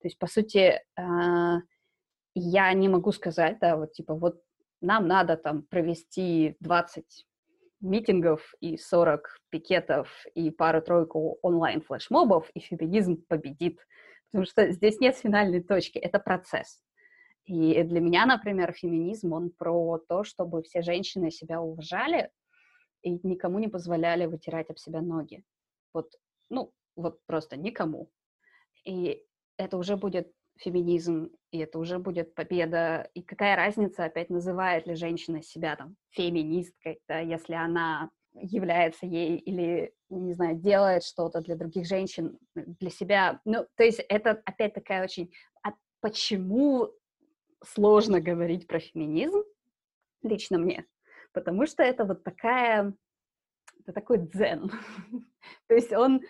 То 0.01 0.07
есть, 0.07 0.17
по 0.17 0.27
сути, 0.27 0.81
э, 0.97 1.57
я 2.35 2.73
не 2.73 2.89
могу 2.89 3.11
сказать, 3.11 3.59
да, 3.59 3.77
вот, 3.77 3.93
типа, 3.93 4.15
вот 4.15 4.41
нам 4.81 5.07
надо 5.07 5.37
там 5.37 5.63
провести 5.63 6.57
20 6.59 7.25
митингов 7.83 8.53
и 8.59 8.77
40 8.77 9.39
пикетов 9.49 10.09
и 10.33 10.49
пару-тройку 10.49 11.37
онлайн-флешмобов, 11.41 12.49
и 12.53 12.59
феминизм 12.59 13.23
победит. 13.27 13.79
Потому 14.31 14.45
что 14.45 14.71
здесь 14.71 14.99
нет 14.99 15.15
финальной 15.15 15.61
точки, 15.61 15.99
это 15.99 16.17
процесс. 16.17 16.81
И 17.45 17.83
для 17.83 17.99
меня, 17.99 18.25
например, 18.25 18.71
феминизм, 18.71 19.33
он 19.33 19.51
про 19.51 19.99
то, 19.99 20.23
чтобы 20.23 20.63
все 20.63 20.81
женщины 20.81 21.29
себя 21.29 21.61
уважали 21.61 22.31
и 23.01 23.19
никому 23.23 23.59
не 23.59 23.67
позволяли 23.67 24.25
вытирать 24.25 24.69
об 24.69 24.79
себя 24.79 25.01
ноги. 25.01 25.43
Вот, 25.93 26.15
ну, 26.49 26.71
вот 26.95 27.19
просто 27.25 27.57
никому. 27.57 28.09
И 28.85 29.23
это 29.57 29.77
уже 29.77 29.97
будет 29.97 30.31
феминизм, 30.57 31.29
и 31.51 31.59
это 31.59 31.79
уже 31.79 31.99
будет 31.99 32.35
победа. 32.35 33.09
И 33.13 33.21
какая 33.21 33.55
разница, 33.55 34.05
опять 34.05 34.29
называет 34.29 34.87
ли 34.87 34.95
женщина 34.95 35.41
себя 35.41 35.75
там 35.75 35.95
феминисткой, 36.11 36.99
да, 37.07 37.19
если 37.19 37.53
она 37.53 38.09
является 38.33 39.05
ей 39.05 39.37
или, 39.37 39.93
не 40.09 40.33
знаю, 40.33 40.55
делает 40.55 41.03
что-то 41.03 41.41
для 41.41 41.55
других 41.55 41.85
женщин, 41.85 42.39
для 42.55 42.89
себя. 42.89 43.39
Ну, 43.45 43.65
то 43.75 43.83
есть 43.83 43.99
это 44.09 44.41
опять 44.45 44.73
такая 44.73 45.03
очень... 45.03 45.31
А 45.63 45.73
почему 46.01 46.89
сложно 47.63 48.19
говорить 48.19 48.67
про 48.67 48.79
феминизм, 48.79 49.43
лично 50.23 50.57
мне, 50.57 50.85
потому 51.31 51.65
что 51.65 51.83
это 51.83 52.05
вот 52.05 52.23
такая, 52.23 52.93
это 53.81 53.93
такой 53.93 54.17
дзен. 54.17 54.71
То 55.67 55.75
есть 55.75 55.91
он, 55.93 56.21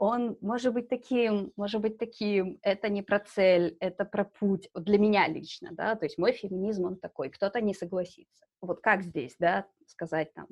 он 0.00 0.38
может 0.40 0.72
быть 0.72 0.88
таким, 0.88 1.52
может 1.56 1.82
быть 1.82 1.98
таким, 1.98 2.58
это 2.62 2.88
не 2.88 3.02
про 3.02 3.20
цель, 3.20 3.76
это 3.80 4.06
про 4.06 4.24
путь, 4.24 4.70
для 4.74 4.98
меня 4.98 5.28
лично, 5.28 5.68
да, 5.72 5.94
то 5.94 6.06
есть 6.06 6.16
мой 6.16 6.32
феминизм, 6.32 6.86
он 6.86 6.96
такой, 6.96 7.28
кто-то 7.28 7.60
не 7.60 7.74
согласится. 7.74 8.46
Вот 8.62 8.80
как 8.80 9.02
здесь, 9.02 9.36
да, 9.38 9.66
сказать 9.86 10.32
там, 10.32 10.46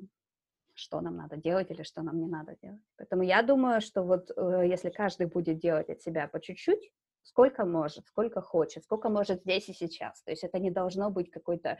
что 0.75 1.01
нам 1.01 1.17
надо 1.17 1.35
делать 1.35 1.71
или 1.71 1.81
что 1.81 2.03
нам 2.03 2.19
не 2.19 2.27
надо 2.27 2.55
делать. 2.61 2.83
Поэтому 2.95 3.23
я 3.23 3.41
думаю, 3.41 3.81
что 3.81 4.03
вот 4.03 4.29
э, 4.37 4.67
если 4.67 4.91
каждый 4.91 5.25
будет 5.25 5.57
делать 5.57 5.89
от 5.89 5.99
себя 5.99 6.27
по 6.27 6.39
чуть-чуть, 6.39 6.91
сколько 7.23 7.65
может, 7.65 8.05
сколько 8.05 8.41
хочет, 8.41 8.83
сколько 8.83 9.09
может 9.09 9.41
здесь 9.41 9.67
и 9.67 9.73
сейчас. 9.73 10.21
То 10.21 10.31
есть 10.31 10.43
это 10.43 10.59
не 10.59 10.69
должно 10.69 11.09
быть 11.09 11.31
какой-то 11.31 11.79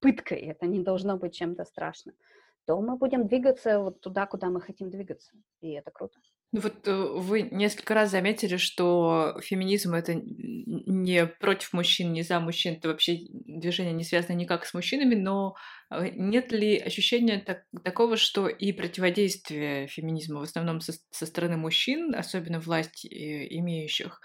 пыткой, 0.00 0.40
это 0.46 0.64
не 0.66 0.82
должно 0.82 1.18
быть 1.18 1.34
чем-то 1.34 1.66
страшным. 1.66 2.14
То 2.64 2.80
мы 2.80 2.96
будем 2.96 3.26
двигаться 3.26 3.80
вот 3.80 4.00
туда, 4.00 4.26
куда 4.26 4.48
мы 4.48 4.62
хотим 4.62 4.88
двигаться, 4.88 5.32
и 5.60 5.72
это 5.72 5.90
круто. 5.90 6.18
Ну 6.52 6.60
вот 6.60 6.86
э, 6.86 6.94
вы 6.94 7.42
несколько 7.50 7.94
раз 7.94 8.10
заметили, 8.10 8.58
что 8.58 9.38
феминизм 9.42 9.94
это 9.94 10.14
не 10.14 11.24
против 11.26 11.72
мужчин, 11.72 12.12
не 12.12 12.22
за 12.22 12.40
мужчин, 12.40 12.74
это 12.74 12.88
вообще 12.88 13.20
движение 13.30 13.94
не 13.94 14.04
связано 14.04 14.36
никак 14.36 14.66
с 14.66 14.74
мужчинами, 14.74 15.14
но 15.14 15.56
э, 15.90 16.10
нет 16.10 16.52
ли 16.52 16.76
ощущения 16.76 17.38
так, 17.38 17.64
такого, 17.82 18.18
что 18.18 18.48
и 18.48 18.72
противодействие 18.72 19.86
феминизма 19.86 20.40
в 20.40 20.42
основном 20.42 20.82
со, 20.82 20.92
со 21.10 21.24
стороны 21.24 21.56
мужчин, 21.56 22.14
особенно 22.14 22.60
власть 22.60 23.06
э, 23.06 23.08
имеющих, 23.08 24.20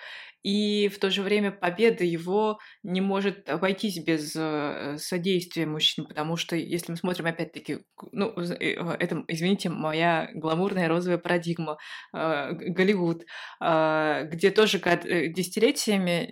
и 0.48 0.88
в 0.88 0.98
то 1.00 1.10
же 1.10 1.24
время 1.24 1.52
победа 1.52 2.06
его 2.06 2.58
не 2.82 3.02
может 3.02 3.50
обойтись 3.50 3.98
без 3.98 4.34
э, 4.34 4.96
содействия 4.98 5.66
мужчин, 5.66 6.06
потому 6.06 6.38
что 6.38 6.56
если 6.56 6.92
мы 6.94 6.98
смотрим 6.98 7.26
опять-таки, 7.26 7.80
ну, 8.14 8.32
э, 8.38 8.76
это, 8.98 9.26
извините, 9.28 9.68
моя 9.68 10.30
гламурная 10.34 10.88
розовая 10.88 11.18
парадигма, 11.18 11.78
э, 12.14 12.54
Голливуд, 12.54 13.26
где 13.60 14.52
тоже 14.52 14.80
десятилетиями 14.80 16.32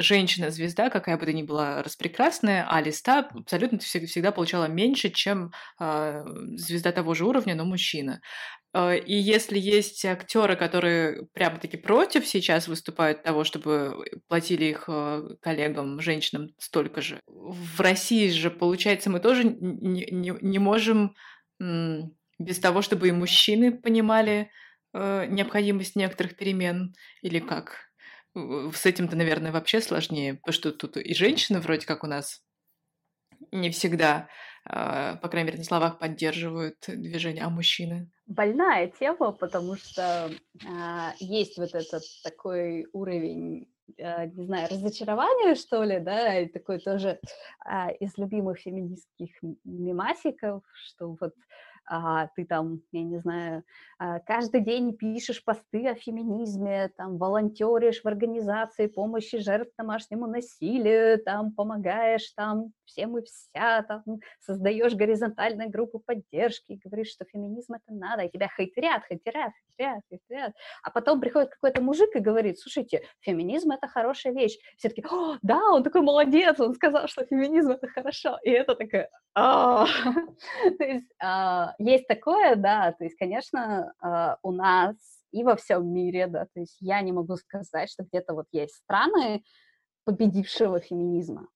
женщина-звезда, 0.00 0.88
какая 0.88 1.18
бы 1.18 1.26
то 1.26 1.32
ни 1.34 1.42
была 1.42 1.82
распрекрасная, 1.82 2.66
а 2.66 2.80
листа 2.80 3.28
абсолютно 3.34 3.78
всегда 3.80 4.32
получала 4.32 4.66
меньше, 4.66 5.10
чем 5.10 5.52
звезда 5.78 6.92
того 6.92 7.14
же 7.14 7.26
уровня, 7.26 7.54
но 7.54 7.64
мужчина. 7.64 8.20
Э, 8.74 8.98
и 8.98 9.14
если 9.14 9.58
есть 9.58 10.04
актеры, 10.04 10.56
которые 10.56 11.26
прямо-таки 11.32 11.76
против 11.76 12.26
сейчас 12.26 12.68
выступают 12.68 13.22
того, 13.22 13.44
чтобы 13.44 14.04
платили 14.28 14.66
их 14.66 14.84
э, 14.88 15.36
коллегам, 15.40 16.00
женщинам 16.00 16.48
столько 16.58 17.00
же, 17.00 17.20
в 17.26 17.80
России 17.80 18.28
же, 18.28 18.50
получается, 18.50 19.10
мы 19.10 19.20
тоже 19.20 19.44
не, 19.44 20.06
не, 20.10 20.34
не 20.40 20.58
можем 20.58 21.14
без 22.38 22.58
того, 22.58 22.82
чтобы 22.82 23.08
и 23.08 23.12
мужчины 23.12 23.70
понимали 23.70 24.50
э, 24.92 25.26
необходимость 25.28 25.94
некоторых 25.94 26.36
перемен, 26.36 26.94
или 27.20 27.38
как? 27.38 27.90
С 28.34 28.86
этим-то, 28.86 29.14
наверное, 29.14 29.52
вообще 29.52 29.80
сложнее, 29.80 30.34
потому 30.34 30.54
что 30.54 30.72
тут 30.72 30.96
и 30.96 31.14
женщины 31.14 31.60
вроде 31.60 31.86
как 31.86 32.02
у 32.02 32.06
нас 32.06 32.42
не 33.52 33.70
всегда 33.70 34.28
по 34.64 35.28
крайней 35.28 35.46
мере, 35.46 35.58
на 35.58 35.64
словах 35.64 35.98
поддерживают 35.98 36.76
движение, 36.86 37.44
а 37.44 37.50
мужчины? 37.50 38.10
Больная 38.26 38.88
тема, 38.88 39.32
потому 39.32 39.76
что 39.76 40.30
а, 40.66 41.14
есть 41.18 41.58
вот 41.58 41.74
этот 41.74 42.02
такой 42.22 42.86
уровень 42.92 43.66
а, 44.00 44.26
не 44.26 44.44
знаю, 44.44 44.68
разочарования, 44.70 45.54
что 45.54 45.82
ли, 45.82 45.98
да, 45.98 46.38
и 46.38 46.48
такой 46.48 46.78
тоже 46.78 47.20
а, 47.64 47.90
из 47.90 48.16
любимых 48.16 48.58
феминистских 48.58 49.30
мемасиков, 49.64 50.62
что 50.86 51.16
вот 51.20 51.32
а, 51.32 51.51
ты 52.36 52.44
там, 52.44 52.80
я 52.92 53.02
не 53.02 53.18
знаю, 53.18 53.64
а, 53.98 54.20
каждый 54.20 54.60
день 54.62 54.96
пишешь 54.96 55.44
посты 55.44 55.88
о 55.88 55.94
феминизме, 55.94 56.90
там 56.96 57.18
волонтеришь 57.18 58.02
в 58.02 58.06
организации 58.06 58.86
помощи 58.86 59.38
жертв 59.38 59.72
домашнему 59.76 60.26
насилию, 60.26 61.22
там 61.22 61.52
помогаешь 61.52 62.30
там 62.36 62.72
всем 62.84 63.18
и 63.18 63.22
вся, 63.22 63.82
там 63.82 64.02
создаешь 64.40 64.94
горизонтальную 64.94 65.70
группу 65.70 65.98
поддержки, 65.98 66.80
говоришь, 66.84 67.10
что 67.10 67.24
феминизм 67.24 67.74
это 67.74 67.92
надо, 67.94 68.22
и 68.22 68.30
тебя 68.30 68.48
хейтерят, 68.48 69.04
хейтерят, 69.08 69.52
хейтерят, 69.76 70.02
хейтерят. 70.10 70.52
А 70.82 70.90
потом 70.90 71.20
приходит 71.20 71.50
какой-то 71.50 71.82
мужик 71.82 72.14
и 72.14 72.20
говорит, 72.20 72.58
слушайте, 72.58 73.02
феминизм 73.20 73.72
это 73.72 73.88
хорошая 73.88 74.32
вещь. 74.32 74.58
Все 74.76 74.88
таки 74.88 75.04
да, 75.42 75.60
он 75.70 75.82
такой 75.82 76.02
молодец, 76.02 76.58
он 76.60 76.74
сказал, 76.74 77.08
что 77.08 77.24
феминизм 77.24 77.70
это 77.70 77.88
хорошо. 77.88 78.38
И 78.42 78.50
это 78.50 78.74
такое, 78.74 79.08
то 79.34 79.86
есть 80.80 81.06
а, 81.11 81.11
есть 81.78 82.08
такое, 82.08 82.56
да, 82.56 82.92
то 82.92 83.04
есть, 83.04 83.16
конечно, 83.16 83.94
а, 84.00 84.38
у 84.42 84.50
нас 84.50 84.96
и 85.30 85.44
во 85.44 85.56
всем 85.56 85.88
мире, 85.92 86.26
да, 86.26 86.46
то 86.46 86.60
есть 86.60 86.76
я 86.80 87.00
не 87.00 87.12
могу 87.12 87.36
сказать, 87.36 87.90
что 87.90 88.04
где-то 88.04 88.34
вот 88.34 88.46
есть 88.52 88.74
страны 88.74 89.42
победившего 90.04 90.80
феминизма. 90.80 91.48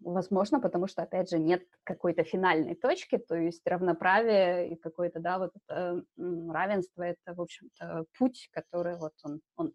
Возможно, 0.00 0.60
потому 0.60 0.86
что, 0.86 1.02
опять 1.02 1.28
же, 1.30 1.38
нет 1.38 1.64
какой-то 1.82 2.22
финальной 2.22 2.76
точки, 2.76 3.18
то 3.18 3.34
есть 3.34 3.66
равноправие 3.66 4.70
и 4.70 4.76
какое-то, 4.76 5.18
да, 5.18 5.38
вот 5.38 5.50
это 5.56 6.04
равенство— 6.16 7.02
это, 7.04 7.34
в 7.34 7.40
общем-то, 7.40 8.04
путь, 8.16 8.48
который 8.52 8.96
вот 8.96 9.12
он, 9.24 9.40
он 9.56 9.72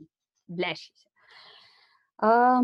длящийся. 0.48 1.10
А, 2.18 2.62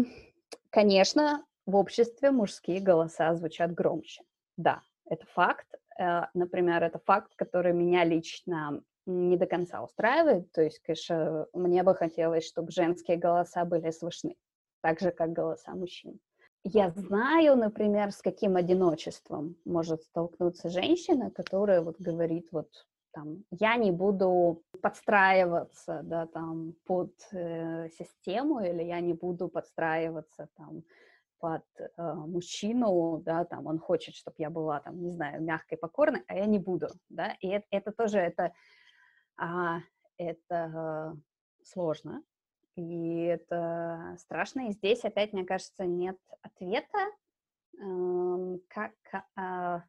конечно, 0.69 1.45
в 1.65 1.75
обществе 1.75 2.31
мужские 2.31 2.79
голоса 2.79 3.35
звучат 3.35 3.73
громче. 3.73 4.23
Да, 4.55 4.81
это 5.05 5.25
факт. 5.27 5.67
Э, 5.99 6.27
например, 6.33 6.83
это 6.83 6.99
факт, 6.99 7.33
который 7.35 7.73
меня 7.73 8.05
лично 8.05 8.81
не 9.05 9.37
до 9.37 9.45
конца 9.45 9.83
устраивает. 9.83 10.51
То 10.51 10.61
есть, 10.61 10.79
конечно, 10.79 11.47
мне 11.53 11.83
бы 11.83 11.93
хотелось, 11.95 12.47
чтобы 12.47 12.71
женские 12.71 13.17
голоса 13.17 13.65
были 13.65 13.91
слышны, 13.91 14.35
так 14.81 14.99
же, 14.99 15.11
как 15.11 15.33
голоса 15.33 15.71
мужчин. 15.75 16.19
Я 16.63 16.89
знаю, 16.91 17.55
например, 17.55 18.11
с 18.11 18.21
каким 18.21 18.55
одиночеством 18.55 19.55
может 19.65 20.03
столкнуться 20.03 20.69
женщина, 20.69 21.31
которая 21.31 21.81
вот 21.81 21.95
говорит 21.99 22.47
вот 22.51 22.69
там, 23.11 23.43
я 23.51 23.75
не 23.75 23.91
буду 23.91 24.61
подстраиваться, 24.81 26.01
да, 26.03 26.27
там, 26.27 26.75
под 26.85 27.11
э, 27.31 27.89
систему, 27.97 28.59
или 28.59 28.83
я 28.83 28.99
не 28.99 29.13
буду 29.13 29.47
подстраиваться, 29.47 30.47
там, 30.55 30.83
под 31.39 31.63
э, 31.79 31.87
мужчину, 31.97 33.21
да, 33.25 33.45
там, 33.45 33.67
он 33.67 33.79
хочет, 33.79 34.15
чтобы 34.15 34.35
я 34.37 34.49
была, 34.49 34.79
там, 34.79 35.01
не 35.01 35.11
знаю, 35.11 35.41
мягкой, 35.41 35.77
покорной, 35.77 36.23
а 36.27 36.35
я 36.35 36.45
не 36.45 36.59
буду, 36.59 36.87
да, 37.09 37.35
и 37.39 37.47
это, 37.47 37.65
это 37.71 37.91
тоже, 37.91 38.19
это, 38.19 38.53
а, 39.37 39.79
это 40.17 41.17
сложно, 41.63 42.23
и 42.75 43.23
это 43.23 44.15
страшно, 44.19 44.67
и 44.67 44.71
здесь 44.71 45.03
опять, 45.03 45.33
мне 45.33 45.45
кажется, 45.45 45.85
нет 45.85 46.17
ответа, 46.41 46.99
э, 47.77 48.57
как, 48.67 48.93
э, 49.13 49.81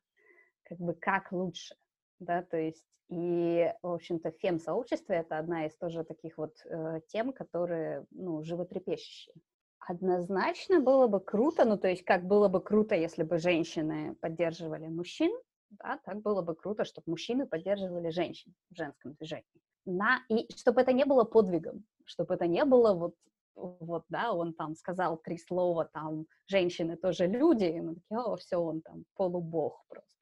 как 0.62 0.78
бы, 0.78 0.94
как 0.94 1.32
лучше, 1.32 1.74
да, 2.18 2.42
то 2.42 2.56
есть, 2.56 2.86
и, 3.08 3.72
в 3.82 3.92
общем-то, 3.92 4.30
фем-сообщество— 4.30 5.12
это 5.14 5.38
одна 5.38 5.66
из 5.66 5.76
тоже 5.76 6.04
таких 6.04 6.38
вот 6.38 6.54
э, 6.64 7.00
тем, 7.08 7.32
которые, 7.32 8.06
ну, 8.12 8.44
животрепещущие. 8.44 9.34
Однозначно 9.90 10.78
было 10.78 11.08
бы 11.08 11.18
круто, 11.18 11.64
ну, 11.64 11.76
то 11.76 11.88
есть 11.88 12.04
как 12.04 12.24
было 12.24 12.46
бы 12.46 12.60
круто, 12.60 12.94
если 12.94 13.24
бы 13.24 13.38
женщины 13.38 14.14
поддерживали 14.20 14.86
мужчин, 14.86 15.32
да, 15.70 15.98
так 16.04 16.22
было 16.22 16.42
бы 16.42 16.54
круто, 16.54 16.84
чтобы 16.84 17.06
мужчины 17.10 17.44
поддерживали 17.44 18.10
женщин 18.10 18.54
в 18.70 18.76
женском 18.76 19.14
движении. 19.14 19.44
На, 19.84 20.20
и 20.28 20.46
чтобы 20.56 20.82
это 20.82 20.92
не 20.92 21.04
было 21.04 21.24
подвигом, 21.24 21.84
чтобы 22.04 22.34
это 22.34 22.46
не 22.46 22.64
было 22.64 22.94
вот, 22.94 23.14
вот, 23.56 24.04
да, 24.08 24.32
он 24.32 24.54
там 24.54 24.76
сказал 24.76 25.16
три 25.16 25.38
слова, 25.38 25.86
там, 25.92 26.26
женщины 26.46 26.96
тоже 26.96 27.26
люди, 27.26 27.64
и 27.64 27.80
мы 27.80 27.96
такие, 27.96 28.20
о, 28.20 28.36
все, 28.36 28.58
он 28.58 28.82
там 28.82 29.02
полубог 29.16 29.84
просто. 29.88 30.19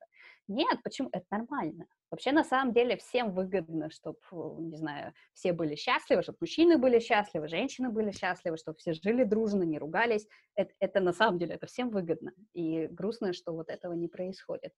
Нет, 0.49 0.83
почему? 0.83 1.11
Это 1.13 1.27
нормально. 1.31 1.87
Вообще, 2.11 2.33
на 2.33 2.43
самом 2.43 2.73
деле, 2.73 2.97
всем 2.97 3.33
выгодно, 3.33 3.91
чтобы, 3.91 4.19
не 4.59 4.77
знаю, 4.77 5.13
все 5.35 5.53
были 5.53 5.75
счастливы, 5.75 6.23
чтобы 6.23 6.39
мужчины 6.41 6.79
были 6.79 7.01
счастливы, 7.01 7.49
женщины 7.49 7.91
были 7.91 8.11
счастливы, 8.13 8.57
чтобы 8.57 8.79
все 8.79 8.95
жили 8.95 9.25
дружно, 9.25 9.63
не 9.63 9.79
ругались. 9.79 10.27
Это, 10.55 10.73
это 10.81 11.01
на 11.01 11.13
самом 11.13 11.39
деле, 11.39 11.55
это 11.55 11.67
всем 11.67 11.91
выгодно. 11.91 12.33
И 12.55 12.87
грустно, 12.87 13.35
что 13.35 13.53
вот 13.53 13.69
этого 13.69 13.93
не 13.93 14.09
происходит. 14.09 14.73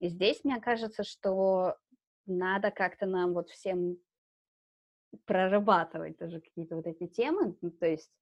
И 0.00 0.08
здесь, 0.08 0.44
мне 0.44 0.60
кажется, 0.60 1.02
что 1.02 1.76
надо 2.26 2.70
как-то 2.70 3.06
нам 3.06 3.32
вот 3.32 3.48
всем 3.48 3.96
прорабатывать 5.24 6.18
тоже 6.18 6.40
какие-то 6.40 6.76
вот 6.76 6.86
эти 6.86 7.06
темы. 7.06 7.56
Ну, 7.62 7.70
то 7.70 7.86
есть 7.86 8.12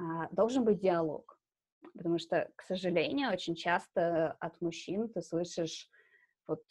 а, 0.00 0.28
должен 0.30 0.64
быть 0.64 0.80
диалог. 0.80 1.38
Потому 1.92 2.18
что, 2.18 2.50
к 2.56 2.62
сожалению, 2.62 3.32
очень 3.32 3.56
часто 3.56 4.32
от 4.40 4.60
мужчин 4.60 5.08
ты 5.08 5.20
слышишь 5.22 5.88
вот 6.46 6.62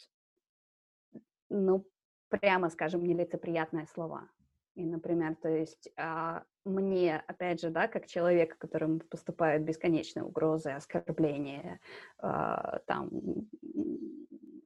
ну, 1.50 1.84
прямо 2.28 2.70
скажем, 2.70 3.04
нелицеприятные 3.04 3.86
слова. 3.86 4.28
И, 4.74 4.84
например, 4.84 5.36
то 5.36 5.48
есть 5.48 5.88
а, 5.96 6.42
мне, 6.64 7.22
опять 7.28 7.60
же, 7.60 7.70
да, 7.70 7.86
как 7.86 8.06
человек, 8.06 8.58
которому 8.58 8.98
поступают 8.98 9.62
бесконечные 9.62 10.24
угрозы, 10.24 10.70
оскорбления, 10.70 11.78
а, 12.18 12.80
там, 12.86 13.10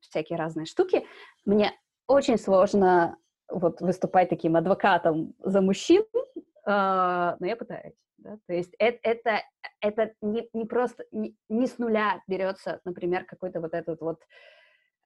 всякие 0.01 0.39
разные 0.39 0.65
штуки, 0.65 1.05
мне 1.45 1.73
очень 2.07 2.39
сложно 2.39 3.19
вот 3.49 3.83
выступать 3.83 4.31
таким 4.31 4.57
адвокатом 4.57 5.35
за 5.41 5.61
мужчин, 5.61 6.05
а, 6.65 7.37
но 7.39 7.47
я 7.47 7.57
пытаюсь. 7.57 7.97
Да? 8.17 8.39
То 8.47 8.55
есть 8.55 8.75
это, 8.79 8.99
это, 9.03 9.43
это 9.81 10.15
не, 10.23 10.49
не 10.55 10.65
просто, 10.65 11.05
не, 11.13 11.37
не 11.51 11.67
с 11.67 11.77
нуля 11.79 12.23
берется, 12.27 12.81
например, 12.85 13.27
какой-то 13.27 13.61
вот 13.61 13.75
этот 13.75 14.01
вот 14.01 14.23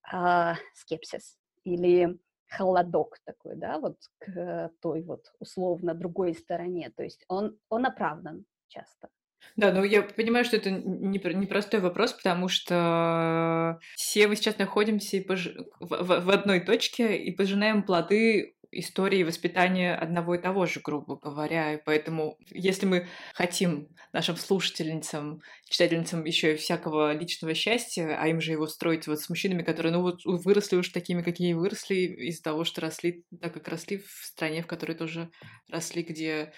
а, 0.02 0.56
скепсис 0.74 1.36
или 1.64 2.18
холодок 2.48 3.18
такой, 3.24 3.56
да, 3.56 3.78
вот 3.78 3.96
к 4.18 4.70
той 4.80 5.02
вот 5.02 5.32
условно 5.38 5.94
другой 5.94 6.34
стороне. 6.34 6.92
То 6.96 7.02
есть 7.02 7.24
он, 7.28 7.58
он 7.68 7.86
оправдан 7.86 8.44
часто. 8.68 9.08
Да, 9.56 9.72
ну 9.72 9.82
я 9.84 10.02
понимаю, 10.02 10.44
что 10.44 10.56
это 10.56 10.70
непростой 10.70 11.80
вопрос, 11.80 12.12
потому 12.12 12.48
что 12.48 13.80
все 13.96 14.28
мы 14.28 14.36
сейчас 14.36 14.58
находимся 14.58 15.18
в, 15.18 15.66
в, 15.80 16.24
в 16.24 16.30
одной 16.30 16.60
точке 16.60 17.16
и 17.16 17.32
пожинаем 17.32 17.82
плоды 17.82 18.54
истории 18.72 19.22
воспитания 19.22 19.94
одного 19.94 20.34
и 20.34 20.38
того 20.42 20.66
же, 20.66 20.80
грубо 20.80 21.16
говоря. 21.16 21.74
И 21.74 21.82
поэтому, 21.84 22.38
если 22.50 22.86
мы 22.86 23.08
хотим 23.34 23.88
нашим 24.12 24.36
слушательницам, 24.36 25.40
читательницам 25.68 26.24
еще 26.24 26.54
и 26.54 26.56
всякого 26.56 27.12
личного 27.12 27.54
счастья, 27.54 28.16
а 28.18 28.26
им 28.28 28.40
же 28.40 28.52
его 28.52 28.66
строить 28.66 29.06
вот 29.06 29.20
с 29.20 29.28
мужчинами, 29.28 29.62
которые, 29.62 29.92
ну 29.92 30.00
вот, 30.00 30.24
выросли 30.24 30.76
уж 30.76 30.88
такими, 30.88 31.22
какие 31.22 31.52
выросли, 31.52 31.94
из-за 31.94 32.42
того, 32.42 32.64
что 32.64 32.80
росли 32.80 33.24
так, 33.40 33.54
как 33.54 33.68
росли 33.68 33.98
в 33.98 34.24
стране, 34.24 34.62
в 34.62 34.66
которой 34.66 34.96
тоже 34.96 35.30
росли, 35.68 36.02
где 36.02 36.52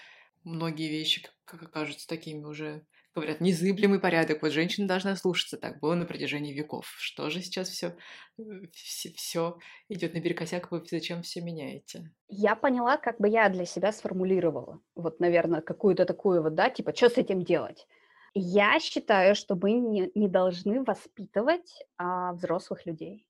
многие 0.45 0.89
вещи, 0.89 1.27
как 1.45 1.62
окажутся, 1.62 2.07
такими 2.07 2.45
уже 2.45 2.85
говорят, 3.15 3.41
незыблемый 3.41 4.01
порядок, 4.01 4.43
вот 4.43 4.53
женщина 4.53 4.89
должна 4.89 5.17
слушаться, 5.17 5.57
так 5.57 5.81
было 5.81 5.95
на 5.95 6.05
протяжении 6.05 6.53
веков. 6.53 6.87
Что 6.99 7.31
же 7.31 7.41
сейчас 7.41 7.69
все, 7.69 7.97
все, 8.73 9.11
все 9.15 9.59
идет 9.89 10.15
наперекосяк, 10.15 10.71
вы 10.71 10.83
зачем 10.91 11.23
все 11.23 11.41
меняете? 11.41 12.11
Я 12.29 12.57
поняла, 12.57 12.97
как 12.97 13.19
бы 13.19 13.29
я 13.29 13.49
для 13.49 13.65
себя 13.65 13.93
сформулировала, 13.93 14.81
вот, 14.95 15.21
наверное, 15.21 15.61
какую-то 15.61 16.05
такую 16.05 16.43
вот, 16.43 16.55
да, 16.55 16.71
типа, 16.71 16.95
что 16.95 17.09
с 17.09 17.17
этим 17.17 17.43
делать? 17.43 17.87
Я 18.35 18.81
считаю, 18.81 19.37
что 19.37 19.55
мы 19.55 19.73
не, 19.73 20.11
не 20.15 20.29
должны 20.29 20.83
воспитывать 20.83 21.87
а, 21.97 22.33
взрослых 22.33 22.85
людей, 22.85 23.29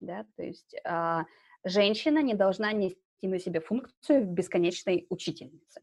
да, 0.00 0.24
то 0.36 0.42
есть 0.42 0.74
а, 0.84 1.26
женщина 1.62 2.22
не 2.22 2.34
должна 2.34 2.72
нести 2.72 2.98
на 3.22 3.38
себе 3.38 3.60
функцию 3.60 4.24
бесконечной 4.24 5.06
учительницы. 5.10 5.82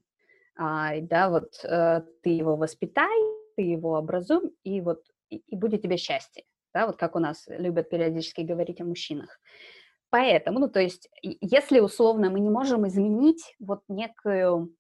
А, 0.56 1.00
да, 1.02 1.30
вот 1.30 1.64
а, 1.64 2.04
ты 2.22 2.30
его 2.30 2.56
воспитай, 2.56 3.33
ты 3.56 3.62
его 3.62 3.96
образуй, 3.96 4.54
и 4.64 4.82
вот 4.82 5.04
и, 5.30 5.38
и 5.38 5.56
будет 5.56 5.82
тебе 5.82 5.98
счастье, 5.98 6.44
да, 6.74 6.88
вот 6.88 6.98
как 6.98 7.16
у 7.16 7.20
нас 7.20 7.46
любят 7.48 7.90
периодически 7.90 8.42
говорить 8.42 8.82
о 8.82 8.86
мужчинах. 8.86 9.40
Поэтому, 10.10 10.60
ну, 10.60 10.70
то 10.70 10.80
есть, 10.80 11.10
если 11.22 11.80
условно 11.80 12.30
мы 12.30 12.40
не 12.40 12.50
можем 12.50 12.88
изменить 12.88 13.56
вот 13.60 13.82
некую 13.88 14.76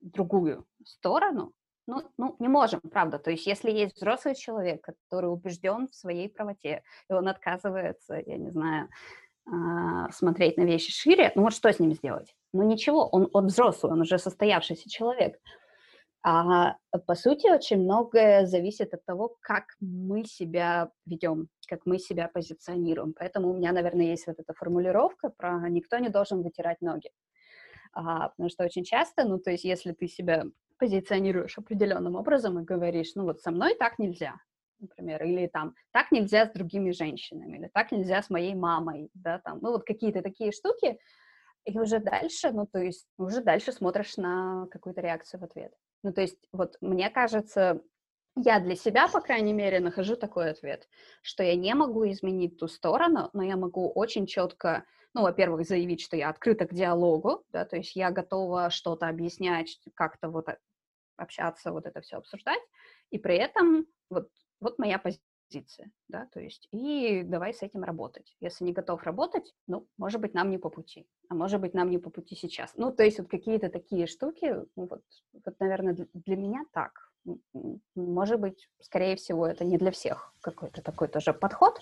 другую 0.00 0.66
сторону, 0.84 1.52
ну, 1.86 2.02
ну, 2.18 2.34
не 2.38 2.48
можем, 2.48 2.80
правда. 2.80 3.18
То 3.18 3.30
есть, 3.30 3.46
если 3.46 3.70
есть 3.70 3.96
взрослый 3.96 4.34
человек, 4.34 4.82
который 4.82 5.26
убежден 5.26 5.86
в 5.86 5.94
своей 5.94 6.28
правоте, 6.28 6.82
и 7.08 7.12
он 7.12 7.28
отказывается, 7.28 8.20
я 8.26 8.36
не 8.36 8.50
знаю, 8.50 8.88
а, 9.46 10.10
смотреть 10.10 10.56
на 10.56 10.62
вещи 10.62 10.90
шире, 10.90 11.30
ну 11.34 11.42
вот 11.42 11.52
что 11.52 11.70
с 11.70 11.78
ним 11.78 11.92
сделать? 11.92 12.34
Ну 12.52 12.62
ничего, 12.62 13.06
он, 13.06 13.28
он 13.32 13.48
взрослый, 13.48 13.92
он 13.92 14.00
уже 14.00 14.18
состоявшийся 14.18 14.88
человек. 14.88 15.38
А 16.26 16.76
по 17.06 17.14
сути, 17.14 17.48
очень 17.52 17.82
многое 17.82 18.46
зависит 18.46 18.94
от 18.94 19.04
того, 19.04 19.36
как 19.42 19.64
мы 19.80 20.24
себя 20.24 20.90
ведем, 21.04 21.48
как 21.68 21.80
мы 21.84 21.98
себя 21.98 22.28
позиционируем. 22.28 23.12
Поэтому 23.12 23.50
у 23.50 23.54
меня, 23.54 23.72
наверное, 23.72 24.06
есть 24.06 24.26
вот 24.26 24.36
эта 24.38 24.54
формулировка 24.54 25.28
про 25.28 25.68
«никто 25.68 25.98
не 25.98 26.08
должен 26.08 26.42
вытирать 26.42 26.80
ноги». 26.80 27.10
А, 27.92 28.30
потому 28.30 28.48
что 28.50 28.64
очень 28.64 28.84
часто, 28.84 29.24
ну, 29.24 29.38
то 29.38 29.50
есть 29.50 29.64
если 29.64 29.92
ты 29.92 30.08
себя 30.08 30.44
позиционируешь 30.78 31.58
определенным 31.58 32.16
образом 32.16 32.58
и 32.58 32.64
говоришь, 32.64 33.12
ну, 33.14 33.24
вот 33.24 33.40
со 33.40 33.50
мной 33.50 33.76
так 33.76 33.98
нельзя, 33.98 34.36
например, 34.80 35.22
или 35.24 35.46
там 35.46 35.74
так 35.92 36.12
нельзя 36.12 36.46
с 36.46 36.52
другими 36.52 36.90
женщинами, 36.92 37.58
или 37.58 37.70
так 37.72 37.92
нельзя 37.92 38.22
с 38.22 38.30
моей 38.30 38.54
мамой, 38.54 39.10
да, 39.14 39.40
там, 39.40 39.60
ну, 39.62 39.72
вот 39.72 39.84
какие-то 39.84 40.22
такие 40.22 40.52
штуки, 40.52 40.98
и 41.66 41.78
уже 41.78 42.00
дальше, 42.00 42.50
ну, 42.52 42.66
то 42.66 42.78
есть 42.80 43.06
уже 43.18 43.42
дальше 43.42 43.72
смотришь 43.72 44.16
на 44.18 44.66
какую-то 44.70 45.00
реакцию 45.02 45.40
в 45.40 45.44
ответ. 45.44 45.72
Ну, 46.04 46.12
то 46.12 46.20
есть 46.20 46.38
вот 46.52 46.76
мне 46.82 47.08
кажется, 47.08 47.80
я 48.36 48.60
для 48.60 48.76
себя, 48.76 49.08
по 49.08 49.20
крайней 49.22 49.54
мере, 49.54 49.80
нахожу 49.80 50.16
такой 50.16 50.50
ответ, 50.50 50.86
что 51.22 51.42
я 51.42 51.56
не 51.56 51.74
могу 51.74 52.08
изменить 52.10 52.58
ту 52.58 52.68
сторону, 52.68 53.30
но 53.32 53.42
я 53.42 53.56
могу 53.56 53.90
очень 53.90 54.26
четко, 54.26 54.84
ну, 55.14 55.22
во-первых, 55.22 55.66
заявить, 55.66 56.02
что 56.02 56.16
я 56.16 56.28
открыта 56.28 56.66
к 56.66 56.74
диалогу, 56.74 57.42
да, 57.52 57.64
то 57.64 57.76
есть 57.76 57.96
я 57.96 58.10
готова 58.10 58.68
что-то 58.68 59.08
объяснять, 59.08 59.80
как-то 59.94 60.28
вот 60.28 60.46
общаться, 61.16 61.72
вот 61.72 61.86
это 61.86 62.02
все 62.02 62.18
обсуждать, 62.18 62.60
и 63.10 63.18
при 63.18 63.36
этом 63.36 63.86
вот, 64.10 64.28
вот 64.60 64.78
моя 64.78 64.98
позиция 64.98 65.24
позиция, 65.48 65.90
да, 66.08 66.28
то 66.32 66.40
есть 66.40 66.68
и 66.72 67.22
давай 67.22 67.52
с 67.54 67.62
этим 67.62 67.84
работать. 67.84 68.36
Если 68.40 68.64
не 68.64 68.72
готов 68.72 69.02
работать, 69.02 69.54
ну, 69.66 69.86
может 69.98 70.20
быть, 70.20 70.34
нам 70.34 70.50
не 70.50 70.58
по 70.58 70.70
пути, 70.70 71.06
а 71.28 71.34
может 71.34 71.60
быть, 71.60 71.74
нам 71.74 71.90
не 71.90 71.98
по 71.98 72.10
пути 72.10 72.34
сейчас. 72.34 72.72
Ну, 72.76 72.92
то 72.92 73.04
есть 73.04 73.18
вот 73.18 73.28
какие-то 73.28 73.68
такие 73.68 74.06
штуки, 74.06 74.54
ну, 74.76 74.86
вот, 74.86 75.02
вот, 75.32 75.60
наверное, 75.60 75.96
для 76.12 76.36
меня 76.36 76.64
так. 76.72 77.10
Может 77.94 78.40
быть, 78.40 78.68
скорее 78.80 79.16
всего, 79.16 79.46
это 79.46 79.64
не 79.64 79.78
для 79.78 79.90
всех 79.90 80.32
какой-то 80.40 80.82
такой 80.82 81.08
тоже 81.08 81.32
подход, 81.32 81.80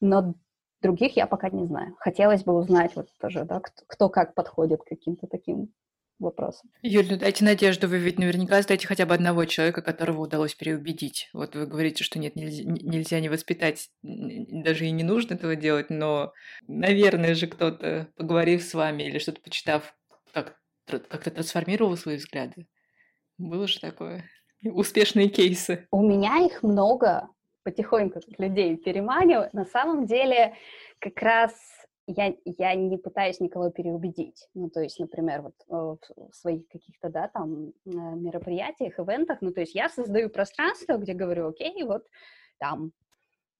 но 0.00 0.34
других 0.82 1.16
я 1.16 1.26
пока 1.26 1.50
не 1.50 1.66
знаю. 1.66 1.94
Хотелось 1.98 2.44
бы 2.44 2.54
узнать 2.54 2.96
вот 2.96 3.08
тоже, 3.20 3.44
да, 3.44 3.60
кто, 3.60 3.84
кто 3.86 4.08
как 4.08 4.34
подходит 4.34 4.82
к 4.82 4.88
каким-то 4.88 5.26
таким 5.26 5.72
вопросом. 6.18 6.70
Юль, 6.82 7.06
ну 7.10 7.16
дайте 7.16 7.44
надежду, 7.44 7.88
вы 7.88 7.98
ведь 7.98 8.18
наверняка 8.18 8.60
знаете 8.62 8.86
хотя 8.86 9.06
бы 9.06 9.14
одного 9.14 9.44
человека, 9.44 9.82
которого 9.82 10.22
удалось 10.22 10.54
переубедить. 10.54 11.28
Вот 11.32 11.54
вы 11.54 11.66
говорите, 11.66 12.04
что 12.04 12.18
нет, 12.18 12.36
нельзя, 12.36 12.64
нельзя 12.64 13.20
не 13.20 13.28
воспитать, 13.28 13.90
даже 14.02 14.86
и 14.86 14.90
не 14.90 15.04
нужно 15.04 15.34
этого 15.34 15.56
делать, 15.56 15.90
но, 15.90 16.32
наверное 16.66 17.34
же, 17.34 17.46
кто-то, 17.46 18.08
поговорив 18.16 18.62
с 18.62 18.74
вами 18.74 19.04
или 19.04 19.18
что-то 19.18 19.40
почитав, 19.40 19.94
как, 20.32 20.56
как-то 20.86 21.30
трансформировал 21.30 21.96
свои 21.96 22.16
взгляды. 22.16 22.66
Было 23.38 23.68
же 23.68 23.80
такое? 23.80 24.24
Успешные 24.64 25.28
кейсы. 25.28 25.86
У 25.92 26.02
меня 26.02 26.44
их 26.44 26.62
много, 26.62 27.28
потихоньку 27.62 28.20
людей 28.38 28.76
переманиваю. 28.76 29.50
На 29.52 29.64
самом 29.64 30.06
деле, 30.06 30.56
как 30.98 31.20
раз 31.22 31.52
я, 32.08 32.34
я 32.44 32.74
не 32.74 32.96
пытаюсь 32.96 33.38
никого 33.38 33.70
переубедить. 33.70 34.48
Ну, 34.54 34.70
то 34.70 34.80
есть, 34.80 34.98
например, 34.98 35.42
вот 35.42 35.54
в 35.68 36.34
своих 36.34 36.66
каких-то, 36.68 37.10
да, 37.10 37.28
там, 37.28 37.68
э, 37.68 37.70
мероприятиях, 37.84 38.98
ивентах, 38.98 39.38
ну, 39.42 39.52
то 39.52 39.60
есть 39.60 39.74
я 39.74 39.88
создаю 39.90 40.30
пространство, 40.30 40.96
где 40.96 41.12
говорю, 41.12 41.48
окей, 41.48 41.82
вот 41.84 42.06
там 42.58 42.92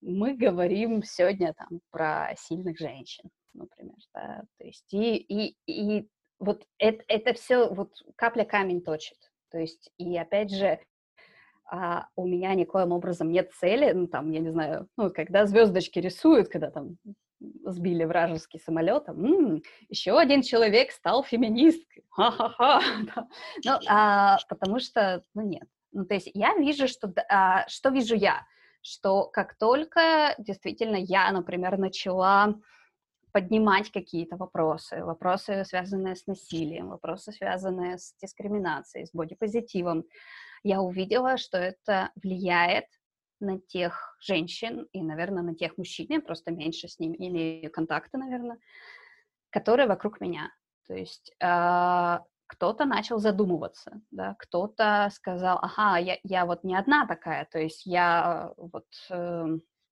мы 0.01 0.34
говорим 0.34 1.03
сегодня 1.03 1.55
там 1.55 1.80
про 1.90 2.34
сильных 2.38 2.78
женщин, 2.78 3.28
например, 3.53 3.96
да, 4.14 4.44
то 4.59 4.64
есть 4.64 4.94
и, 4.94 5.16
и, 5.16 5.57
и 5.66 6.09
вот 6.38 6.64
это, 6.78 7.05
это 7.09 7.34
все 7.34 7.68
вот 7.68 7.92
капля 8.16 8.44
камень 8.44 8.80
точит, 8.80 9.18
то 9.51 9.59
есть 9.59 9.90
и 9.99 10.16
опять 10.16 10.51
же 10.51 10.78
а 11.70 12.07
у 12.16 12.26
меня 12.26 12.55
никоим 12.55 12.92
образом 12.92 13.30
нет 13.30 13.53
цели, 13.53 13.92
ну, 13.92 14.07
там, 14.07 14.30
я 14.30 14.40
не 14.40 14.49
знаю, 14.51 14.88
ну, 14.96 15.11
когда 15.11 15.44
звездочки 15.44 15.99
рисуют, 15.99 16.49
когда 16.49 16.70
там 16.70 16.96
сбили 17.41 18.05
вражеский 18.05 18.61
самолет, 18.61 19.09
м-м, 19.09 19.62
еще 19.89 20.18
один 20.18 20.43
человек 20.43 20.91
стал 20.93 21.22
феминисткой, 21.22 22.05
ну, 22.18 23.72
а, 23.89 24.39
потому 24.49 24.80
что, 24.80 25.22
ну, 25.34 25.43
нет. 25.43 25.68
Ну, 25.93 26.05
то 26.05 26.14
есть 26.14 26.30
я 26.34 26.55
вижу, 26.57 26.89
что, 26.89 27.12
а, 27.28 27.66
что 27.68 27.91
вижу 27.91 28.14
я, 28.14 28.47
что 28.82 29.26
как 29.26 29.57
только 29.57 30.34
действительно 30.39 30.97
я, 30.97 31.30
например, 31.32 31.78
начала 31.78 32.55
поднимать 33.32 33.91
какие-то 33.91 34.36
вопросы, 34.36 35.05
вопросы, 35.05 35.64
связанные 35.64 36.16
с 36.16 36.26
насилием, 36.26 36.89
вопросы, 36.89 37.32
связанные 37.32 37.99
с 37.99 38.14
дискриминацией, 38.20 39.07
с 39.07 39.12
бодипозитивом, 39.12 40.05
я 40.62 40.80
увидела, 40.80 41.36
что 41.36 41.59
это 41.59 42.11
влияет 42.16 42.86
на 43.41 43.59
тех 43.59 44.16
женщин 44.20 44.86
и, 44.93 45.03
наверное, 45.03 45.43
на 45.43 45.55
тех 45.55 45.76
мужчин, 45.78 46.07
я 46.09 46.20
просто 46.20 46.51
меньше 46.51 46.89
с 46.89 46.99
ними 46.99 47.16
имею 47.18 47.70
контакта, 47.70 48.18
наверное, 48.18 48.59
которые 49.51 49.89
вокруг 49.89 50.20
меня. 50.20 50.51
То 50.86 50.95
есть 50.95 51.32
э, 51.41 52.18
кто-то 52.47 52.84
начал 52.84 53.18
задумываться, 53.18 54.01
да, 54.11 54.34
кто-то 54.39 55.11
сказал, 55.12 55.59
ага, 55.61 55.99
я, 55.99 56.18
я 56.22 56.47
вот 56.47 56.64
не 56.64 56.76
одна 56.76 57.07
такая, 57.07 57.47
то 57.51 57.59
есть 57.59 57.86
я 57.86 58.53
вот... 58.57 58.86
Э, 59.11 59.47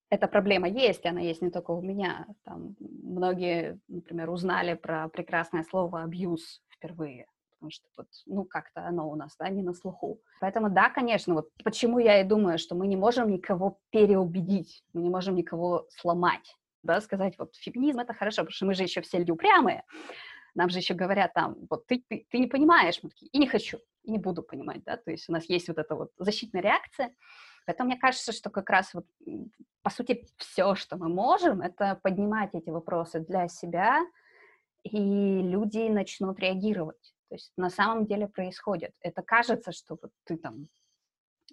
эта 0.08 0.28
проблема 0.28 0.68
есть, 0.68 1.04
она 1.04 1.20
есть 1.20 1.42
не 1.42 1.50
только 1.50 1.72
у 1.72 1.82
меня. 1.82 2.28
Там 2.44 2.76
многие, 2.78 3.80
например, 3.88 4.30
узнали 4.30 4.74
про 4.74 5.08
прекрасное 5.08 5.64
слово 5.64 6.04
«абьюз» 6.04 6.62
впервые 6.68 7.26
потому 7.56 7.70
что 7.70 7.86
вот, 7.96 8.06
ну, 8.26 8.44
как-то 8.44 8.86
оно 8.86 9.10
у 9.10 9.16
нас, 9.16 9.36
да, 9.38 9.48
не 9.48 9.62
на 9.62 9.74
слуху. 9.74 10.20
Поэтому, 10.40 10.70
да, 10.70 10.90
конечно, 10.90 11.34
вот 11.34 11.50
почему 11.64 11.98
я 11.98 12.20
и 12.20 12.24
думаю, 12.24 12.58
что 12.58 12.74
мы 12.74 12.86
не 12.86 12.96
можем 12.96 13.30
никого 13.30 13.78
переубедить, 13.90 14.84
мы 14.92 15.02
не 15.02 15.10
можем 15.10 15.34
никого 15.34 15.86
сломать, 15.90 16.56
да, 16.82 17.00
сказать, 17.00 17.34
вот, 17.38 17.56
феминизм— 17.56 17.98
это 18.00 18.14
хорошо, 18.14 18.42
потому 18.42 18.52
что 18.52 18.66
мы 18.66 18.74
же 18.74 18.82
еще 18.82 19.00
все 19.00 19.18
люди 19.18 19.30
упрямые, 19.30 19.84
нам 20.54 20.70
же 20.70 20.78
еще 20.78 20.94
говорят 20.94 21.34
там, 21.34 21.56
вот, 21.70 21.86
ты, 21.86 22.04
ты, 22.08 22.26
ты 22.30 22.38
не 22.38 22.46
понимаешь, 22.46 23.00
мы 23.02 23.10
такие, 23.10 23.28
и 23.28 23.38
не 23.38 23.46
хочу, 23.46 23.78
и 24.04 24.10
не 24.10 24.18
буду 24.18 24.42
понимать, 24.42 24.84
да, 24.84 24.96
то 24.96 25.10
есть 25.10 25.28
у 25.28 25.32
нас 25.32 25.44
есть 25.48 25.68
вот 25.68 25.78
эта 25.78 25.94
вот 25.94 26.12
защитная 26.18 26.62
реакция, 26.62 27.10
Поэтому 27.66 27.90
мне 27.90 27.98
кажется, 27.98 28.32
что 28.32 28.48
как 28.48 28.70
раз 28.70 28.94
вот, 28.94 29.06
по 29.82 29.90
сути, 29.90 30.24
все, 30.36 30.76
что 30.76 30.96
мы 30.96 31.08
можем, 31.08 31.60
это 31.60 31.98
поднимать 32.00 32.54
эти 32.54 32.70
вопросы 32.70 33.18
для 33.18 33.48
себя, 33.48 34.06
и 34.84 35.42
люди 35.42 35.88
начнут 35.88 36.38
реагировать. 36.38 37.15
То 37.28 37.34
есть 37.34 37.52
на 37.56 37.70
самом 37.70 38.06
деле 38.06 38.28
происходит. 38.28 38.92
Это 39.00 39.22
кажется, 39.22 39.72
что 39.72 39.98
вот 40.00 40.12
ты 40.24 40.36
там, 40.36 40.68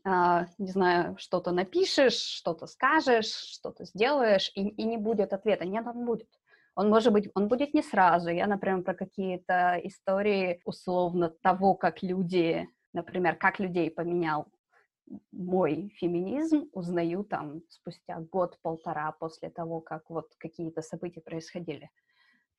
э, 0.05 0.45
не 0.57 0.71
знаю, 0.71 1.17
что-то 1.17 1.51
напишешь, 1.51 2.19
что-то 2.19 2.67
скажешь, 2.67 3.33
что-то 3.33 3.85
сделаешь, 3.85 4.51
и, 4.55 4.67
и 4.67 4.83
не 4.83 4.97
будет 4.97 5.33
ответа. 5.33 5.65
Нет, 5.65 5.85
он 5.87 6.05
будет. 6.05 6.29
Он 6.75 6.89
может 6.89 7.13
быть, 7.13 7.29
он 7.35 7.47
будет 7.47 7.73
не 7.73 7.83
сразу. 7.83 8.29
Я, 8.29 8.47
например, 8.47 8.83
про 8.83 8.93
какие-то 8.93 9.79
истории 9.83 10.61
условно 10.65 11.29
того, 11.29 11.75
как 11.75 12.01
люди, 12.03 12.67
например, 12.93 13.35
как 13.35 13.59
людей 13.59 13.91
поменял 13.91 14.47
мой 15.31 15.93
феминизм, 15.99 16.69
узнаю 16.71 17.23
там 17.23 17.61
спустя 17.69 18.19
год-полтора 18.19 19.11
после 19.11 19.49
того, 19.49 19.81
как 19.81 20.09
вот 20.09 20.33
какие-то 20.37 20.81
события 20.81 21.21
происходили. 21.21 21.89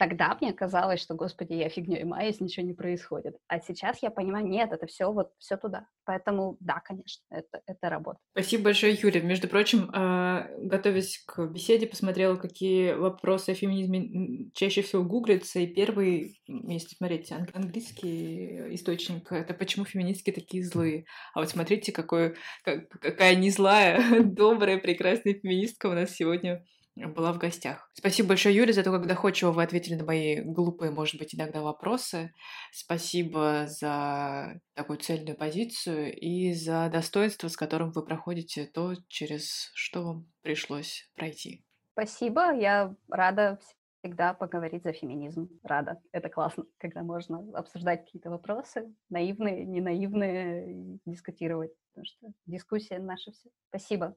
Тогда 0.05 0.36
мне 0.38 0.52
казалось, 0.52 1.00
что, 1.00 1.14
господи, 1.14 1.55
я 1.55 1.70
фигней 1.70 2.05
маюсь, 2.05 2.38
ничего 2.38 2.66
не 2.66 2.74
происходит. 2.74 3.38
А 3.48 3.59
сейчас 3.59 4.02
я 4.02 4.11
понимаю, 4.11 4.46
нет, 4.46 4.70
это 4.70 4.86
все 4.86 5.11
вот 5.11 5.30
все 5.38 5.57
туда. 5.57 5.86
Поэтому 6.05 6.59
да, 6.61 6.82
конечно, 6.84 7.24
это, 7.30 7.62
это 7.66 7.88
работа. 7.88 8.18
Спасибо 8.32 8.64
большое, 8.64 8.92
Юля. 8.92 9.22
Между 9.22 9.48
прочим, 9.48 9.90
а, 9.94 10.46
готовясь 10.59 11.24
к 11.26 11.46
беседе, 11.46 11.86
посмотрела, 11.86 12.36
какие 12.36 12.92
вопросы 12.92 13.50
о 13.50 13.55
феминизме 13.55 14.50
чаще 14.52 14.82
всего 14.82 15.02
гуглятся. 15.05 15.61
И 15.61 15.66
первый, 15.66 16.38
если 16.46 16.96
смотреть 16.96 17.32
английский 17.55 18.74
источник, 18.74 19.32
это 19.32 19.55
почему 19.55 19.86
феминистки 19.86 20.32
такие 20.32 20.64
злые. 20.64 21.07
А 21.32 21.40
вот 21.40 21.48
смотрите, 21.48 21.92
какой, 21.92 22.36
какая 22.62 23.36
не 23.36 23.48
злая, 23.48 24.20
добрая, 24.22 24.76
прекрасная 24.76 25.32
феминистка 25.32 25.86
у 25.86 25.94
нас 25.94 26.11
сегодня 26.11 26.62
была 26.97 27.32
в 27.32 27.38
гостях. 27.38 27.90
Спасибо 27.95 28.30
большое, 28.30 28.55
Юля, 28.55 28.72
за 28.72 28.82
то, 28.82 28.92
как 28.92 29.07
доходчиво 29.07 29.51
вы 29.51 29.62
ответили 29.62 29.95
на 29.95 30.05
мои 30.05 30.40
глупые, 30.40 30.90
может 30.90 31.18
быть, 31.18 31.34
иногда 31.34 31.62
вопросы. 31.62 32.32
Спасибо 32.72 33.66
за 33.66 34.61
такую 34.74 34.99
цельную 34.99 35.36
позицию 35.36 36.14
и 36.14 36.53
за 36.55 36.88
достоинство, 36.92 37.49
с 37.49 37.57
которым 37.57 37.90
вы 37.90 38.05
проходите 38.05 38.66
то, 38.66 38.95
через 39.09 39.70
что 39.74 40.05
вам 40.05 40.32
пришлось 40.42 41.11
пройти. 41.16 41.64
Спасибо, 41.92 42.53
я 42.53 42.95
рада 43.09 43.59
всегда 44.05 44.34
поговорить 44.34 44.82
за 44.82 44.92
феминизм. 44.92 45.49
Рада. 45.62 46.01
Это 46.12 46.28
классно, 46.28 46.64
когда 46.78 47.03
можно 47.03 47.38
обсуждать 47.55 48.05
какие-то 48.05 48.30
вопросы, 48.30 48.92
наивные, 49.09 49.64
не 49.64 49.80
наивные, 49.80 50.99
дискутировать, 51.07 51.72
потому 51.88 52.05
что 52.05 52.32
дискуссия 52.47 52.99
наша 52.99 53.32
все. 53.32 53.49
Спасибо. 53.68 54.14